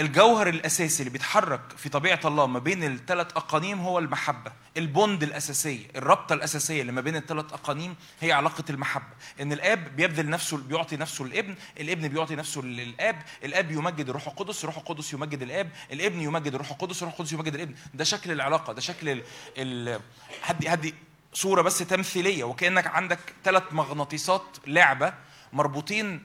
[0.00, 4.52] الجوهر الأساسي اللي بيتحرك في طبيعة الله ما بين الثلاث أقانيم هو المحبة.
[4.76, 9.14] البوند الأساسية الرابطة الأساسية اللي ما بين الثلاث أقانيم هي علاقة المحبة.
[9.40, 14.64] إن الآب بيبذل نفسه بيعطي نفسه للابن الابن بيعطي نفسه للآب الآب يمجد الروح القدس
[14.64, 17.74] الروح القدس يمجد الآب الابن يمجد الروح القدس الروح القدس يمجد الابن.
[17.94, 19.22] ده شكل العلاقة ده شكل ال...
[19.58, 20.00] ال...
[20.42, 20.94] هدي هدي
[21.32, 22.44] صورة بس تمثيلية.
[22.44, 25.14] وكأنك عندك ثلاث مغناطيسات لعبة
[25.52, 26.22] مربوطين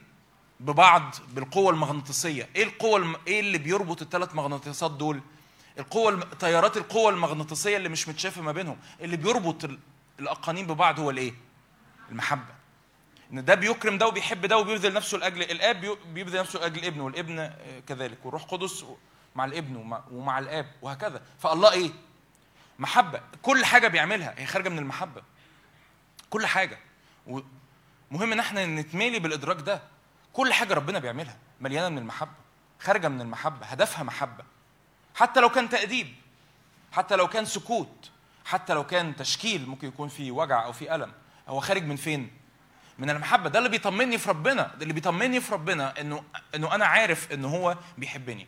[0.64, 3.16] ببعض بالقوة المغناطيسية، إيه القوة الم...
[3.26, 5.20] إيه اللي بيربط الثلاث مغناطيسات دول؟
[5.78, 6.20] القوة.
[6.38, 9.78] تيارات القوة المغناطيسية اللي مش متشافة ما بينهم، اللي بيربط ال...
[10.20, 11.34] الأقانيم ببعض هو الإيه؟
[12.10, 12.54] المحبة.
[13.32, 17.00] إن ده بيكرم ده وبيحب ده وبيبذل نفسه لأجل الآب بي- بيبذل نفسه لأجل الابن
[17.00, 17.50] والابن
[17.86, 18.84] كذلك والروح القدس
[19.34, 20.00] مع الابن ومع...
[20.10, 21.90] ومع الآب وهكذا، فالله إيه؟
[22.78, 25.22] محبة، كل حاجة بيعملها هي خارجة من المحبة.
[26.30, 26.78] كل حاجة.
[27.26, 29.82] ومهم إن إحنا نتملي بالإدراك ده.
[30.34, 32.30] كل حاجة ربنا بيعملها مليانة من المحبة
[32.80, 34.44] خارجة من المحبة هدفها محبة.
[35.14, 36.14] حتى لو كان تأديب
[36.92, 38.10] حتى لو كان سكوت
[38.44, 41.12] حتى لو كان تشكيل ممكن يكون فيه وجع أو فيه ألم.
[41.48, 42.30] هو خارج من فين؟
[42.98, 43.48] من المحبة.
[43.48, 44.62] ده اللي بيطمني في ربنا.
[44.76, 46.24] ده اللي بيطمني في ربنا إنه
[46.54, 48.46] إنه أنا عارف ان هو بيحبني.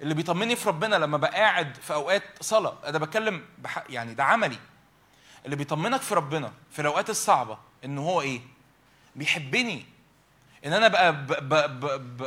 [0.00, 3.44] اللي بيطمني في ربنا لما بقى قاعد في أوقات صلاة أنا بتكلم.
[3.88, 4.58] يعني ده عملي.
[5.44, 8.40] اللي بيطمنك في ربنا في الأوقات الصعبة ان هو إيه؟
[9.16, 9.86] بيحبني.
[10.66, 11.26] إن أنا بقى.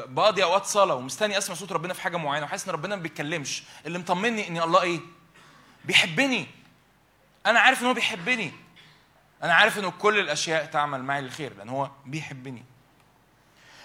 [0.07, 3.63] بقضي أوقات صلاة ومستني أسمع صوت ربنا في حاجة معينة وحاسس إن ربنا ما بيتكلمش
[3.85, 4.99] اللي مطمني ان الله إيه؟
[5.85, 6.47] بيحبني.
[7.45, 8.51] أنا عارف إن هو بيحبني.
[9.43, 12.63] أنا عارف ان كل الأشياء تعمل معي للخير لأن هو بيحبني.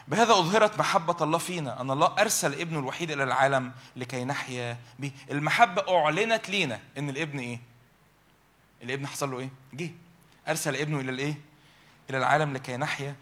[0.08, 5.12] بهذا أظهرت محبة الله فينا أن الله أرسل ابنه الوحيد إلى العالم لكي نحيا به.
[5.30, 7.60] المحبة أعلنت لينا إن الابن إيه؟
[8.82, 9.90] الابن حصل له إيه؟ جه.
[10.48, 11.34] أرسل ابنه إلى الإيه؟
[12.10, 13.16] إلى العالم لكي نحيا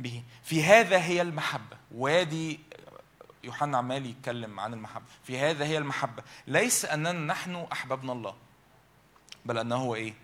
[0.00, 0.22] به.
[0.42, 1.76] في هذا هي المحبة.
[1.94, 2.60] وادي
[3.44, 5.04] يوحنا عمال يتكلم عن المحبة.
[5.24, 6.22] في هذا هي المحبة.
[6.46, 8.34] ليس أننا نحن أحببنا الله
[9.44, 10.14] بل أنه هو إيه؟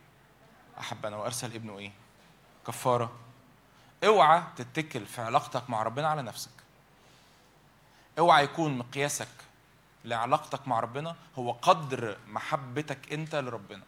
[0.81, 1.17] أحبنا.
[1.17, 1.93] وأرسل ابنه إيه؟
[2.67, 3.13] كفارة.
[4.05, 6.51] اوعى تتكل في علاقتك مع ربنا على نفسك.
[8.19, 9.29] اوعى يكون مقياسك
[10.05, 13.83] لعلاقتك مع ربنا هو قدر محبتك أنت لربنا.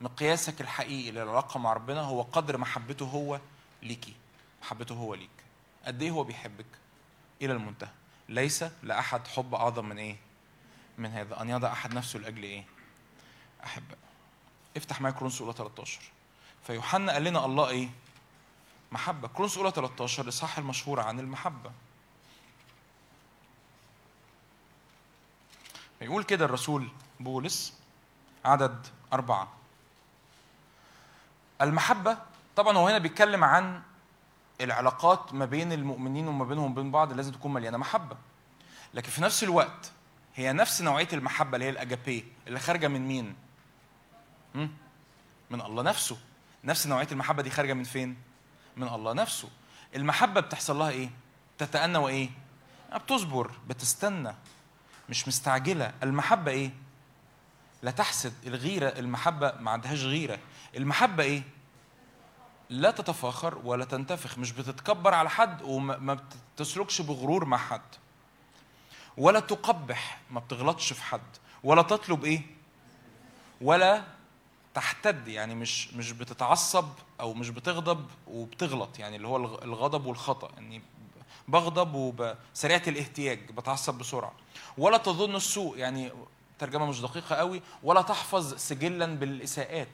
[0.00, 3.40] مقياسك الحقيقي للعلاقة مع ربنا هو قدر محبته هو
[3.82, 4.14] ليكي.
[4.62, 5.30] محبته هو ليك.
[5.84, 6.66] قد إيه هو بيحبك؟
[7.42, 7.90] إلى المنتهى.
[8.28, 10.16] ليس لأحد حب أعظم من إيه؟
[10.98, 11.42] من هذا.
[11.42, 12.64] أن يضع أحد نفسه لأجل إيه؟
[13.64, 13.96] أحبائه
[14.76, 16.00] افتح معايا كورنثوس اولى 13
[16.66, 17.88] فيوحنا قال لنا الله إيه؟
[18.92, 19.28] محبة.
[19.28, 21.70] كورنثوس أولى 13 الإصحاح المشهور عن المحبة.
[26.00, 26.88] يقول كده الرسول
[27.20, 27.74] بولس
[28.44, 29.48] عدد أربعة.
[31.60, 32.18] المحبة
[32.56, 33.82] طبعا هو هنا بيتكلم عن
[34.60, 38.16] العلاقات ما بين المؤمنين وما بينهم وبين بعض لازم تكون مليانة محبة.
[38.94, 39.92] لكن في نفس الوقت
[40.34, 43.34] هي نفس نوعية المحبة اللي هي الأجابي اللي خارجة من مين؟
[45.50, 46.18] من الله نفسه.
[46.64, 48.16] نفس نوعية المحبة دي خارجة من فين؟
[48.76, 49.48] من الله نفسه.
[49.96, 51.10] المحبة بتحصل لها إيه؟
[51.58, 52.30] تتأنى وإيه؟
[52.94, 54.34] بتصبر بتستنى
[55.08, 55.92] مش مستعجلة.
[56.02, 56.70] المحبة إيه؟
[57.82, 58.32] لا تحسد.
[58.46, 60.38] الغيرة المحبة ما عندهاش غيرة.
[60.76, 61.42] المحبة إيه؟
[62.70, 66.18] لا تتفاخر ولا تنتفخ مش بتتكبر على حد وما
[66.56, 67.80] بتسلكش بغرور مع حد.
[69.16, 71.36] ولا تقبح ما بتغلطش في حد.
[71.64, 72.42] ولا تطلب إيه؟
[73.60, 74.04] ولا
[74.74, 76.88] تحتد يعني مش مش بتتعصب
[77.20, 80.82] أو مش بتغضب وبتغلط يعني اللي هو الغضب والخطأ يعني
[81.48, 84.32] بغضب وسريعه الاهتياج بتعصب بسرعة.
[84.78, 86.12] ولا تظن السوء يعني
[86.58, 89.88] ترجمة مش دقيقة قوي ولا تحفظ سجلا بالإساءات.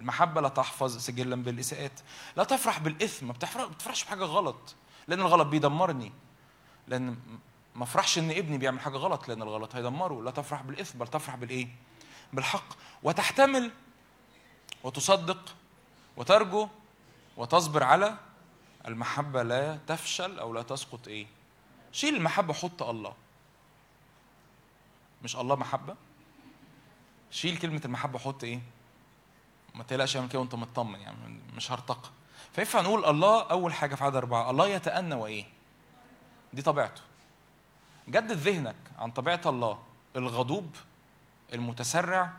[0.00, 2.00] المحبة لا تحفظ سجلا بالإساءات
[2.36, 4.74] لا تفرح بالإثم ما بتفرحش بحاجة غلط
[5.08, 6.12] لأن الغلط بيدمرني.
[6.88, 7.16] لأن
[7.74, 10.22] ما افرحش إن ابني بيعمل حاجة غلط لأن الغلط هيدمره.
[10.22, 11.68] لا تفرح بالإثم بل تفرح بالإيه؟
[12.32, 12.64] بالحق.
[13.02, 13.70] وتحتمل
[14.84, 15.54] وتصدق
[16.16, 16.68] وترجو
[17.36, 18.16] وتصبر على
[18.88, 21.26] المحبة لا تفشل أو لا تسقط إيه؟
[21.92, 23.14] شيل المحبة حط الله.
[25.22, 25.96] مش الله محبة؟
[27.30, 28.60] شيل كلمة المحبة حط إيه؟
[29.74, 32.10] ما تقلقش اعمل كده وأنت مطمن يعني مش هرتقى.
[32.52, 35.44] فينفع نقول الله أول حاجة في عدد أربعة؟ الله يتأنى وإيه؟
[36.52, 37.02] دي طبيعته.
[38.08, 39.78] جدد ذهنك عن طبيعة الله
[40.16, 40.76] الغضوب
[41.52, 42.30] المتسرع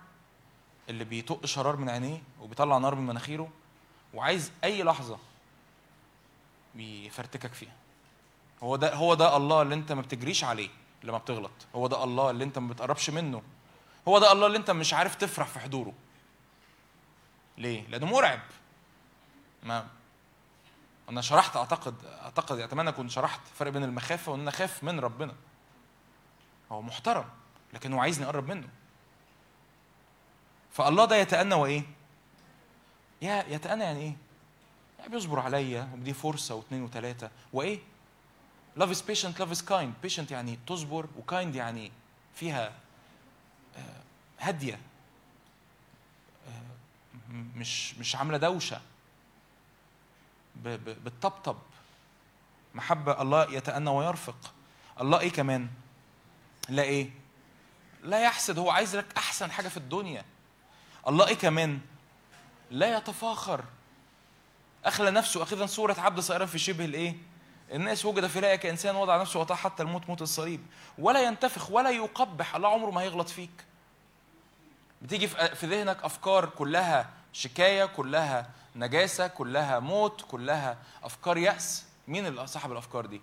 [0.89, 3.49] اللي بيطق شرار من عينيه وبيطلع نار من مناخيره
[4.13, 5.17] وعايز أي لحظة
[6.75, 7.73] بيفرتكك فيها.
[8.63, 10.69] هو ده هو ده الله اللي انت ما بتجريش عليه
[11.03, 11.51] لما بتغلط.
[11.75, 13.41] هو ده الله اللي انت ما بتقربش منه.
[14.07, 15.93] هو ده الله اللي انت مش عارف تفرح في حضوره.
[17.61, 18.39] ليه؟ لأنه مرعب.
[19.63, 19.87] ما
[21.09, 25.33] أنا شرحت أعتقد أعتقد اتمنى أكون شرحت الفرق بين المخافة وإن أنا أخاف من ربنا.
[26.71, 27.25] هو محترم
[27.73, 28.67] لكن هو عايزني أقرب منه.
[30.71, 31.83] فالله ده يتأنى وإيه؟
[33.21, 34.15] يا يتأنى يعني إيه؟
[34.99, 37.79] يعني بيصبر عليا وبدي فرصة واثنين وثلاثة وإيه؟
[38.79, 40.07] love is patient love is kind.
[40.07, 41.91] Patient يعني تصبر وكايند يعني
[42.35, 42.73] فيها
[43.77, 44.01] آه،
[44.39, 44.79] هادية.
[47.31, 48.81] مش مش عاملة دوشة.
[50.65, 51.57] بتطبطب.
[52.75, 54.53] محبة الله يتأنى ويرفق.
[55.01, 55.69] الله إيه كمان؟
[56.69, 57.09] لا إيه؟
[58.03, 58.59] لا يحسد.
[58.59, 60.25] هو عايز لك أحسن حاجة في الدنيا.
[61.07, 61.79] الله إيه كمان؟
[62.71, 63.63] لا يتفاخر.
[64.85, 65.43] أخلى نفسه.
[65.43, 67.15] اخذا صورة عبد صغيرا في شبه الإيه؟
[67.71, 70.65] الناس وجد في لاية كإنسان وضع نفسه وطاع حتى الموت موت الصليب.
[70.97, 72.55] ولا ينتفخ ولا يقبح.
[72.55, 73.65] الله عمره ما هيغلط فيك.
[75.01, 81.85] بتيجي في ذهنك أفكار كلها شكاية كلها نجاسة كلها موت كلها أفكار يأس.
[82.07, 83.21] مين اللي صاحب الأفكار دي؟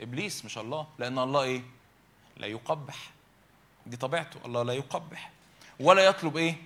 [0.00, 0.86] إبليس مش الله.
[0.98, 1.62] لأن الله إيه؟
[2.36, 3.10] لا يقبح.
[3.86, 4.40] دي طبيعته.
[4.46, 5.30] الله لا يقبح.
[5.80, 6.56] ولا يطلب إيه؟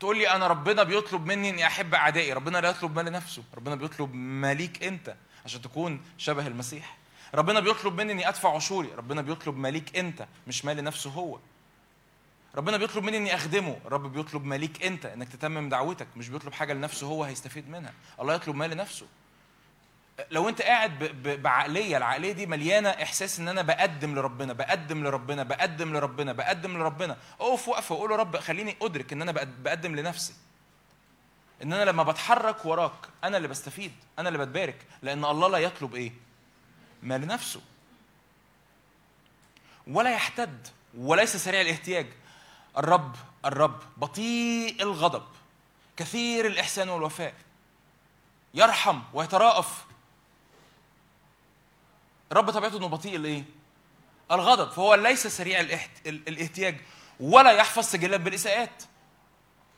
[0.00, 2.32] تقول لي أنا ربنا بيطلب مني إني أحب أعدائي.
[2.32, 6.96] ربنا لا يطلب ما لنفسه ربنا بيطلب ما ليك أنت عشان تكون شبه المسيح.
[7.34, 8.88] ربنا بيطلب مني إني أدفع عشوري.
[8.94, 11.38] ربنا بيطلب ما ليك أنت مش ما لنفسه هو.
[12.54, 13.78] ربنا بيطلب مني إني أخدمه.
[13.86, 17.92] الرب بيطلب ما ليك أنت إنك تتمم دعوتك مش بيطلب حاجة لنفسه هو هيستفيد منها.
[18.20, 19.06] الله يطلب ما لنفسه.
[20.30, 25.96] لو أنت قاعد بعقلية العقلية دي مليانة إحساس إن أنا بقدم لربنا بقدم لربنا بقدم
[25.96, 27.16] لربنا بقدم لربنا.
[27.40, 30.34] أقف وقفه وقول له رب خليني أدرك إن أنا بقد- بقدم لنفسي.
[31.62, 32.92] إن أنا لما بتحرك وراك
[33.24, 34.76] أنا اللي بستفيد أنا اللي بتبارك.
[35.02, 36.12] لأن الله لا يطلب إيه؟
[37.02, 37.60] ما لنفسه
[39.86, 40.66] ولا يحتد
[40.98, 42.06] وليس سريع الاحتياج.
[42.78, 45.22] الرب الرب بطيء الغضب
[45.96, 47.34] كثير الإحسان والوفاء
[48.54, 49.84] يرحم ويتراءف
[52.32, 53.44] الرب طبيعته إنه بطيء الايه
[54.32, 55.90] الغضب فهو ليس سريع الاحت...
[56.06, 56.80] ال- الاحتياج
[57.20, 58.82] ولا يحفظ سجلات بالإساءات.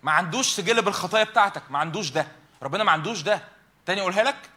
[0.03, 2.27] ما عندوش سجل بالخطايا بتاعتك ما عندوش ده.
[2.63, 3.43] ربنا ما عندوش ده.
[3.87, 4.51] تاني أقولها لك؟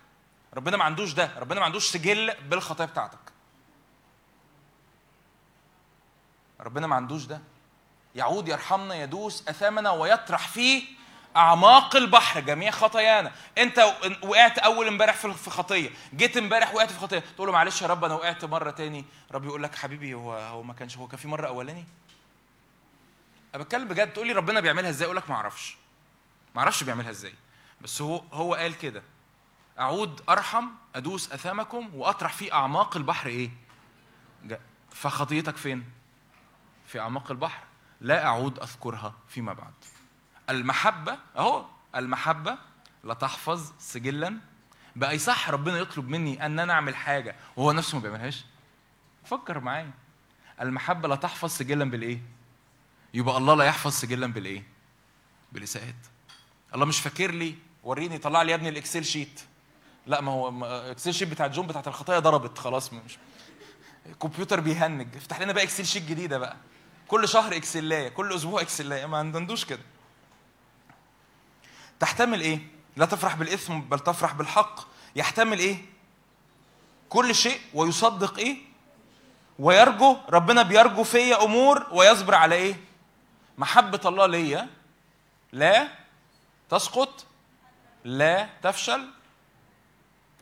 [0.53, 1.31] ربنا ما عندوش ده.
[1.37, 3.19] ربنا ما عندوش سجل بالخطايا بتاعتك.
[6.59, 7.41] ربنا ما عندوش ده.
[8.15, 10.83] يعود يرحمنا يدوس أثامنا ويطرح في
[11.35, 13.31] أعماق البحر جميع خطايانا.
[13.57, 15.89] أنت وقعت أول امبارح في خطية.
[16.15, 17.19] جيت امبارح وقعت في خطية.
[17.19, 19.05] تقول له معلش يا رب أنا وقعت مرة تاني.
[19.31, 21.85] رب يقول لك حبيبي هو هو ما كانش هو كان في مرة أولاني؟
[23.55, 24.13] أنا بتكلم بجد.
[24.13, 25.77] تقول لي ربنا بيعملها إزاي؟ أقول لك ما أعرفش.
[26.55, 27.33] ما أعرفش بيعملها إزاي.
[27.81, 29.03] بس هو هو قال كده.
[29.79, 33.49] أعود أرحم أدوس أثامكم وأطرح في أعماق البحر
[34.43, 34.59] جا-
[34.91, 35.83] فخطيتك فين؟
[36.87, 37.63] في أعماق البحر.
[38.01, 39.73] لا أعود أذكرها فيما بعد.
[40.49, 41.65] المحبة أهو
[41.95, 42.57] المحبة
[43.03, 44.37] لا تحفظ سجلا.
[44.95, 48.45] بقى صح ربنا يطلب مني أن أنا أعمل حاجة وهو نفسه ما بيعملهاش.
[49.25, 49.91] فكر معايا.
[50.61, 52.21] المحبة لا تحفظ سجلا بالإيه؟
[53.13, 54.63] يبقى الله لا يحفظ سجلا بالإيه؟
[55.51, 55.95] بالإساءات.
[56.75, 59.41] الله مش فاكر لي وريني طلع لي يا ابني ال Excel sheet.
[60.07, 63.17] لا ما هو ما- Excel sheet بتاعت جون بتاعت الخطايا ضربت خلاص مش
[64.05, 65.15] الكمبيوتر بيهنج.
[65.15, 66.57] افتح لنا بقى Excel sheet جديدة بقى.
[67.07, 69.83] كل شهر إكسلاية كل أسبوع إكسلاية ما عندوش كده.
[71.99, 72.59] تحتمل إيه؟
[72.95, 74.79] لا تفرح بالإثم بل تفرح بالحق.
[75.15, 75.77] يحتمل إيه؟
[77.09, 78.57] كل شيء ويصدق إيه؟
[79.59, 82.75] ويرجو ربنا بيرجو فيا أمور ويصبر على إيه؟
[83.57, 84.67] محبة الله ليا
[85.51, 85.87] لا
[86.69, 87.25] تسقط
[88.03, 89.07] لا تفشل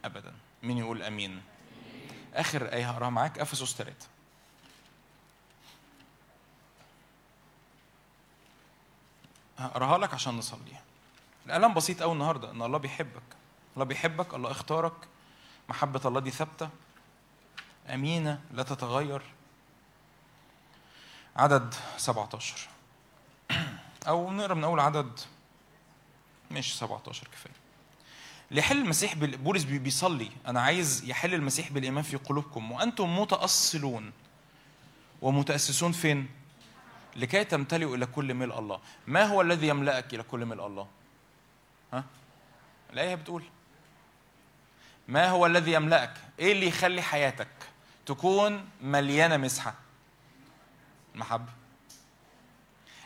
[0.05, 0.33] ابدا.
[0.63, 1.41] مين يقول آمين؟
[2.33, 3.93] آخر إيه هقراها معاك أفسس 3
[9.57, 10.59] هقراها لك عشان نصلي
[11.45, 13.23] الألم بسيط قوي النهارده إن الله بيحبك.
[13.73, 14.93] الله بيحبك الله اختارك.
[15.69, 16.69] محبة الله دي ثابتة.
[17.89, 19.21] أمينة لا تتغير.
[21.35, 22.67] عدد 17
[24.07, 25.19] أو نقرا من اول عدد
[26.51, 27.53] مش 17 كفاية.
[28.51, 32.71] ليحل المسيح بال- بولس بي- بيصلي أنا عايز يحل المسيح بالإيمان في قلوبكم.
[32.71, 34.11] وأنتم متأصلون.
[35.21, 36.29] ومتأسسون فين؟
[37.15, 38.79] لكي تمتلئوا إلى كل ملء الله.
[39.07, 40.87] ما هو الذي يملأك إلى كل ملء الله؟
[41.93, 42.03] ها؟
[42.93, 43.43] الآية بتقول.
[45.07, 47.47] ما هو الذي يملأك؟ إيه اللي يخلي حياتك
[48.05, 49.73] تكون مليانة مسحة؟
[51.15, 51.51] المحبة.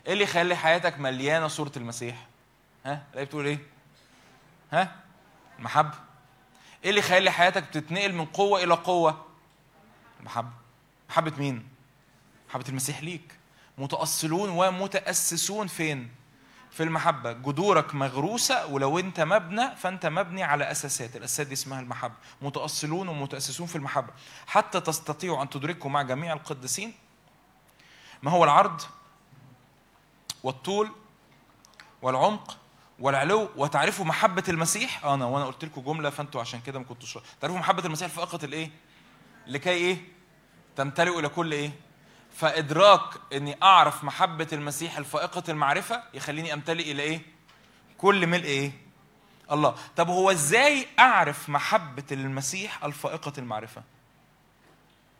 [0.07, 2.27] إيه اللي يخلي حياتك مليانة صورة المسيح؟
[2.85, 3.59] ها؟ الآية بتقول إيه؟
[4.71, 4.95] ها؟
[5.59, 5.95] المحبة.
[6.83, 9.25] إيه اللي يخلي حياتك بتتنقل من قوة إلى قوة؟
[10.19, 10.51] المحبة.
[11.09, 11.67] محبة مين؟
[12.49, 13.37] محبة المسيح ليك.
[13.77, 16.11] متأصلون ومتأسسون فين؟
[16.71, 17.31] في المحبة.
[17.31, 21.15] جذورك مغروسة ولو أنت مبنى فأنت مبني على أساسات.
[21.15, 22.13] الأساسات دي اسمها المحبة.
[22.41, 24.13] متأصلون ومتأسسون في المحبة.
[24.47, 26.93] حتى تستطيعوا أن تدركوا مع جميع القديسين.
[28.23, 28.81] ما هو العرض؟
[30.43, 30.91] والطول
[32.01, 32.57] والعمق
[32.99, 33.49] والعلو.
[33.55, 37.85] وتعرفوا محبة المسيح؟ أنا وأنا قلت لكم جملة فأنتوا عشان كده ما كنتوش تعرفوا محبة
[37.85, 38.71] المسيح فائقة الإيه؟
[39.47, 39.97] لكي إيه؟
[40.75, 41.71] تمتلئوا إلى كل إيه؟
[42.37, 47.21] فإدراك إني أعرف محبة المسيح الفائقة المعرفة يخليني أمتلئ إلى إيه؟
[47.97, 48.71] كل ملء إيه؟
[49.51, 49.75] الله.
[49.95, 53.83] طب هو إزاي أعرف محبة المسيح الفائقة المعرفة؟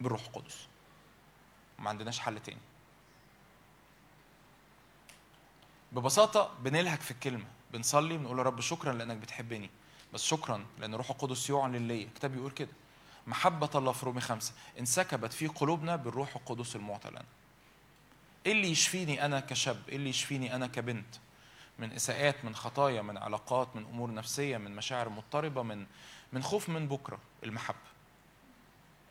[0.01, 0.67] بالروح القدس.
[1.79, 2.59] ما عندناش حل تاني.
[5.91, 7.45] ببساطة بنلهك في الكلمة.
[7.73, 9.69] بنصلي بنقول يا رب شكرا لأنك بتحبني.
[10.13, 12.05] بس شكرا لأن روح القدس يعلن ليا.
[12.05, 12.71] الكتاب بيقول كده.
[13.27, 14.53] محبة الله في رومي خمسة.
[14.79, 17.23] انسكبت في قلوبنا بالروح القدس المعطى لنا
[18.45, 21.15] إيه اللي يشفيني أنا كشاب؟ إيه اللي يشفيني أنا كبنت؟
[21.79, 25.85] من إساءات من خطايا من علاقات من أمور نفسية من مشاعر مضطربة من
[26.33, 27.77] من خوف من بكرة المحبة.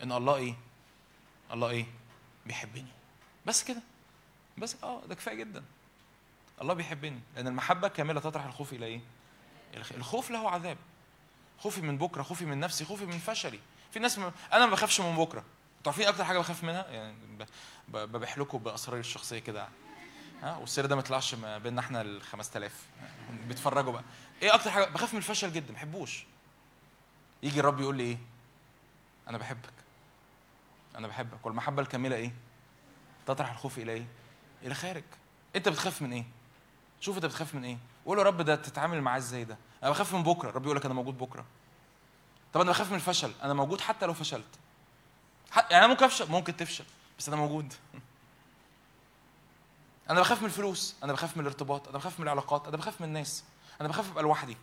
[0.02, 0.54] إن الله إيه؟
[1.52, 1.86] الله إيه؟
[2.46, 2.86] بيحبني.
[3.46, 3.82] بس كده.
[4.58, 5.64] بس آه ده كفاية جدا.
[6.62, 7.20] الله بيحبني.
[7.36, 9.00] لأن المحبة كاملة تطرح الخوف إلى إيه؟
[9.76, 10.76] الخ- الخوف له عذاب.
[11.58, 13.60] خوفي من بكرة خوفي من نفسي خوفي من فشلي.
[13.96, 14.18] في ناس.
[14.52, 15.44] أنا ما بخافش من بكرة.
[15.78, 17.16] أنتوا عارفين أكتر حاجة بخاف منها؟ يعني.
[17.88, 19.68] ببيح لكم بأسراري الشخصية كده.
[20.42, 22.72] ها؟ والسر ده ما يطلعش ما بيننا إحنا ال 5000
[23.48, 24.02] بيتفرجوا بقى.
[24.42, 25.66] إيه أكتر حاجة؟ بخاف من الفشل جدا.
[25.68, 26.24] ما بحبوش.
[27.42, 28.18] يجي الرب يقول لي إيه؟
[29.28, 29.72] أنا بحبك.
[30.96, 31.46] أنا بحبك.
[31.46, 32.32] والمحبة الكاملة إيه؟
[33.26, 34.06] تطرح الخوف إلى إيه؟
[34.62, 35.04] إلى خارج.
[35.56, 36.24] أنت بتخاف من إيه؟
[37.00, 40.14] شوف أنت بتخاف من إيه؟ قول يا رب ده تتعامل معاه إزاي ده؟ أنا بخاف
[40.14, 40.48] من بكرة.
[40.50, 41.44] الرب يقول لك أنا موجود بكرة.
[42.56, 44.44] طب أنا بخاف من الفشل أنا موجود حتى لو فشلت.
[45.56, 46.84] يعني أنا ممكن أفشل ممكن تفشل
[47.18, 47.74] بس أنا موجود.
[50.10, 53.08] أنا بخاف من الفلوس أنا بخاف من الارتباط أنا بخاف من العلاقات أنا بخاف من
[53.08, 53.44] الناس.
[53.80, 54.56] أنا بخاف أبقى لوحدي.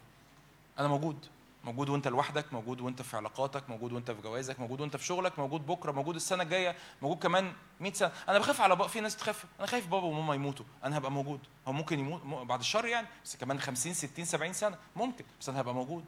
[0.80, 1.26] أنا موجود.
[1.64, 5.40] موجود وأنت لوحدك موجود وأنت في علاقاتك موجود وأنت في جوازك موجود وأنت في شغلك
[5.40, 8.12] موجود بكرة موجود السنة الجاية موجود كمان 100 سنة.
[8.30, 9.46] أنا بخاف على بقى في ناس تخاف.
[9.60, 10.66] أنا خايف بابا وماما يموتوا.
[10.84, 11.40] أنا هبقى موجود.
[11.68, 14.78] هو ممكن يموت بعد الشر يعني بس كمان 50 60 70 سنة.
[14.96, 16.06] ممكن بس أنا هبقى موجود.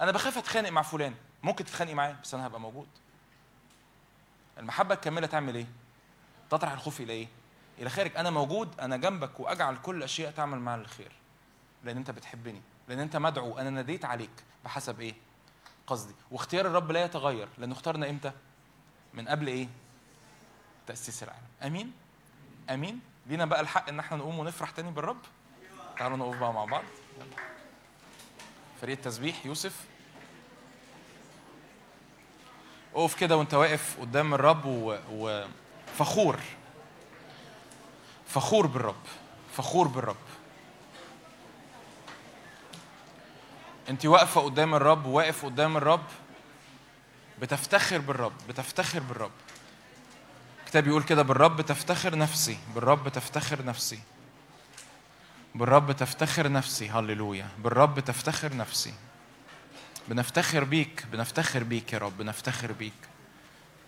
[0.00, 1.14] أنا بخاف أتخانق مع فلان.
[1.42, 2.88] ممكن تتخانقي معاه بس أنا هبقى موجود.
[4.58, 5.66] المحبة الكامله تعمل إيه؟
[6.50, 7.28] تطرح الخوف إلى إيه؟
[7.78, 11.12] إلى خارج أنا موجود أنا جنبك وأجعل كل الاشياء تعمل معا للخير
[11.84, 12.62] لأن أنت بتحبني.
[12.88, 13.58] لأن أنت مدعو.
[13.58, 15.14] أنا ناديت عليك بحسب إيه؟
[15.86, 16.14] قصدي.
[16.30, 17.48] واختيار الرب لا يتغير.
[17.58, 18.32] لأنه اختارنا إمتى؟
[19.14, 19.68] من قبل إيه؟
[20.86, 21.46] تأسيس العالم.
[21.62, 21.92] آمين؟
[22.70, 25.20] آمين؟ لينا بقى الحق إن إحنا نقوم ونفرح تاني بالرب.
[25.98, 26.84] تعالوا نقف بقى مع بعض.
[27.16, 27.51] يلا.
[28.82, 29.72] فريق التسبيح يوسف.
[32.94, 36.38] اقف كده وانت واقف قدام الرب وفخور
[38.28, 39.02] فخور بالرب
[39.56, 40.16] فخور بالرب.
[43.88, 46.06] انت واقفة قدام الرب واقف قدام الرب
[47.40, 49.32] بتفتخر بالرب بتفتخر بالرب.
[50.60, 54.00] الكتاب يقول كده بالرب تفتخر نفسي بالرب تفتخر نفسي.
[55.54, 56.90] بالرب تفتخر نفسي.
[56.90, 57.48] هللويا.
[57.58, 58.94] بالرب تفتخر نفسي.
[60.08, 61.04] بنفتخر بيك.
[61.12, 62.18] بنفتخر بيك يا رب.
[62.18, 62.92] بنفتخر بيك.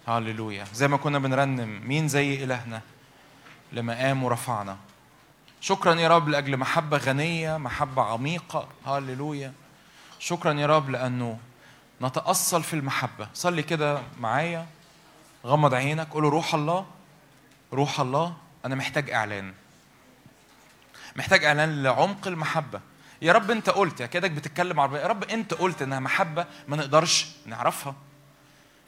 [0.09, 0.65] هللويا.
[0.73, 2.81] زي ما كنا بنرنم مين زي إلهنا؟
[3.73, 4.77] لما قام ورفعنا.
[5.61, 8.69] شكرا يا رب لأجل محبة غنية محبة عميقة.
[8.87, 9.53] هللويا.
[10.19, 11.39] شكرا يا رب لأنه
[12.03, 13.29] نتأصل في المحبة.
[13.35, 14.67] صلي كده معايا.
[15.47, 16.09] غمض عينك.
[16.09, 16.87] قول روح الله.
[17.73, 18.37] روح الله.
[18.65, 19.55] أنا محتاج إعلان.
[21.17, 22.81] محتاج إعلان لعمق المحبة.
[23.23, 24.99] يا رب أنت قلت يا كأنك بتتكلم عربية.
[24.99, 27.95] يا رب أنت قلت إنها محبة ما نقدرش نعرفها.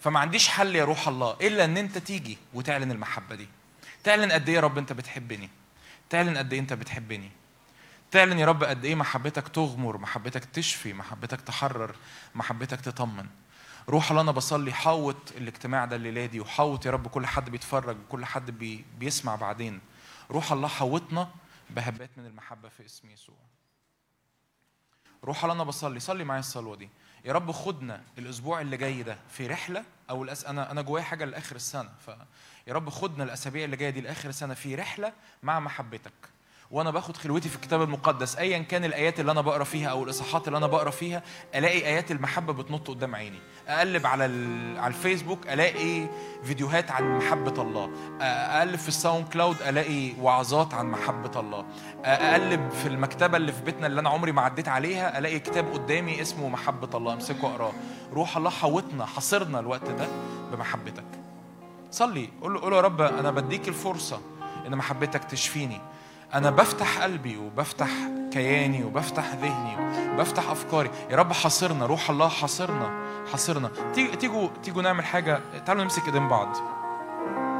[0.00, 3.48] فما عنديش حل يا روح الله إلا إن أنت تيجي وتعلن المحبة دي.
[4.04, 5.50] تعلن قد إيه يا رب أنت بتحبني؟
[6.10, 7.30] تعلن قد إيه أنت بتحبني؟
[8.10, 11.94] تعلن يا رب قد إيه محبتك تغمر محبتك تشفي محبتك تحرر
[12.34, 13.26] محبتك تطمن.
[13.88, 17.96] روح الله أنا بصلي حوط الاجتماع ده الليلة دي وحوط يا رب كل حد بيتفرج
[17.96, 19.80] وكل حد بي بيسمع بعدين.
[20.30, 21.28] روح الله حوطنا
[21.70, 23.36] بهبات من المحبة في اسم يسوع.
[25.24, 26.88] روح أنا بصلي صلي معايا الصلوة دي.
[27.24, 30.44] يا رب خدنا الأسبوع اللي جاي ده في رحلة أو الأس...
[30.44, 31.92] أنا أنا جوايا حاجة لآخر السنة.
[32.06, 32.10] ف
[32.66, 35.12] يا رب خدنا الأسابيع اللي جاية دي لآخر السنة في رحلة
[35.42, 36.12] مع محبتك.
[36.70, 40.48] وأنا باخد خلوتي في الكتاب المقدس ايا كان الآيات اللي أنا بقرأ فيها أو الإصحاحات
[40.48, 41.22] اللي أنا بقرأ فيها
[41.54, 43.38] ألاقي آيات المحبة بتنط قدام عيني.
[43.68, 44.24] أقلب على.
[44.78, 46.06] على الفيسبوك ألاقي
[46.44, 47.90] فيديوهات عن محبة الله.
[48.20, 51.66] أقلب في ال SoundCloud ألاقي وعظات عن محبة الله.
[52.04, 56.22] أقلب في المكتبة اللي في بيتنا اللي أنا عمري ما عديت عليها ألاقي كتاب قدامي
[56.22, 57.72] اسمه محبة الله أمسكه أقراه.
[58.12, 60.08] روح الله حوطنا حاصرنا الوقت ده
[60.52, 61.04] بمحبتك.
[61.90, 64.20] صلي قول قول له يا رب أنا بديك الفرصة
[64.66, 65.80] إن محبتك تشفيني.
[66.36, 67.88] أنا بفتح قلبي وبفتح
[68.32, 69.76] كياني وبفتح ذهني
[70.12, 70.90] وبفتح أفكاري.
[71.10, 72.90] يا رب حاصرنا روح الله حاصرنا
[73.32, 73.70] حاصرنا.
[73.94, 75.40] تيجوا تيجوا نعمل حاجة.
[75.66, 76.56] تعالوا نمسك إيدين بعض.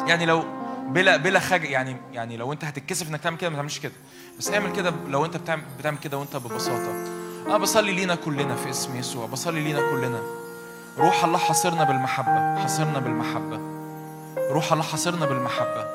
[0.08, 0.44] يعني لو
[0.86, 3.92] بلا بلا خجل يعني يعني لو أنت هتتكسف إنك تعمل كده ما تعملش كده.
[4.38, 6.92] بس اعمل كده لو أنت بتعمل بتعمل كده وأنت ببساطة.
[7.46, 9.26] أنا بصلي لينا كلنا في اسم يسوع.
[9.26, 10.20] بصلي لينا كلنا.
[10.98, 12.62] روح الله حاصرنا بالمحبة.
[12.62, 13.60] حاصرنا بالمحبة.
[14.50, 15.86] روح الله حاصرنا بالمحبة.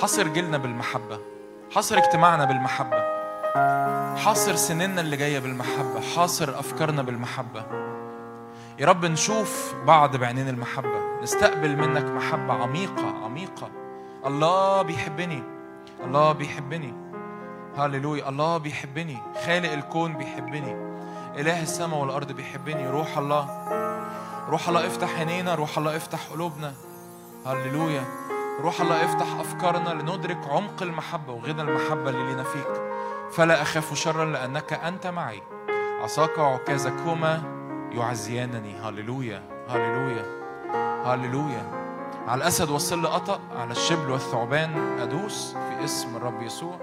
[0.00, 1.35] حاصر جيلنا بالمحبة.
[1.74, 3.04] حاصر اجتماعنا بالمحبة.
[4.16, 6.00] حاصر سننا اللي جاية بالمحبة.
[6.16, 7.64] حاصر أفكارنا بالمحبة.
[8.78, 11.20] يا رب نشوف بعض بعينين المحبة.
[11.22, 13.70] نستقبل منك محبة عميقة عميقة.
[14.26, 15.42] الله بيحبني.
[16.04, 16.94] الله بيحبني.
[17.78, 18.28] هللويا.
[18.28, 19.18] الله بيحبني.
[19.46, 20.72] خالق الكون بيحبني.
[21.40, 22.90] إله السماء والأرض بيحبني.
[22.90, 23.68] روح الله.
[24.48, 25.54] روح الله افتح عينينا.
[25.54, 26.74] روح الله افتح قلوبنا.
[27.46, 28.04] هللويا.
[28.60, 32.82] روح الله افتح أفكارنا لندرك عمق المحبة وغنى المحبة اللي لنا فيك.
[33.32, 35.42] فلا أخاف شرا لأنك أنت معي.
[36.02, 37.42] عصاك وعكازك هما
[37.92, 38.80] يعزيانني.
[38.80, 40.24] هللويا هللويا
[41.04, 41.86] هللويا.
[42.28, 46.78] على الأسد والصل أطأ على الشبل والثعبان أدوس في اسم الرب يسوع.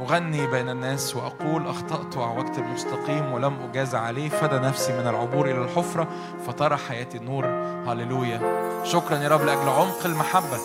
[0.00, 4.28] أغني بين الناس وأقول أخطأت وعوجت المستقيم ولم أجاز عليه.
[4.28, 6.08] فدى نفسي من العبور إلى الحفرة
[6.46, 7.46] فترى حياتي النور.
[7.86, 8.40] هللويا.
[8.84, 10.58] شكرا يا رب لأجل عمق المحبة.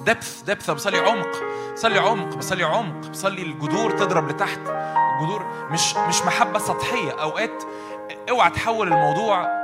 [0.00, 4.58] دبث دبث بصلي عمق بصلي عمق بصلي عمق بصلي الجذور تضرب لتحت.
[4.58, 7.22] الجذور مش مش محبة سطحية.
[7.22, 7.62] أوقات
[8.30, 9.58] اوعى تحول الموضوع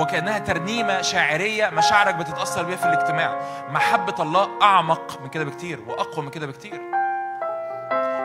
[0.00, 3.38] وكأنها ترنيمة شاعرية مشاعرك بتتأثر بيها في الاجتماع.
[3.70, 6.80] محبة الله أعمق من كده بكتير وأقوى من كده بكتير.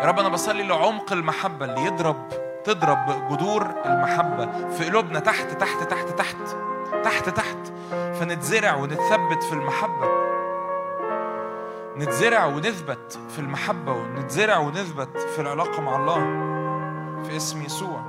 [0.02, 2.30] يا رب أنا بصلي لعمق المحبة اللي يضرب
[2.64, 6.36] تضرب جذور المحبة في قلوبنا تحت تحت تحت تحت
[7.04, 7.58] تحت تحت
[8.20, 10.37] فنتزرع ونتثبت في المحبة.
[11.98, 16.20] نتزرع ونثبت في المحبة ونتزرع ونثبت في العلاقة مع الله
[17.24, 18.02] في اسم يسوع.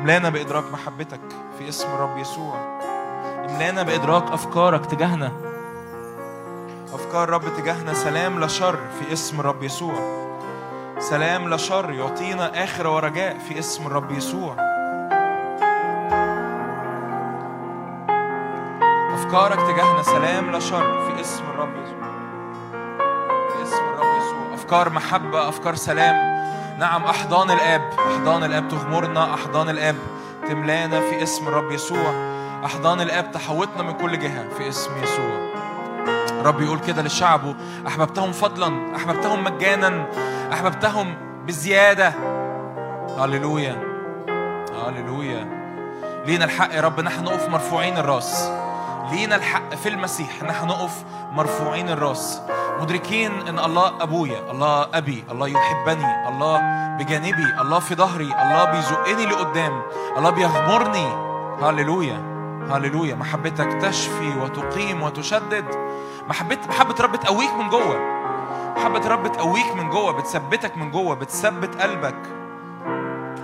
[0.00, 1.20] املانا بإدراك محبتك
[1.58, 2.80] في اسم الرب يسوع.
[3.50, 5.32] املانا بإدراك أفكارك تجاهنا.
[6.94, 7.94] أفكار رب تجاهنا.
[7.94, 9.94] سلام لا شر في اسم الرب يسوع.
[10.98, 14.71] سلام لا شر يعطينا آخرة ورجاء في اسم الرب يسوع.
[19.32, 22.08] أفكارك تجاهنا سلام لا شر في اسم الرب يسوع.
[23.48, 24.54] في اسم الرب يسوع.
[24.54, 26.14] أفكار محبة أفكار سلام.
[26.78, 27.90] نعم أحضان الآب.
[27.98, 29.34] أحضان الآب تغمرنا.
[29.34, 29.96] أحضان الآب
[30.48, 32.14] تملانا في اسم الرب يسوع.
[32.64, 35.52] أحضان الآب تحوطنا من كل جهة في اسم يسوع.
[36.44, 37.54] رب يقول كده لشعبه
[37.86, 40.06] أحببتهم فضلا أحببتهم مجانا
[40.52, 41.14] أحببتهم
[41.46, 42.14] بزيادة.
[43.18, 43.76] هللويا.
[44.86, 45.48] هللويا.
[46.26, 48.61] لينا الحق يا رب نحن نقف مرفوعين الراس.
[49.10, 52.42] لينا الحق في المسيح نحن نقف مرفوعين الراس.
[52.80, 56.58] مدركين إن الله أبويا الله أبي الله يحبني الله
[56.98, 59.82] بجانبي الله في ظهري الله بيزقني لقدام
[60.16, 61.08] الله بيغمرني.
[61.62, 62.18] هللويا
[62.70, 63.14] هللويا.
[63.14, 65.64] محبتك تشفي وتقيم وتشدد.
[66.28, 67.98] محبة محبة رب تقويك من جوه.
[68.76, 72.41] محبة رب تقويك من جوه بتثبتك من جوه بتثبت قلبك.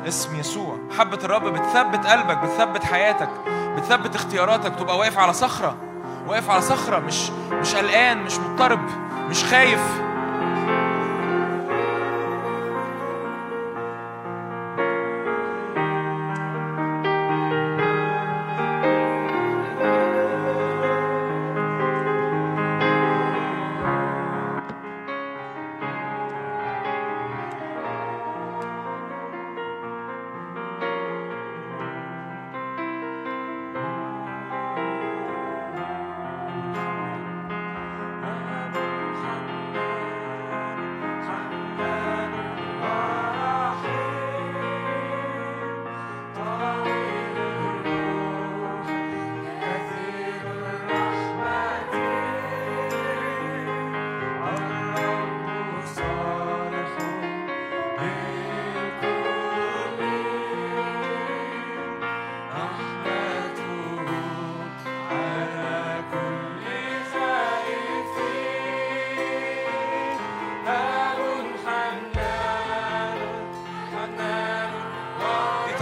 [0.09, 0.77] اسم يسوع.
[0.91, 3.31] محبة الرب بتثبت قلبك بتثبت حياتك
[3.77, 4.75] بتثبت اختياراتك.
[4.75, 5.77] تبقى واقف على صخرة
[6.28, 8.81] واقف على صخرة مش مش قلقان مش مضطرب
[9.31, 9.81] مش خايف.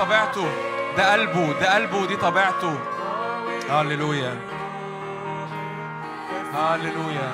[0.06, 0.48] طبيعته.
[0.96, 2.78] ده قلبه ده قلبه ودي طبيعته.
[3.70, 4.36] هللويا.
[6.54, 7.30] هللويا.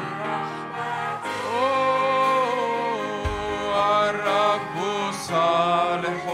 [4.09, 6.25] الرب صالح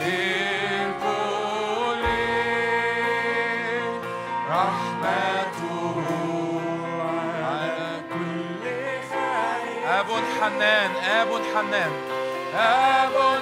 [0.00, 1.16] للكل.
[4.50, 6.02] رحمته
[7.42, 8.64] على كل
[9.86, 10.06] أب
[10.40, 11.92] حنان أب حنان.
[12.54, 13.35] أب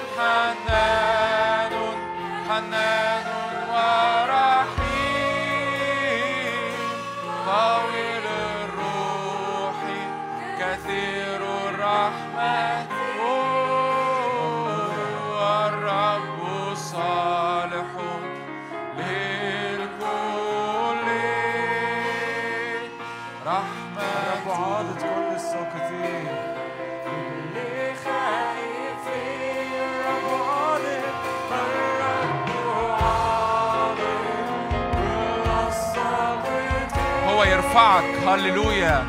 [37.75, 39.05] يرفعك هللويا.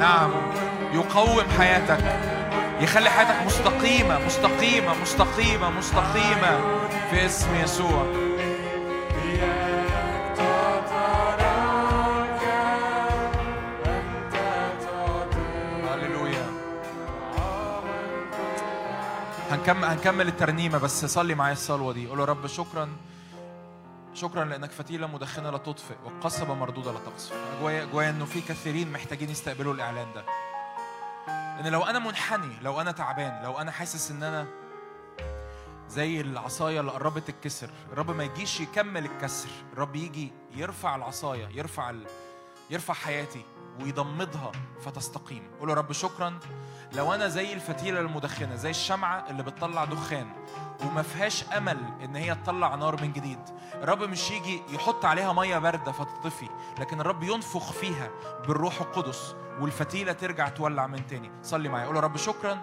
[0.00, 0.30] نعم.
[0.92, 2.20] يقوم حياتك.
[2.80, 6.60] يخلي حياتك مستقيمة مستقيمة مستقيمة مستقيمة.
[7.10, 8.02] في اسم يسوع.
[15.90, 16.46] هللويا.
[19.50, 22.06] هنكمل هنكمل الترنيمة بس صلي معايا الصلوة دي.
[22.06, 22.88] قول رب شكرا.
[24.22, 27.32] شكرا لأنك فتيله مدخنة لا تطفئ وقصبه مردودة لا تقصف.
[27.60, 30.24] جوايا جوايا إنه في كثيرين محتاجين يستقبلوا الإعلان ده.
[31.60, 34.46] إن لو أنا منحني لو أنا تعبان لو أنا حاسس إن أنا
[35.88, 41.90] زي العصاية اللي قربت تتكسر الرب ما يجيش يكمل الكسر الرب يجي يرفع العصاية يرفع
[41.90, 42.06] ال...
[42.70, 43.44] يرفع حياتي.
[43.80, 44.52] ويضمدها
[44.84, 45.50] فتستقيم.
[45.60, 46.38] قول يا رب شكرا.
[46.92, 50.26] لو أنا زي الفتيلة المدخنة زي الشمعة اللي بتطلع دخان
[50.84, 53.38] وما فيهاش أمل إن هي تطلع نار من جديد
[53.74, 58.10] الرب مش يجي يحط عليها مية باردة فتطفي لكن الرب ينفخ فيها
[58.46, 59.34] بالروح القدس.
[59.60, 61.30] والفتيلة ترجع تولع من تاني.
[61.42, 61.86] صلي معايا.
[61.86, 62.58] قول يا رب شكرا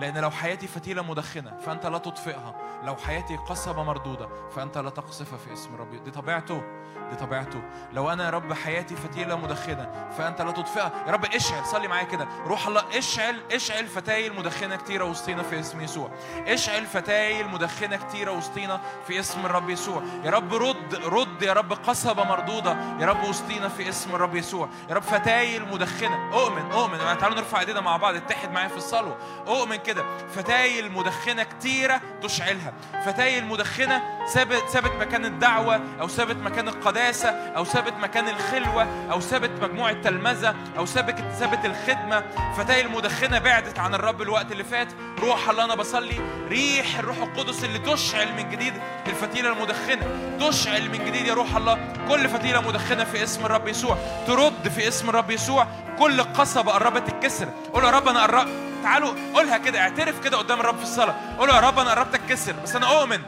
[0.00, 2.54] لأن لو حياتي فتيلة مدخنة فأنت لا تطفئها.
[2.84, 5.98] لو حياتي قصبه مردودة فأنت لا تقصفها في اسم ربي.
[5.98, 6.62] دي طبيعته.
[7.10, 7.62] دي طبيعته.
[7.92, 10.92] لو أنا يا رب حياتي فتيلة مدخنة فأنت لا تطفئها.
[11.06, 11.66] يا رب اشعل.
[11.66, 12.28] صلي معايا كده.
[12.46, 16.10] روح الله اشعل اشعل فتايل مدخنة كتيرة وسطينا في اسم يسوع.
[16.46, 20.02] اشعل فتايل مدخنة كتيرة وسطينا في اسم الرب يسوع.
[20.24, 22.76] يا رب رد رد يا رب قصبه مردودة.
[23.00, 24.68] يا رب وسطينا في اسم الرب يسوع.
[24.90, 26.31] يا رب فتايل مدخنة.
[26.32, 26.98] اؤمن اؤمن.
[26.98, 29.16] تعالوا نرفع ايدينا مع بعض اتحد معايا في الصلوة.
[29.46, 30.04] اؤمن كده.
[30.34, 32.72] فتايل مدخنه كتيرة تشعلها.
[33.06, 34.02] فتايل مدخنه
[34.32, 39.92] ثابت ثابت مكان الدعوة أو ثابت مكان القداسة أو ثابت مكان الخلوة أو ثابت مجموعة
[39.92, 42.24] تلمذه أو ثابت ثابت الخدمة.
[42.56, 44.88] فتايل مدخنه بعدت عن الرب الوقت اللي فات.
[45.18, 46.20] روح الله أنا بصلي.
[46.48, 48.74] ريح الروح القدس اللي تشعل من جديد
[49.06, 50.06] الفتيلة المدخنة.
[50.40, 51.92] تشعل من جديد يا روح الله.
[52.08, 53.98] كل فتيلة مدخنة في اسم الرب يسوع.
[54.26, 55.66] ترد في اسم الرب يسوع.
[55.98, 60.60] كل قصبه قربت تتكسر قول يا رب أنا قربت تعالوا قولها كده اعترف كده قدام
[60.60, 61.14] الرب في الصلاة.
[61.38, 63.20] قول يا رب أنا قربت اتكسر بس أنا أؤمن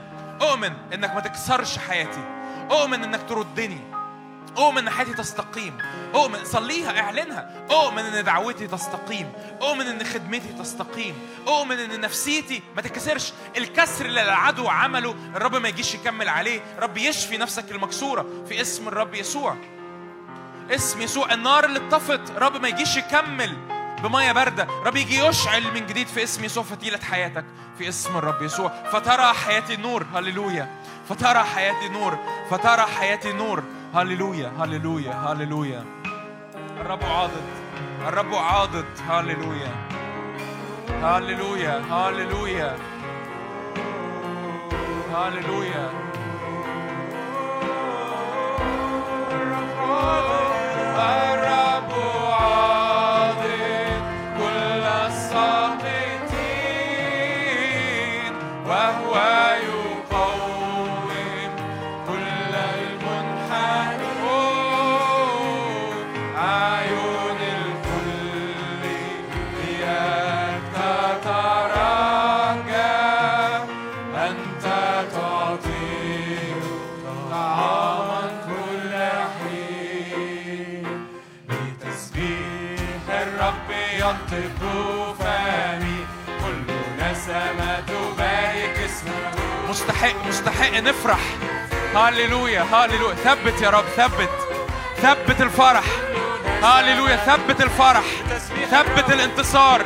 [0.42, 2.24] أؤمن إنك ما تكسرش حياتي.
[2.70, 3.81] أؤمن إنك تردني.
[4.58, 5.78] أؤمن إن حياتي تستقيم.
[6.14, 7.66] أؤمن صليها اعلنها.
[7.70, 9.32] أؤمن إن دعوتي تستقيم.
[9.62, 11.14] أؤمن إن خدمتي تستقيم.
[11.48, 16.60] أؤمن إن نفسيتي ما تتكسرش الكسر اللي العدو عمله الرب ما يجيش يكمل عليه.
[16.78, 19.56] رب يشفي نفسك المكسورة في اسم الرب يسوع.
[20.70, 22.20] اسم يسوع النار اللي اتطفت.
[22.39, 23.57] رب ما يجيش يكمل
[24.02, 24.67] بمية باردة.
[24.84, 27.44] رب يجي يشعل من جديد في اسم يسوع فتيلة حياتك.
[27.78, 28.73] في اسم الرب يسوع.
[28.93, 30.68] فترى حياتي نور هللويا.
[31.09, 32.18] فترى حياتي نور
[32.51, 33.62] فترى حياتي نور
[33.94, 34.52] هللويا.
[34.59, 35.12] هللويا.
[35.12, 35.84] هللويا.
[36.81, 37.44] الرب عاضد.
[38.09, 38.86] الرب عاضد.
[39.09, 39.73] هللويا.
[41.02, 41.78] هللويا.
[41.91, 42.76] هللويا.
[45.15, 45.91] هللويا.
[49.84, 50.43] الرب
[50.94, 51.33] 来
[90.84, 91.20] نفرح.
[91.96, 94.30] هللويا هللويا ثبت يا رب ثبت.
[95.02, 95.84] ثبت الفرح.
[96.62, 98.04] هللويا ثبت الفرح.
[98.70, 99.82] ثبت الانتصار.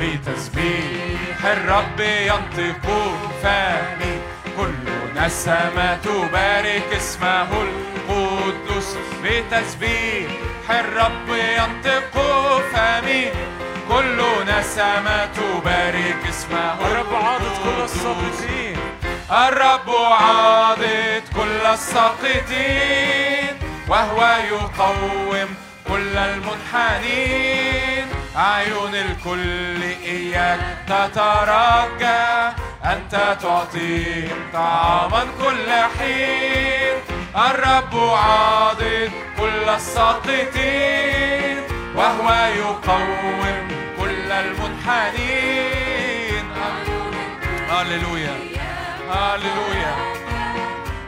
[0.00, 2.86] بتسبيح الرب ينطق
[3.42, 4.18] فمي
[4.56, 4.74] كل
[5.16, 10.30] نسمة تبارك اسمه القدوس بتسبيح
[10.70, 12.14] الرب ينطق
[12.72, 13.24] فمي
[13.88, 18.13] كل نسمة تبارك اسمه الرب عاضد كل القدوس.
[19.34, 23.56] الرب عاضد كل الساقطين
[23.88, 25.54] وهو يقوم
[25.88, 28.06] كل المنحنين
[28.36, 32.52] أعين الكل إياك تترجى
[32.84, 36.94] أنت تعطيهم طعاما كل حين
[37.36, 41.56] الرب عاضد كل الساقطين
[41.94, 45.64] وهو يقوم كل المنحنين
[47.70, 48.53] هللويا
[49.10, 49.94] هللويا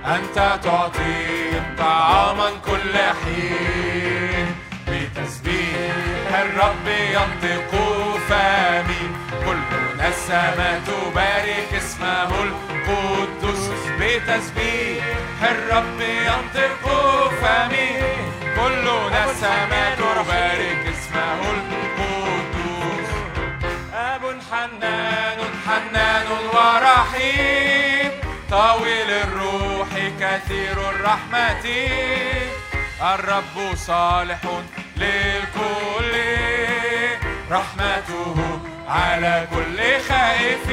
[0.07, 4.57] أنت تعطيهم طعاما كل حين.
[4.89, 7.70] بتسبيح الرب ينطق
[8.28, 9.02] فمي.
[9.47, 9.62] كل
[9.99, 15.05] نسمة تبارك اسمه القدوس بتسبيح
[15.42, 16.84] الرب ينطق
[17.42, 17.91] فمي.
[18.57, 23.10] كل نسمة تبارك اسمه القدوس
[23.94, 27.85] أب حنان حنان ورحيم.
[28.50, 29.89] طويل الروح
[30.20, 31.66] كثير الرحمة.
[33.15, 34.39] الرب صالح
[34.97, 36.15] للكل.
[37.50, 38.36] رحمته
[38.89, 40.66] على كل خائف.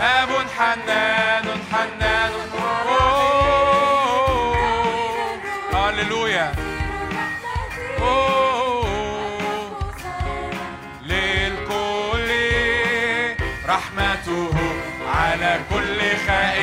[0.00, 0.28] أب
[0.58, 2.32] حنان حنان
[16.00, 16.59] على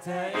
[0.00, 0.39] نفسي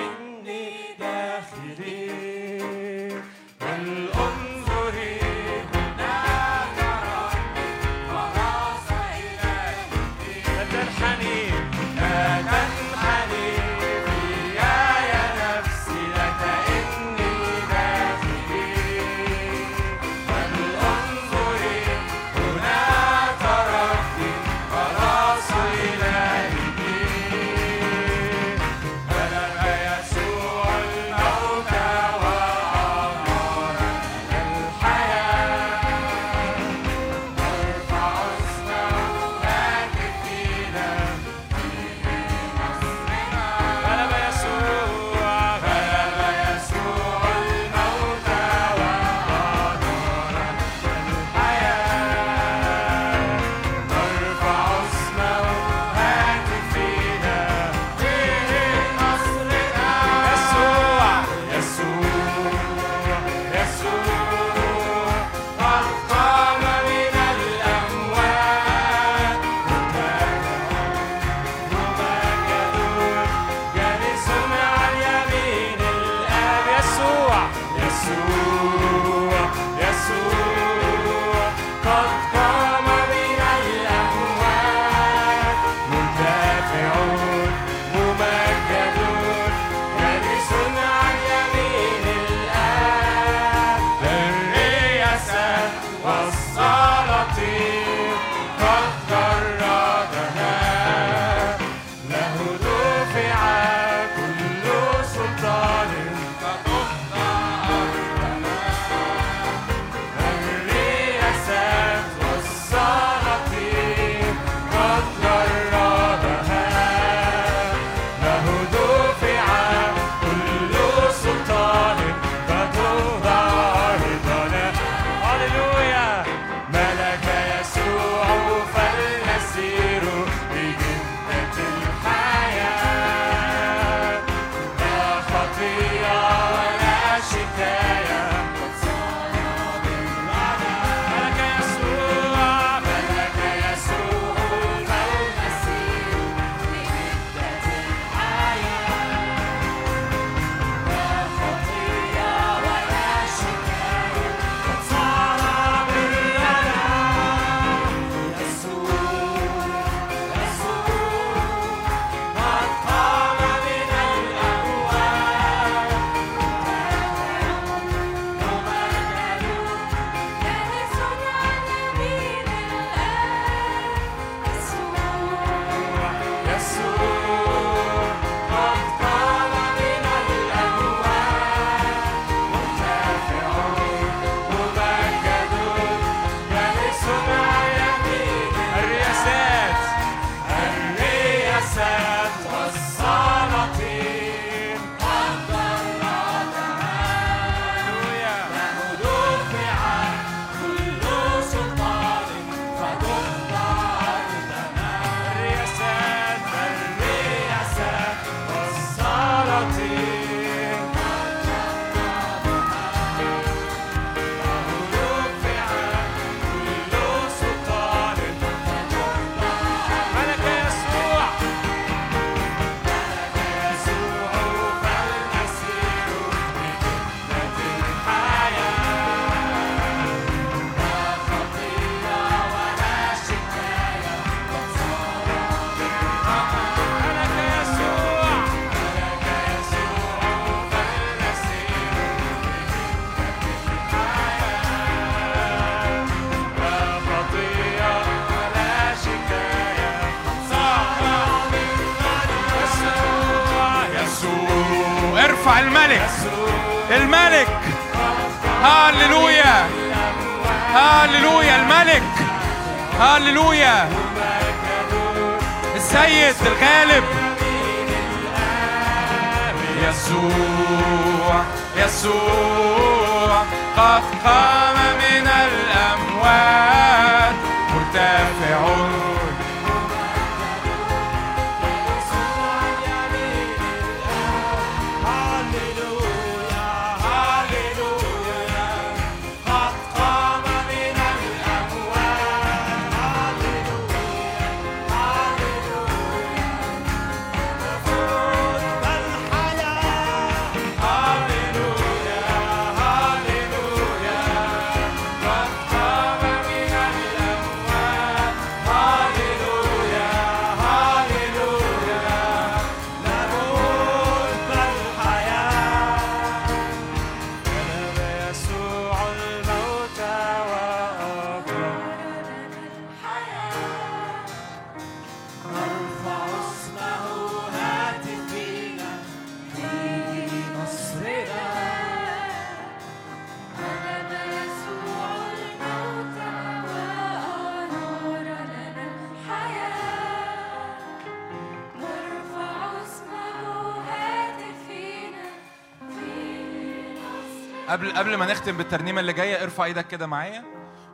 [347.70, 350.44] قبل قبل ما نختم بالترنيمة اللي جاية ارفع إيدك كده معايا.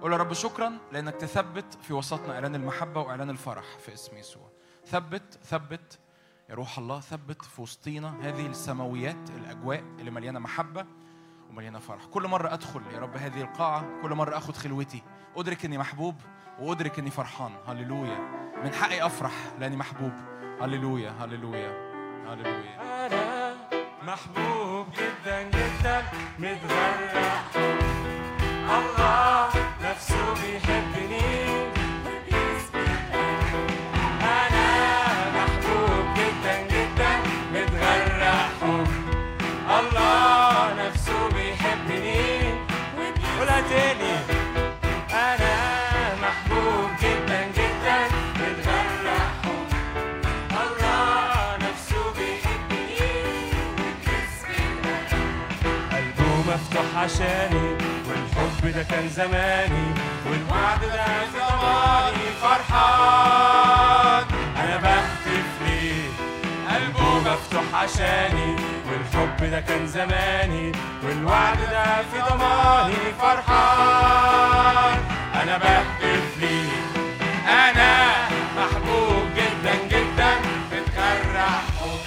[0.02, 4.50] قول يا رب شكرا لأنك تثبت في وسطنا إعلان المحبة وإعلان الفرح في اسم يسوع.
[4.86, 5.98] ثبت ثبت
[6.50, 10.86] يا روح الله ثبت في وسطينا هذه السماويات الأجواء اللي مليانة محبة
[11.50, 12.04] ومليانة فرح.
[12.04, 15.02] كل مرة أدخل يا رب هذه القاعة كل مرة آخد خلوتي.
[15.36, 16.14] أدرك إني محبوب
[16.60, 17.52] وأدرك إني فرحان.
[17.66, 18.18] هللويا.
[18.64, 20.12] من حقي أفرح لأني محبوب.
[20.60, 21.70] هللويا هللويا
[22.26, 23.06] هللويا.
[23.06, 23.56] أنا
[24.02, 26.02] محبوب جدا جدا
[26.38, 27.56] متغرق
[28.68, 29.35] حب الله
[56.96, 57.76] عشاني
[58.08, 59.94] والحب ده كان زماني
[60.26, 62.26] والوعد ده زماني.
[62.42, 64.24] فرحان
[64.56, 66.08] أنا بهتف ليه؟
[66.70, 68.56] قلبه مفتوح عشاني
[68.88, 70.72] والحب ده كان زماني
[71.04, 72.96] والوعد ده في ضماني.
[73.20, 74.98] فرحان
[75.42, 76.72] أنا بهتف ليه؟
[77.48, 78.06] أنا
[78.56, 80.30] محبوب جدا جدا
[80.72, 82.00] متغرق حب.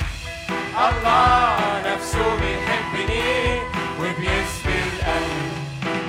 [0.80, 2.09] الله نفسه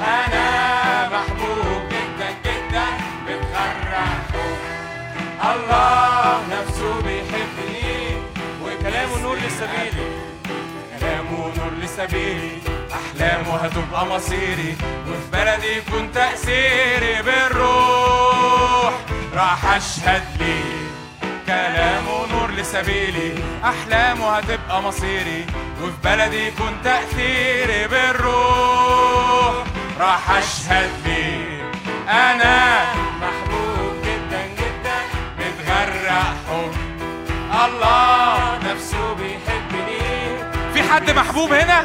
[0.00, 2.86] أنا محبوب جدا جدا
[5.44, 8.16] الله نفسه بيحبني.
[8.64, 10.10] وكلامه نور لسبيلي.
[11.00, 12.58] كلامه نور لسبيلي.
[12.92, 14.76] أحلامه هتبقى مصيري.
[15.08, 18.92] وفي بلدي يكون تأثيري بالروح.
[19.34, 20.80] راح أشهد ليه
[21.46, 23.34] كلامه نور لسبيلي.
[23.64, 25.46] أحلامه هتبقى مصيري.
[25.82, 29.69] وفي بلدي يكون تأثيري بالروح.
[30.00, 31.70] راح أشهد ليه
[32.08, 32.84] أنا
[33.20, 34.98] محبوب جدا جدا
[35.38, 36.72] متغرق حب
[37.64, 40.00] الله نفسه بيحبني.
[40.74, 41.80] في حد محبوب هنا؟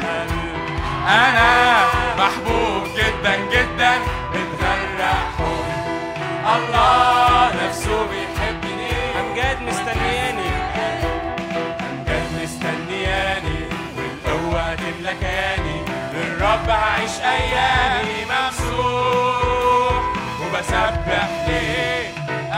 [1.08, 1.84] أنا
[2.18, 3.92] محبوب جدا جدا
[4.34, 5.66] متغرق حب
[6.56, 8.92] الله نفسه بيحبني.
[9.20, 10.50] أمجاد مستنياني؟
[11.90, 13.60] أمجاد مستنياني.
[13.96, 15.82] والقوة هتملى كياني
[16.14, 17.75] للرب هعيش ممسوح
[20.66, 22.08] وبسبح ليه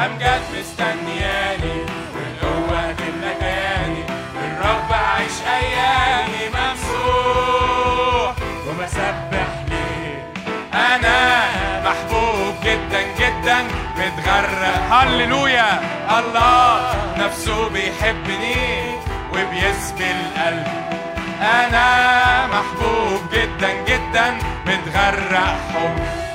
[0.07, 1.81] أمجاد مستنياني
[2.15, 4.05] والقوة هتملى كياني
[4.35, 8.35] للرب هعيش أيامي ممسوح.
[8.69, 10.33] وبسبح ليه
[10.75, 11.45] أنا
[11.85, 13.59] محبوب جدا جدا.
[13.97, 14.93] متغرق.
[14.93, 15.81] هللويا.
[16.19, 18.95] الله نفسه بيحبني
[19.33, 20.67] وبيسبي القلب.
[21.41, 24.39] أنا محبوب جدا جدا.
[24.67, 26.27] متغرق حب.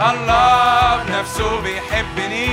[0.00, 2.48] الله بنفسه بيحبني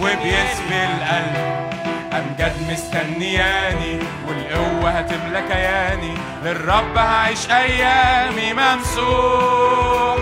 [0.00, 1.68] وبيسبي القلب.
[2.12, 3.98] أمجد مستنياني
[4.28, 10.18] والقوة هتملى كياني للرب هعيش أيامي ممسوح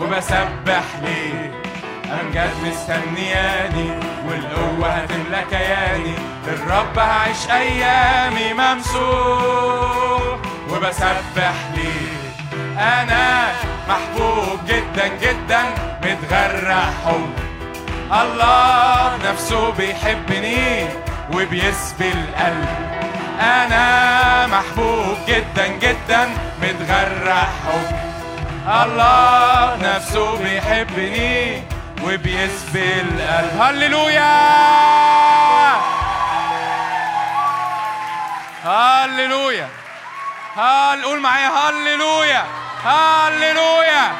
[0.00, 1.52] وبسبح ليه.
[2.20, 3.90] أمجد مستنياني
[4.28, 6.14] والقوة هتملى كياني
[6.46, 10.38] للرب هعيش أيامي ممسوح
[10.70, 12.27] وبسبح ليه.
[12.78, 13.52] أنا
[13.88, 15.62] محبوب جدا جدا
[16.02, 17.32] متغرق حب
[18.12, 20.86] الله نفسه بيحبني
[21.34, 22.68] وبيسبي القلب.
[23.40, 26.28] أنا محبوب جدا جدا
[26.62, 27.96] متغرق حب
[28.68, 31.62] الله نفسه بيحبني
[32.04, 33.60] وبيسبي القلب.
[33.62, 34.34] هللويا!
[38.64, 39.68] هللويا!
[40.56, 42.44] هل قول معايا هللويا!
[42.84, 44.12] هللويا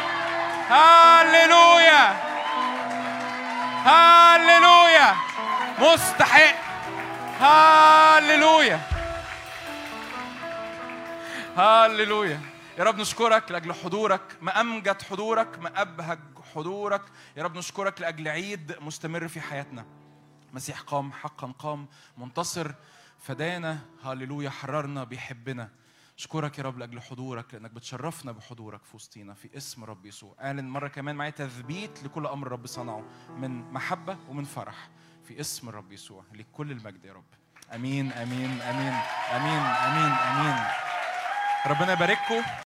[0.68, 2.28] هللويا
[3.84, 5.14] هللويا
[5.78, 6.54] مستحق
[7.40, 8.80] هللويا
[11.56, 12.40] هللويا
[12.78, 14.22] يا رب نشكرك لأجل حضورك.
[14.40, 16.18] ما أمجد حضورك ما أبهج
[16.54, 17.02] حضورك.
[17.36, 19.86] يا رب نشكرك لأجل عيد مستمر في حياتنا.
[20.52, 22.70] مسيح قام حقا قام منتصر
[23.20, 23.78] فدانا.
[24.04, 25.68] هللويا حررنا بيحبنا.
[26.18, 30.34] أشكرك يا رب لأجل حضورك لأنك بتشرفنا بحضورك في وسطينا في اسم رب يسوع.
[30.40, 33.04] أعلن مرة كمان معايا تثبيت لكل أمر الرب صنعه
[33.36, 34.88] من محبة ومن فرح
[35.24, 37.24] في اسم الرب يسوع ليك كل المجد يا رب.
[37.74, 38.92] آمين آمين آمين
[39.36, 40.64] آمين آمين آمين.
[41.66, 42.42] ربنا يبارككم.